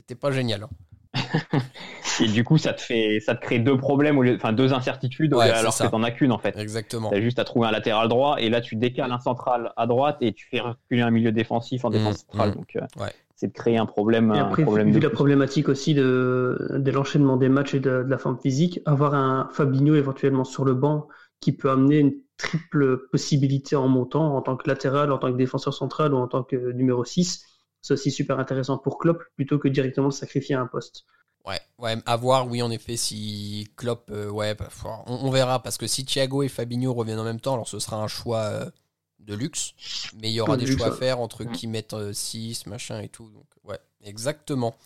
c'était 0.00 0.16
pas 0.16 0.32
génial. 0.32 0.64
Hein. 0.64 0.70
et 2.20 2.28
du 2.28 2.44
coup, 2.44 2.58
ça 2.58 2.72
te 2.72 2.80
fait, 2.80 3.20
ça 3.20 3.34
te 3.34 3.40
crée 3.40 3.58
deux 3.58 3.76
problèmes, 3.76 4.18
enfin 4.34 4.52
deux 4.52 4.72
incertitudes, 4.72 5.34
alors 5.34 5.76
que 5.76 5.86
t'en 5.86 6.02
as 6.02 6.10
qu'une 6.10 6.32
en 6.32 6.38
fait. 6.38 6.56
Exactement. 6.56 7.10
T'as 7.10 7.20
juste 7.20 7.38
à 7.38 7.44
trouver 7.44 7.68
un 7.68 7.70
latéral 7.70 8.08
droit, 8.08 8.36
et 8.38 8.48
là 8.48 8.60
tu 8.60 8.76
décales 8.76 9.12
un 9.12 9.18
central 9.18 9.72
à 9.76 9.86
droite 9.86 10.16
et 10.20 10.32
tu 10.32 10.46
fais 10.48 10.60
reculer 10.60 11.02
un 11.02 11.10
milieu 11.10 11.32
défensif 11.32 11.84
en 11.84 11.90
mmh, 11.90 11.92
défense 11.92 12.16
centrale. 12.18 12.50
Mmh. 12.50 12.54
donc, 12.54 12.76
euh, 12.76 13.06
c'est 13.34 13.48
de 13.48 13.52
créer 13.52 13.76
un 13.76 13.86
problème. 13.86 14.32
Et 14.34 14.38
après, 14.38 14.64
vu 14.84 15.00
la 15.00 15.10
problématique 15.10 15.68
aussi 15.68 15.94
de, 15.94 16.76
de 16.76 16.90
l'enchaînement 16.92 17.36
des 17.36 17.48
matchs 17.48 17.74
et 17.74 17.80
de, 17.80 17.90
la 17.90 18.16
forme 18.16 18.38
physique, 18.38 18.80
avoir 18.86 19.14
un 19.14 19.48
Fabinho 19.52 19.96
éventuellement 19.96 20.44
sur 20.44 20.64
le 20.64 20.74
banc 20.74 21.08
qui 21.40 21.52
peut 21.52 21.70
amener 21.70 21.98
une 21.98 22.14
triple 22.36 23.08
possibilité 23.10 23.74
en 23.74 23.88
montant 23.88 24.36
en 24.36 24.42
tant 24.42 24.56
que 24.56 24.68
latéral, 24.68 25.10
en 25.12 25.18
tant 25.18 25.32
que 25.32 25.36
défenseur 25.36 25.74
central 25.74 26.14
ou 26.14 26.18
en 26.18 26.28
tant 26.28 26.44
que 26.44 26.72
numéro 26.72 27.04
6 27.04 27.44
c'est 27.82 27.94
aussi 27.94 28.10
super 28.10 28.38
intéressant 28.38 28.78
pour 28.78 28.98
Klopp 28.98 29.22
plutôt 29.34 29.58
que 29.58 29.68
directement 29.68 30.06
le 30.06 30.12
sacrifier 30.12 30.54
à 30.54 30.60
un 30.60 30.66
poste. 30.66 31.04
Ouais, 31.44 31.60
ouais, 31.78 31.96
à 32.06 32.16
voir, 32.16 32.46
oui, 32.48 32.62
en 32.62 32.70
effet, 32.70 32.96
si 32.96 33.68
Klopp, 33.76 34.10
euh, 34.10 34.30
ouais, 34.30 34.54
bah, 34.54 34.68
on, 35.06 35.30
verra, 35.30 35.60
parce 35.60 35.76
que 35.76 35.88
si 35.88 36.04
Thiago 36.04 36.44
et 36.44 36.48
Fabinho 36.48 36.94
reviennent 36.94 37.18
en 37.18 37.24
même 37.24 37.40
temps, 37.40 37.54
alors 37.54 37.68
ce 37.68 37.80
sera 37.80 37.96
un 37.96 38.06
choix 38.06 38.42
euh, 38.42 38.70
de 39.18 39.34
luxe, 39.34 39.74
mais 40.20 40.30
il 40.30 40.34
y 40.34 40.40
aura 40.40 40.56
des 40.56 40.66
choix 40.66 40.86
à 40.86 40.92
faire 40.92 41.18
entre 41.18 41.44
qui 41.44 41.66
mettent 41.66 42.12
6, 42.12 42.62
euh, 42.66 42.70
machin 42.70 43.00
et 43.00 43.08
tout. 43.08 43.28
Donc, 43.30 43.46
ouais, 43.64 43.78
exactement. 44.04 44.76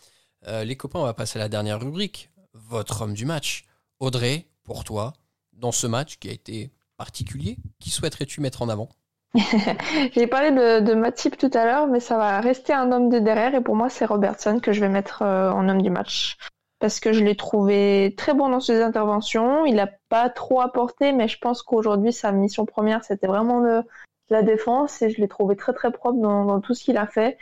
les 0.47 0.77
copains, 0.77 1.01
on 1.01 1.05
va 1.05 1.15
passer 1.15 1.39
à 1.39 1.43
la 1.43 1.51
dernière 1.51 1.81
rubrique. 1.81 2.31
Votre 2.55 3.03
homme 3.03 3.13
du 3.13 3.27
match. 3.27 3.67
Audrey, 4.01 4.47
pour 4.65 4.85
toi, 4.85 5.13
dans 5.53 5.73
ce 5.73 5.87
match 5.87 6.19
qui 6.19 6.29
a 6.29 6.33
été 6.33 6.71
particulier, 6.97 7.59
qui 7.81 7.91
souhaiterais-tu 7.91 8.41
mettre 8.41 8.63
en 8.63 8.71
avant? 8.71 8.89
J'ai 10.13 10.27
parlé 10.27 10.51
de, 10.51 10.81
de, 10.81 10.95
Matip 10.95 11.37
tout 11.37 11.51
à 11.53 11.65
l'heure, 11.65 11.87
mais 11.87 12.01
ça 12.01 12.17
va 12.17 12.41
rester 12.41 12.73
un 12.73 12.91
homme 12.93 13.09
de 13.09 13.19
derrière 13.19 13.55
et 13.55 13.61
pour 13.61 13.77
moi 13.77 13.89
c'est 13.89 14.05
Robertson 14.05 14.61
que 14.61 14.73
je 14.73 14.81
vais 14.81 14.89
mettre 14.89 15.23
euh, 15.23 15.51
en 15.51 15.69
homme 15.69 15.83
du 15.83 15.91
match. 15.91 16.37
Parce 16.79 17.01
que 17.01 17.13
je 17.13 17.25
l'ai 17.25 17.37
trouvé 17.37 18.15
très 18.17 18.35
bon 18.35 18.49
dans 18.49 18.61
ses 18.61 18.83
interventions. 18.83 19.65
Il 19.65 19.77
n'a 19.77 19.89
pas 20.09 20.29
trop 20.29 20.61
apporté, 20.61 21.13
mais 21.13 21.29
je 21.29 21.39
pense 21.39 21.63
qu'aujourd'hui 21.63 22.13
sa 22.13 22.33
mission 22.33 22.67
première 22.67 23.05
c'était 23.05 23.27
vraiment 23.27 23.61
de, 23.61 23.83
la 24.29 24.43
défense 24.43 25.03
et 25.03 25.11
je 25.11 25.21
l'ai 25.21 25.29
trouvé 25.29 25.55
très 25.55 25.73
très 25.73 25.93
propre 25.93 26.19
dans, 26.19 26.61
tout 26.61 26.75
ce 26.75 26.85
qu'il 26.85 26.97
a 26.97 27.07
fait. 27.07 27.39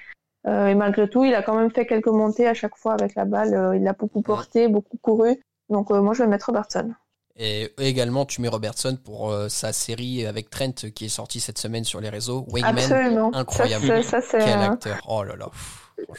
Euh, 0.46 0.66
et 0.66 0.74
malgré 0.74 1.08
tout, 1.08 1.24
il 1.24 1.34
a 1.34 1.42
quand 1.42 1.54
même 1.54 1.70
fait 1.70 1.86
quelques 1.86 2.08
montées 2.08 2.46
à 2.46 2.52
chaque 2.52 2.76
fois 2.76 2.92
avec 2.92 3.14
la 3.14 3.24
balle. 3.24 3.54
Euh, 3.54 3.76
il 3.76 3.88
a 3.88 3.94
beaucoup 3.94 4.20
porté, 4.20 4.68
beaucoup 4.68 4.98
couru. 4.98 5.40
Donc 5.70 5.90
moi 5.90 6.12
je 6.12 6.22
vais 6.22 6.28
mettre 6.28 6.46
Robertson. 6.46 6.92
Et 7.36 7.72
également, 7.78 8.24
tu 8.26 8.40
mets 8.40 8.48
Robertson 8.48 8.96
pour 9.02 9.30
euh, 9.30 9.48
sa 9.48 9.72
série 9.72 10.24
avec 10.24 10.50
Trent 10.50 10.90
qui 10.94 11.06
est 11.06 11.08
sortie 11.08 11.40
cette 11.40 11.58
semaine 11.58 11.84
sur 11.84 12.00
les 12.00 12.08
réseaux. 12.08 12.46
Wingman, 12.48 13.30
incroyable. 13.34 13.86
Quel 14.30 14.60
acteur. 14.60 15.00
Oh 15.08 15.24
là 15.24 15.34
là. 15.34 15.50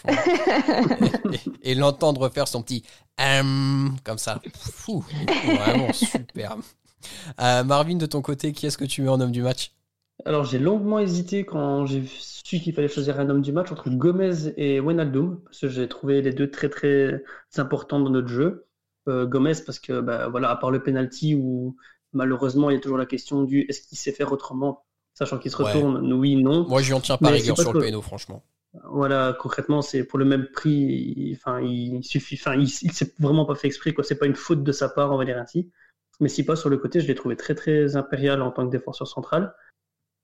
et, 1.64 1.76
l'entendre 1.76 2.30
faire 2.30 2.48
son 2.48 2.62
petit 2.62 2.84
comme 3.18 4.18
ça. 4.18 4.42
Fou, 4.58 5.06
vraiment 5.46 5.94
superbe. 5.94 6.62
Euh, 7.42 7.64
Marvin, 7.64 7.96
de 7.96 8.06
ton 8.06 8.22
côté, 8.22 8.52
qui 8.52 8.66
est-ce 8.66 8.78
que 8.78 8.86
tu 8.86 9.02
mets 9.02 9.10
en 9.10 9.20
homme 9.22 9.32
du 9.32 9.42
match? 9.42 9.72
Alors 10.24 10.46
j'ai 10.46 10.60
longuement 10.60 11.00
hésité 11.00 11.46
quand 11.46 11.86
j'ai 11.86 12.04
su 12.08 12.60
qu'il 12.60 12.74
fallait 12.74 12.88
choisir 12.88 13.20
un 13.20 13.30
homme 13.30 13.42
du 13.42 13.52
match 13.52 13.72
entre 13.72 13.90
Gomez 13.90 14.54
et 14.56 14.80
Wijnaldum 14.80 15.42
parce 15.44 15.60
que 15.60 15.68
j'ai 15.68 15.90
trouvé 15.90 16.22
les 16.22 16.32
deux 16.32 16.50
très 16.50 16.70
très 16.70 17.22
importants 17.58 18.00
dans 18.00 18.10
notre 18.10 18.30
jeu. 18.30 18.66
Euh, 19.08 19.26
Gomez 19.26 19.54
parce 19.66 19.80
que 19.80 20.02
bah, 20.02 20.28
voilà 20.30 20.50
à 20.50 20.56
part 20.56 20.72
le 20.72 20.82
penalty 20.82 21.36
où 21.36 21.76
malheureusement 22.14 22.72
il 22.72 22.74
y 22.74 22.78
a 22.78 22.80
toujours 22.80 22.98
la 22.98 23.06
question 23.06 23.44
du 23.44 23.62
est-ce 23.70 23.82
qu'il 23.88 24.00
sait 24.00 24.12
faire 24.12 24.32
autrement 24.32 24.84
sachant 25.14 25.38
qu'il 25.38 25.52
se 25.52 25.58
retourne 25.58 26.12
oui 26.14 26.36
non. 26.36 26.68
Moi 26.68 26.82
je 26.82 26.94
en 26.94 27.00
tiens 27.00 27.18
pas 27.18 27.30
rigueur 27.30 27.58
sur 27.58 27.74
le 27.74 27.82
péno 27.82 28.02
franchement. 28.02 28.44
Voilà, 28.84 29.36
concrètement, 29.40 29.82
c'est 29.82 30.04
pour 30.04 30.20
le 30.20 30.26
même 30.26 30.48
prix. 30.52 31.38
enfin, 31.38 31.62
il 31.62 32.04
suffit. 32.04 32.36
Enfin, 32.36 32.56
il, 32.56 32.68
s'est 32.68 33.14
vraiment 33.20 33.46
pas 33.46 33.56
fait 33.56 33.68
exprès. 33.68 33.94
Quoi, 33.94 34.04
c'est 34.04 34.18
pas 34.18 34.26
une 34.26 34.36
faute 34.36 34.64
de 34.64 34.72
sa 34.74 34.90
part, 34.90 35.14
on 35.14 35.18
va 35.18 35.24
dire 35.24 35.38
ainsi. 35.38 35.72
Mais 36.20 36.28
si 36.28 36.44
pas 36.44 36.58
sur 36.58 36.70
le 36.70 36.78
côté, 36.78 37.00
je 37.00 37.08
l'ai 37.08 37.16
trouvé 37.16 37.36
très 37.36 37.56
très 37.56 37.96
impérial 37.96 38.42
en 38.42 38.52
tant 38.52 38.66
que 38.66 38.72
défenseur 38.72 39.08
central. 39.08 39.54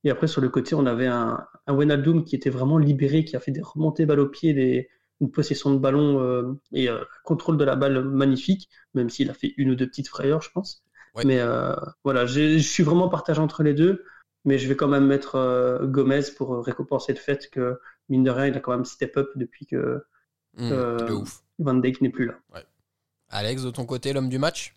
Et 0.04 0.10
après 0.10 0.28
sur 0.28 0.42
le 0.42 0.50
côté, 0.50 0.76
on 0.76 0.86
avait 0.86 1.08
un, 1.08 1.46
un 1.68 2.22
qui 2.24 2.36
était 2.36 2.50
vraiment 2.50 2.78
libéré, 2.78 3.24
qui 3.24 3.36
a 3.36 3.40
fait 3.40 3.52
des 3.52 3.62
remontées 3.62 4.06
balles 4.06 4.20
au 4.20 4.28
pied, 4.28 4.54
des, 4.54 4.90
une 5.22 5.32
possession 5.32 5.72
de 5.72 5.80
ballon 5.80 6.20
euh, 6.20 6.54
et 6.74 6.90
un 6.90 6.96
euh, 6.96 7.06
contrôle 7.24 7.58
de 7.58 7.64
la 7.64 7.76
balle 7.76 8.04
magnifique, 8.04 8.70
même 8.94 9.10
s'il 9.10 9.30
a 9.30 9.34
fait 9.34 9.54
une 9.58 9.72
ou 9.72 9.76
deux 9.76 9.88
petites 9.88 10.10
frayeurs, 10.10 10.42
je 10.42 10.50
pense. 10.52 10.84
Mais 11.24 11.40
euh, 11.40 11.76
voilà, 12.04 12.26
je 12.26 12.58
suis 12.58 12.84
vraiment 12.84 13.10
partagé 13.10 13.40
entre 13.40 13.64
les 13.64 13.74
deux 13.74 14.04
mais 14.46 14.58
je 14.58 14.68
vais 14.68 14.76
quand 14.76 14.88
même 14.88 15.06
mettre 15.06 15.36
euh, 15.36 15.86
Gomez 15.86 16.24
pour 16.36 16.66
récompenser 16.66 17.14
le 17.14 17.20
fait 17.20 17.50
que, 17.50 17.80
mine 18.10 18.24
de 18.24 18.32
rien, 18.32 18.48
il 18.48 18.58
a 18.58 18.60
quand 18.60 18.72
même 18.72 18.86
step 18.86 19.18
up 19.18 19.30
depuis 19.36 19.66
que 19.66 20.04
mmh, 20.58 20.72
euh, 20.72 21.24
Van 21.60 21.76
Dijk 21.76 22.02
n'est 22.02 22.10
plus 22.10 22.26
là. 22.26 22.40
Alex, 23.30 23.64
de 23.64 23.70
ton 23.70 23.86
côté, 23.86 24.14
l'homme 24.14 24.30
du 24.30 24.40
match? 24.40 24.76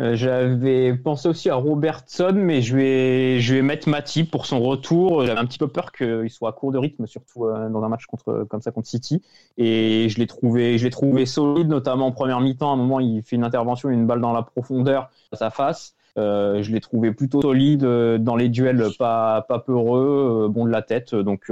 Euh, 0.00 0.14
J'avais 0.14 0.94
pensé 0.96 1.28
aussi 1.28 1.50
à 1.50 1.54
Robertson, 1.54 2.32
mais 2.34 2.62
je 2.62 2.76
vais, 2.76 3.40
je 3.40 3.54
vais 3.54 3.62
mettre 3.62 3.88
Matip 3.88 4.30
pour 4.30 4.46
son 4.46 4.60
retour. 4.60 5.24
J'avais 5.24 5.38
un 5.38 5.46
petit 5.46 5.58
peu 5.58 5.68
peur 5.68 5.92
qu'il 5.92 6.30
soit 6.30 6.48
à 6.48 6.52
court 6.52 6.72
de 6.72 6.78
rythme, 6.78 7.06
surtout 7.06 7.46
dans 7.46 7.82
un 7.82 7.88
match 7.88 8.06
contre, 8.06 8.46
comme 8.48 8.62
ça 8.62 8.70
contre 8.70 8.88
City. 8.88 9.22
Et 9.58 10.08
je 10.08 10.18
l'ai 10.18 10.26
trouvé, 10.26 10.78
je 10.78 10.84
l'ai 10.84 10.90
trouvé 10.90 11.26
solide, 11.26 11.68
notamment 11.68 12.06
en 12.06 12.12
première 12.12 12.40
mi-temps. 12.40 12.70
À 12.70 12.74
un 12.74 12.76
moment, 12.76 13.00
il 13.00 13.22
fait 13.22 13.36
une 13.36 13.44
intervention, 13.44 13.90
une 13.90 14.06
balle 14.06 14.20
dans 14.20 14.32
la 14.32 14.42
profondeur 14.42 15.10
à 15.32 15.36
sa 15.36 15.50
face. 15.50 15.94
Euh, 16.18 16.62
je 16.62 16.70
l'ai 16.72 16.80
trouvé 16.80 17.12
plutôt 17.12 17.40
solide 17.40 17.84
euh, 17.84 18.18
dans 18.18 18.36
les 18.36 18.48
duels, 18.48 18.84
pas 18.98 19.42
pas 19.42 19.58
peureux, 19.58 20.44
euh, 20.44 20.48
bon 20.48 20.66
de 20.66 20.70
la 20.70 20.82
tête. 20.82 21.14
Donc 21.14 21.50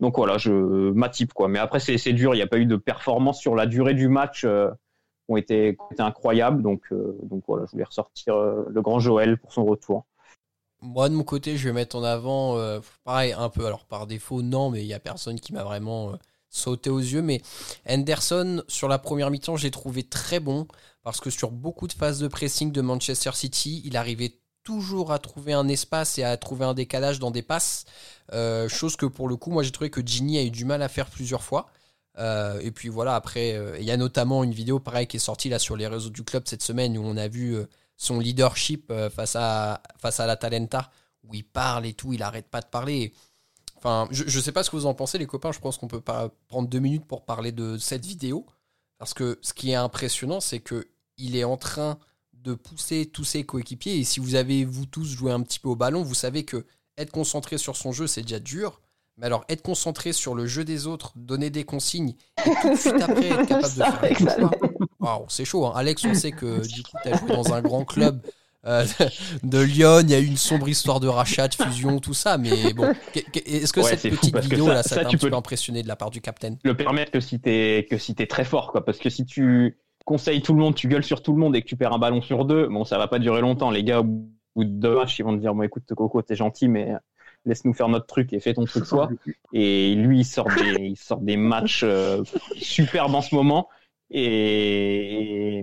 donc 0.00 0.16
voilà, 0.16 0.38
je 0.38 0.52
Matip 0.92 1.32
quoi. 1.32 1.48
Mais 1.48 1.58
après 1.58 1.80
c'est 1.80 2.12
dur, 2.12 2.34
il 2.34 2.38
n'y 2.38 2.42
a 2.42 2.46
pas 2.46 2.58
eu 2.58 2.66
de 2.66 2.76
performance 2.76 3.40
sur 3.40 3.54
la 3.54 3.66
durée 3.66 3.94
du 3.94 4.08
match 4.08 4.46
ont 5.32 5.36
été, 5.36 5.76
été 5.90 6.02
incroyables. 6.02 6.62
Donc 6.62 6.92
donc 7.22 7.44
voilà, 7.46 7.66
je 7.66 7.72
voulais 7.72 7.84
ressortir 7.84 8.36
le 8.36 8.82
grand 8.82 9.00
Joël 9.00 9.38
pour 9.38 9.52
son 9.52 9.64
retour. 9.64 10.06
Moi 10.82 11.08
de 11.08 11.14
mon 11.14 11.24
côté, 11.24 11.56
je 11.56 11.68
vais 11.68 11.74
mettre 11.74 11.96
en 11.96 12.02
avant 12.02 12.56
pareil 13.04 13.32
un 13.32 13.48
peu 13.48 13.66
alors 13.66 13.84
par 13.84 14.06
défaut 14.06 14.42
non, 14.42 14.70
mais 14.70 14.82
il 14.82 14.86
y 14.86 14.94
a 14.94 15.00
personne 15.00 15.38
qui 15.38 15.52
m'a 15.52 15.64
vraiment 15.64 16.12
sauté 16.50 16.90
aux 16.90 16.98
yeux. 16.98 17.22
Mais 17.22 17.40
Henderson 17.88 18.62
sur 18.68 18.88
la 18.88 18.98
première 18.98 19.30
mi-temps, 19.30 19.56
j'ai 19.56 19.70
trouvé 19.70 20.02
très 20.02 20.40
bon 20.40 20.66
parce 21.02 21.20
que 21.20 21.30
sur 21.30 21.50
beaucoup 21.50 21.86
de 21.86 21.92
phases 21.92 22.18
de 22.18 22.28
pressing 22.28 22.72
de 22.72 22.80
Manchester 22.80 23.30
City, 23.34 23.80
il 23.84 23.96
arrivait 23.96 24.34
toujours 24.62 25.12
à 25.12 25.18
trouver 25.18 25.54
un 25.54 25.68
espace 25.68 26.18
et 26.18 26.24
à 26.24 26.36
trouver 26.36 26.64
un 26.64 26.74
décalage 26.74 27.18
dans 27.18 27.30
des 27.30 27.42
passes, 27.42 27.86
euh, 28.32 28.68
chose 28.68 28.96
que 28.96 29.06
pour 29.06 29.28
le 29.28 29.36
coup, 29.36 29.50
moi 29.50 29.62
j'ai 29.62 29.70
trouvé 29.70 29.90
que 29.90 30.04
Ginny 30.04 30.38
a 30.38 30.42
eu 30.42 30.50
du 30.50 30.64
mal 30.64 30.82
à 30.82 30.88
faire 30.88 31.08
plusieurs 31.08 31.42
fois. 31.42 31.70
Euh, 32.20 32.60
et 32.60 32.70
puis 32.70 32.88
voilà, 32.88 33.14
après, 33.14 33.54
euh, 33.54 33.78
il 33.78 33.84
y 33.84 33.90
a 33.90 33.96
notamment 33.96 34.44
une 34.44 34.52
vidéo 34.52 34.78
pareil 34.78 35.06
qui 35.06 35.16
est 35.16 35.20
sortie 35.20 35.48
là 35.48 35.58
sur 35.58 35.76
les 35.76 35.86
réseaux 35.86 36.10
du 36.10 36.22
club 36.22 36.44
cette 36.46 36.62
semaine 36.62 36.96
où 36.96 37.02
on 37.02 37.16
a 37.16 37.28
vu 37.28 37.56
son 37.96 38.20
leadership 38.20 38.92
face 39.14 39.36
à, 39.36 39.82
face 39.98 40.20
à 40.20 40.26
la 40.26 40.36
Talenta, 40.36 40.90
où 41.24 41.34
il 41.34 41.44
parle 41.44 41.86
et 41.86 41.94
tout, 41.94 42.12
il 42.12 42.22
arrête 42.22 42.48
pas 42.48 42.60
de 42.60 42.66
parler. 42.66 43.12
Enfin, 43.76 44.08
je, 44.10 44.24
ne 44.24 44.42
sais 44.42 44.52
pas 44.52 44.62
ce 44.62 44.70
que 44.70 44.76
vous 44.76 44.86
en 44.86 44.94
pensez, 44.94 45.16
les 45.16 45.26
copains. 45.26 45.52
Je 45.52 45.58
pense 45.58 45.78
qu'on 45.78 45.88
peut 45.88 46.02
pas 46.02 46.30
prendre 46.48 46.68
deux 46.68 46.80
minutes 46.80 47.06
pour 47.06 47.24
parler 47.24 47.50
de 47.50 47.78
cette 47.78 48.04
vidéo. 48.04 48.46
Parce 48.98 49.14
que 49.14 49.38
ce 49.40 49.54
qui 49.54 49.70
est 49.70 49.74
impressionnant, 49.74 50.40
c'est 50.40 50.60
que 50.60 50.88
il 51.16 51.34
est 51.34 51.44
en 51.44 51.56
train 51.56 51.98
de 52.34 52.54
pousser 52.54 53.06
tous 53.06 53.24
ses 53.24 53.44
coéquipiers. 53.44 53.96
Et 53.98 54.04
si 54.04 54.20
vous 54.20 54.34
avez, 54.34 54.66
vous 54.66 54.84
tous, 54.84 55.06
joué 55.06 55.32
un 55.32 55.40
petit 55.42 55.58
peu 55.58 55.70
au 55.70 55.76
ballon, 55.76 56.02
vous 56.02 56.14
savez 56.14 56.44
que 56.44 56.66
être 56.98 57.10
concentré 57.10 57.56
sur 57.56 57.76
son 57.76 57.92
jeu, 57.92 58.06
c'est 58.06 58.22
déjà 58.22 58.38
dur. 58.38 58.82
Mais 59.20 59.26
alors, 59.26 59.44
être 59.50 59.62
concentré 59.62 60.12
sur 60.12 60.34
le 60.34 60.46
jeu 60.46 60.64
des 60.64 60.86
autres, 60.86 61.12
donner 61.14 61.50
des 61.50 61.64
consignes, 61.64 62.14
et 62.46 62.50
tout 62.62 62.70
de 62.70 62.76
suite 62.76 63.02
après 63.02 63.28
être 63.28 63.46
capable 63.46 63.74
de 63.74 64.14
faire 64.14 64.50
Waouh, 64.98 65.26
c'est 65.28 65.44
chaud. 65.44 65.66
Hein. 65.66 65.72
Alex, 65.76 66.04
on 66.06 66.14
sait 66.14 66.32
que 66.32 66.66
du 66.66 66.82
coup, 66.82 66.92
tu 67.02 67.08
as 67.08 67.18
joué 67.18 67.28
dans 67.28 67.52
un 67.52 67.60
grand 67.60 67.84
club 67.84 68.22
euh, 68.66 68.84
de 69.42 69.58
Lyon, 69.58 70.00
il 70.02 70.10
y 70.10 70.14
a 70.14 70.20
eu 70.20 70.26
une 70.26 70.36
sombre 70.36 70.68
histoire 70.68 71.00
de 71.00 71.08
rachat, 71.08 71.48
de 71.48 71.54
fusion, 71.54 71.98
tout 71.98 72.14
ça. 72.14 72.38
Mais 72.38 72.72
bon, 72.74 72.94
est-ce 73.14 73.72
que 73.72 73.82
cette 73.82 74.02
petite 74.02 74.36
vidéo 74.38 74.68
là, 74.68 74.82
ça, 74.82 75.02
t'a 75.02 75.08
un 75.08 75.12
peu 75.12 75.32
impressionné 75.32 75.82
de 75.82 75.88
la 75.88 75.96
part 75.96 76.10
du 76.10 76.20
capitaine? 76.20 76.58
Le 76.64 76.76
permettre 76.76 77.10
que 77.10 77.20
si 77.20 77.40
t'es 77.40 77.86
que 77.90 77.98
si 77.98 78.14
t'es 78.14 78.26
très 78.26 78.44
fort, 78.44 78.72
quoi. 78.72 78.84
Parce 78.84 78.98
que 78.98 79.08
si 79.08 79.24
tu 79.24 79.78
conseilles 80.04 80.42
tout 80.42 80.52
le 80.52 80.60
monde, 80.60 80.74
tu 80.74 80.88
gueules 80.88 81.04
sur 81.04 81.22
tout 81.22 81.32
le 81.32 81.38
monde 81.38 81.56
et 81.56 81.62
que 81.62 81.66
tu 81.66 81.76
perds 81.76 81.92
un 81.92 81.98
ballon 81.98 82.20
sur 82.20 82.44
deux, 82.44 82.68
bon, 82.68 82.84
ça 82.84 82.98
va 82.98 83.08
pas 83.08 83.18
durer 83.18 83.40
longtemps. 83.40 83.70
Les 83.70 83.84
gars, 83.84 84.00
au 84.00 84.04
bout 84.04 84.64
de 84.64 84.64
deux 84.64 84.94
matchs, 84.94 85.18
ils 85.18 85.22
vont 85.22 85.34
te 85.34 85.40
dire, 85.40 85.54
bon, 85.54 85.62
écoute, 85.62 85.84
Coco, 85.94 86.20
t'es 86.20 86.36
gentil, 86.36 86.68
mais 86.68 86.94
laisse-nous 87.46 87.74
faire 87.74 87.88
notre 87.88 88.06
truc 88.06 88.32
et 88.32 88.40
fais 88.40 88.54
ton 88.54 88.64
truc 88.64 88.86
toi. 88.86 89.08
Et 89.52 89.94
lui, 89.94 90.20
il 90.20 90.24
sort 90.24 90.48
des, 90.48 90.82
il 90.82 90.96
sort 90.96 91.20
des 91.20 91.36
matchs 91.36 91.82
euh, 91.84 92.22
superbes 92.56 93.14
en 93.14 93.22
ce 93.22 93.34
moment. 93.34 93.68
Et, 94.12 95.62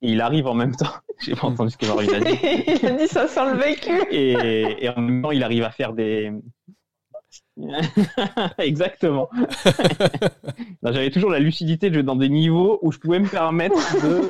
il 0.00 0.20
arrive 0.20 0.46
en 0.46 0.54
même 0.54 0.74
temps. 0.76 0.94
J'ai 1.20 1.34
pas 1.34 1.46
entendu 1.46 1.70
ce 1.70 1.76
que 1.76 1.86
Marvin 1.86 2.12
a 2.12 2.20
dit. 2.20 2.38
il 2.82 2.86
a 2.86 2.90
dit 2.92 3.08
ça 3.08 3.28
sans 3.28 3.52
le 3.52 3.58
vécu. 3.58 3.90
et, 4.10 4.88
en 4.88 5.00
même 5.00 5.22
temps, 5.22 5.30
il 5.30 5.42
arrive 5.42 5.64
à 5.64 5.70
faire 5.70 5.92
des. 5.92 6.32
Exactement. 8.58 9.28
J'avais 10.82 11.10
toujours 11.10 11.30
la 11.30 11.38
lucidité 11.38 11.88
de 11.90 11.94
jouer 11.94 12.02
dans 12.02 12.16
des 12.16 12.28
niveaux 12.28 12.78
où 12.82 12.92
je 12.92 12.98
pouvais 12.98 13.18
me 13.18 13.28
permettre 13.28 13.76
de. 14.02 14.22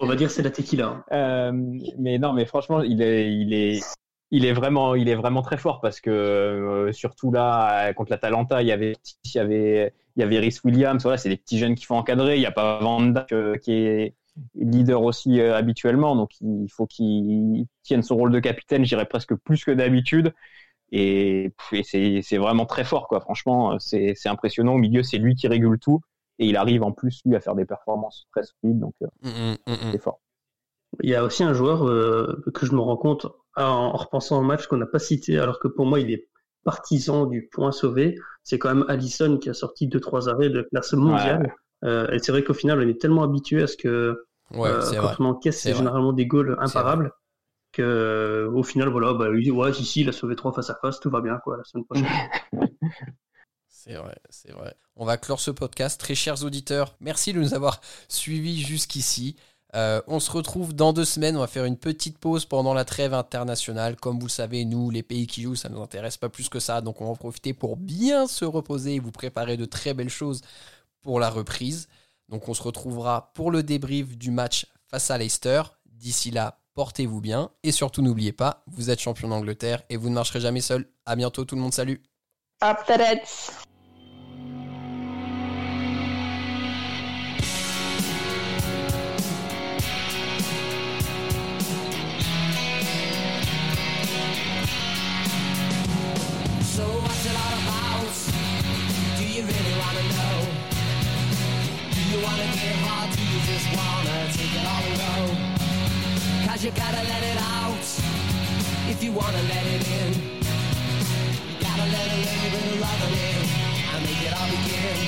On 0.00 0.06
va 0.06 0.16
dire 0.16 0.30
c'est 0.30 0.42
la 0.42 0.50
tequila. 0.50 1.04
Euh, 1.12 1.52
mais 1.98 2.18
non, 2.18 2.32
mais 2.32 2.46
franchement, 2.46 2.82
il 2.82 3.02
est, 3.02 3.32
il 3.32 3.52
est, 3.52 3.80
il 4.30 4.44
est 4.44 4.52
vraiment, 4.52 4.94
il 4.94 5.08
est 5.08 5.14
vraiment 5.14 5.42
très 5.42 5.56
fort 5.56 5.80
parce 5.80 6.00
que 6.00 6.10
euh, 6.10 6.92
surtout 6.92 7.30
là 7.30 7.92
contre 7.94 8.10
la 8.10 8.18
Talenta, 8.18 8.62
il 8.62 8.68
y 8.68 8.72
avait, 8.72 8.96
il 9.24 9.36
y 9.36 9.38
avait, 9.38 9.94
il 10.16 10.20
y 10.20 10.22
avait 10.22 10.38
Rhys 10.38 10.58
Williams. 10.64 11.02
Voilà, 11.02 11.18
c'est 11.18 11.28
des 11.28 11.36
petits 11.36 11.58
jeunes 11.58 11.74
qui 11.74 11.84
font 11.84 11.96
encadrer. 11.96 12.36
Il 12.36 12.40
n'y 12.40 12.46
a 12.46 12.52
pas 12.52 12.78
Vanda 12.80 13.26
euh, 13.32 13.56
qui 13.58 13.72
est 13.72 14.14
leader 14.56 15.02
aussi 15.02 15.40
euh, 15.40 15.56
habituellement, 15.56 16.16
donc 16.16 16.32
il 16.40 16.68
faut 16.68 16.86
qu'il 16.86 17.66
tienne 17.84 18.02
son 18.02 18.16
rôle 18.16 18.32
de 18.32 18.40
capitaine, 18.40 18.84
j'irais 18.84 19.06
presque 19.06 19.34
plus 19.36 19.64
que 19.64 19.70
d'habitude. 19.70 20.32
Et, 20.90 21.52
c'est 21.82 22.36
vraiment 22.36 22.66
très 22.66 22.84
fort, 22.84 23.08
quoi. 23.08 23.20
Franchement, 23.20 23.78
c'est 23.78 24.14
impressionnant. 24.26 24.74
Au 24.74 24.78
milieu, 24.78 25.02
c'est 25.02 25.18
lui 25.18 25.34
qui 25.34 25.48
régule 25.48 25.78
tout. 25.78 26.00
Et 26.38 26.46
il 26.46 26.56
arrive 26.56 26.82
en 26.82 26.92
plus, 26.92 27.20
lui, 27.24 27.34
à 27.34 27.40
faire 27.40 27.56
des 27.56 27.64
performances 27.64 28.26
très 28.32 28.42
solides. 28.44 28.78
Donc, 28.78 28.94
mmh, 29.00 29.28
mmh, 29.28 29.56
mmh, 29.66 29.92
c'est 29.92 30.02
fort. 30.02 30.20
Il 31.02 31.10
y 31.10 31.16
a 31.16 31.24
aussi 31.24 31.42
un 31.42 31.52
joueur 31.52 31.80
que 32.52 32.66
je 32.66 32.72
me 32.72 32.80
rends 32.80 32.96
compte 32.96 33.26
en, 33.56 33.92
repensant 33.92 34.38
au 34.38 34.42
match 34.42 34.66
qu'on 34.66 34.76
n'a 34.76 34.86
pas 34.86 34.98
cité, 34.98 35.38
alors 35.38 35.60
que 35.60 35.68
pour 35.68 35.86
moi, 35.86 36.00
il 36.00 36.10
est 36.10 36.28
partisan 36.64 37.26
du 37.26 37.48
point 37.48 37.72
sauvé. 37.72 38.16
C'est 38.42 38.58
quand 38.58 38.74
même 38.74 38.84
Allison 38.88 39.38
qui 39.38 39.50
a 39.50 39.54
sorti 39.54 39.86
deux 39.86 40.00
trois 40.00 40.28
arrêts 40.28 40.50
de 40.50 40.62
classe 40.62 40.92
mondiale. 40.94 41.54
Euh, 41.84 42.08
et 42.10 42.18
c'est 42.18 42.32
vrai 42.32 42.42
qu'au 42.42 42.54
final, 42.54 42.78
on 42.80 42.88
est 42.88 43.00
tellement 43.00 43.22
habitué 43.22 43.62
à 43.62 43.66
ce 43.66 43.76
que 43.76 44.24
ouais, 44.52 44.70
euh, 44.70 45.00
quand 45.00 45.16
on 45.20 45.24
encaisse, 45.26 45.60
c'est 45.60 45.74
généralement 45.74 46.12
des 46.12 46.26
goals 46.26 46.56
imparables. 46.58 47.12
Que, 47.72 48.48
au 48.54 48.62
final, 48.62 48.88
voilà, 48.88 49.14
bah, 49.14 49.28
lui, 49.28 49.50
ouais, 49.50 49.72
ici, 49.72 50.02
il 50.02 50.08
a 50.08 50.12
sauvé 50.12 50.36
trois 50.36 50.52
face 50.52 50.70
à 50.70 50.78
face, 50.80 51.00
tout 51.00 51.10
va 51.10 51.20
bien, 51.20 51.38
quoi, 51.42 51.56
la 51.56 51.64
semaine 51.64 51.84
prochaine. 51.84 52.06
C'est 53.84 53.96
vrai, 53.96 54.16
c'est 54.30 54.52
vrai. 54.52 54.74
On 54.96 55.04
va 55.04 55.18
clore 55.18 55.40
ce 55.40 55.50
podcast. 55.50 56.00
Très 56.00 56.14
chers 56.14 56.42
auditeurs, 56.42 56.96
merci 57.00 57.34
de 57.34 57.38
nous 57.38 57.52
avoir 57.52 57.82
suivis 58.08 58.62
jusqu'ici. 58.62 59.36
Euh, 59.74 60.00
on 60.06 60.20
se 60.20 60.30
retrouve 60.30 60.72
dans 60.74 60.92
deux 60.92 61.04
semaines. 61.04 61.36
On 61.36 61.40
va 61.40 61.46
faire 61.46 61.64
une 61.64 61.76
petite 61.76 62.18
pause 62.18 62.44
pendant 62.44 62.74
la 62.74 62.84
trêve 62.84 63.12
internationale. 63.14 63.96
Comme 63.96 64.18
vous 64.18 64.26
le 64.26 64.30
savez, 64.30 64.64
nous, 64.64 64.90
les 64.90 65.02
pays 65.02 65.26
qui 65.26 65.42
jouent, 65.42 65.56
ça 65.56 65.68
ne 65.68 65.74
nous 65.74 65.82
intéresse 65.82 66.16
pas 66.16 66.28
plus 66.28 66.48
que 66.48 66.60
ça. 66.60 66.80
Donc 66.80 67.00
on 67.00 67.06
va 67.06 67.10
en 67.10 67.16
profiter 67.16 67.52
pour 67.52 67.76
bien 67.76 68.26
se 68.26 68.44
reposer 68.44 68.94
et 68.96 69.00
vous 69.00 69.10
préparer 69.10 69.56
de 69.56 69.64
très 69.64 69.94
belles 69.94 70.08
choses 70.10 70.42
pour 71.02 71.18
la 71.18 71.28
reprise. 71.28 71.88
Donc 72.28 72.48
on 72.48 72.54
se 72.54 72.62
retrouvera 72.62 73.32
pour 73.34 73.50
le 73.50 73.62
débrief 73.62 74.16
du 74.16 74.30
match 74.30 74.66
face 74.88 75.10
à 75.10 75.18
Leicester. 75.18 75.62
D'ici 75.86 76.30
là, 76.30 76.58
portez-vous 76.74 77.20
bien. 77.20 77.50
Et 77.62 77.72
surtout, 77.72 78.02
n'oubliez 78.02 78.32
pas, 78.32 78.62
vous 78.66 78.90
êtes 78.90 79.00
champion 79.00 79.28
d'Angleterre 79.28 79.82
et 79.90 79.96
vous 79.96 80.08
ne 80.08 80.14
marcherez 80.14 80.40
jamais 80.40 80.60
seul. 80.60 80.86
À 81.06 81.16
bientôt 81.16 81.44
tout 81.44 81.56
le 81.56 81.62
monde, 81.62 81.74
salut. 81.74 82.02
You 99.34 99.42
really 99.42 99.74
wanna 99.82 100.04
know? 100.14 100.36
Do 101.90 102.00
you 102.06 102.22
wanna 102.22 102.46
get 102.54 102.76
hard? 102.86 103.10
Do 103.18 103.22
you 103.26 103.40
just 103.50 103.66
wanna 103.74 104.30
take 104.30 104.54
it 104.54 104.62
all 104.62 104.84
and 104.86 104.98
go? 105.02 105.14
Cause 106.46 106.62
you 106.62 106.70
gotta 106.70 107.02
let 107.02 107.22
it 107.32 107.38
out 107.42 107.82
if 108.86 109.02
you 109.02 109.10
wanna 109.10 109.42
let 109.50 109.66
it 109.74 109.82
in. 109.90 110.12
You 111.50 111.56
gotta 111.66 111.82
let 111.82 112.06
a 112.14 112.18
little 112.22 112.50
bit 112.54 112.62
of 112.62 112.78
love 112.78 113.02
in 113.10 113.42
and 113.90 114.02
make 114.06 114.22
it 114.22 114.34
all 114.38 114.48
begin. 114.54 115.02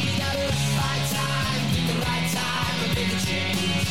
You 0.00 0.12
gotta 0.16 0.48
find 0.72 1.04
time, 1.12 1.60
pick 1.76 1.84
the 1.92 1.98
right 2.08 2.26
time 2.32 2.76
and 2.88 2.92
make 2.96 3.12
a 3.12 3.20
change. 3.20 3.88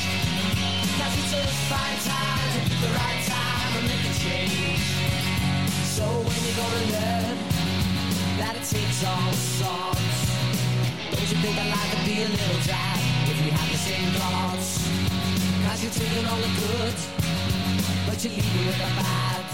Cause 0.97 1.13
it's 1.21 1.33
a 1.37 1.45
fine 1.69 1.99
time 2.01 2.49
to 2.49 2.59
pick 2.65 2.79
the 2.81 2.93
right 2.97 3.21
time 3.29 3.71
and 3.77 3.85
make 3.93 4.05
a 4.09 4.13
change. 4.25 4.81
So 5.93 6.05
when 6.25 6.37
you're 6.41 6.57
gonna 6.57 6.97
learn 6.97 7.55
that 8.37 8.55
it 8.57 8.65
takes 8.65 9.05
all 9.05 9.14
you 9.14 9.14
think 11.45 11.59
I'd 11.59 11.69
like 11.77 11.91
to 11.93 12.01
be 12.09 12.15
a 12.23 12.27
little 12.27 12.61
dad 12.65 12.97
if 13.29 13.37
we 13.45 13.49
had 13.53 13.69
the 13.69 13.77
same 13.77 14.09
thoughts? 14.17 14.89
Cause 15.65 15.79
you're 15.83 15.93
taking 15.93 16.25
all 16.25 16.41
the 16.41 16.49
good, 16.57 16.97
but 18.07 18.17
you're 18.23 18.33
leaving 18.33 18.65
with 18.65 18.79
the 18.81 18.89
bad. 18.97 19.45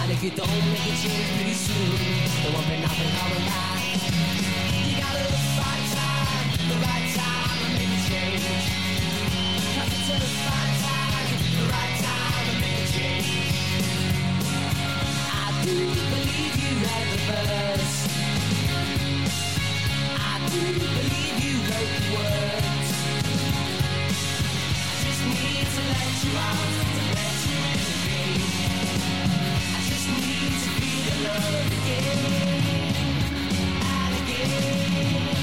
And 0.00 0.12
if 0.12 0.20
you 0.22 0.32
don't 0.36 0.60
make 0.68 0.84
a 0.84 0.96
change 1.00 1.28
pretty 1.36 1.56
soon, 1.56 1.96
there 2.44 2.52
won't 2.52 2.68
be 2.68 2.76
nothing 2.84 3.10
coming 3.16 3.44
back. 3.48 3.80
You 4.84 4.94
gotta 5.00 5.24
find 5.56 5.84
time, 5.96 6.48
the 6.68 6.76
right 6.84 7.08
time 7.16 7.56
to 7.56 7.68
make 7.72 7.92
a 7.96 8.00
change. 8.08 8.64
Cause 9.76 9.90
it's 9.96 10.10
a 10.12 10.18
fine 10.44 10.76
time, 10.84 11.28
the 11.56 11.64
right 11.72 11.96
time 12.04 12.44
to 12.48 12.54
make 12.60 12.84
a 12.84 12.88
change. 12.92 13.32
I 15.24 15.48
do 15.64 15.76
believe 16.12 16.54
you 16.64 16.72
read 16.84 17.06
the 17.12 17.20
verse. 17.32 17.97
Again 20.58 20.66
and 20.66 21.22
to 25.74 25.82
let 25.92 26.12
you 26.24 26.32
enter 26.56 28.02
I 29.76 29.80
just 29.88 30.06
need 30.08 30.52
to 30.64 30.70
be 30.80 30.92
the 31.06 31.14
love 31.28 31.72
again. 35.26 35.37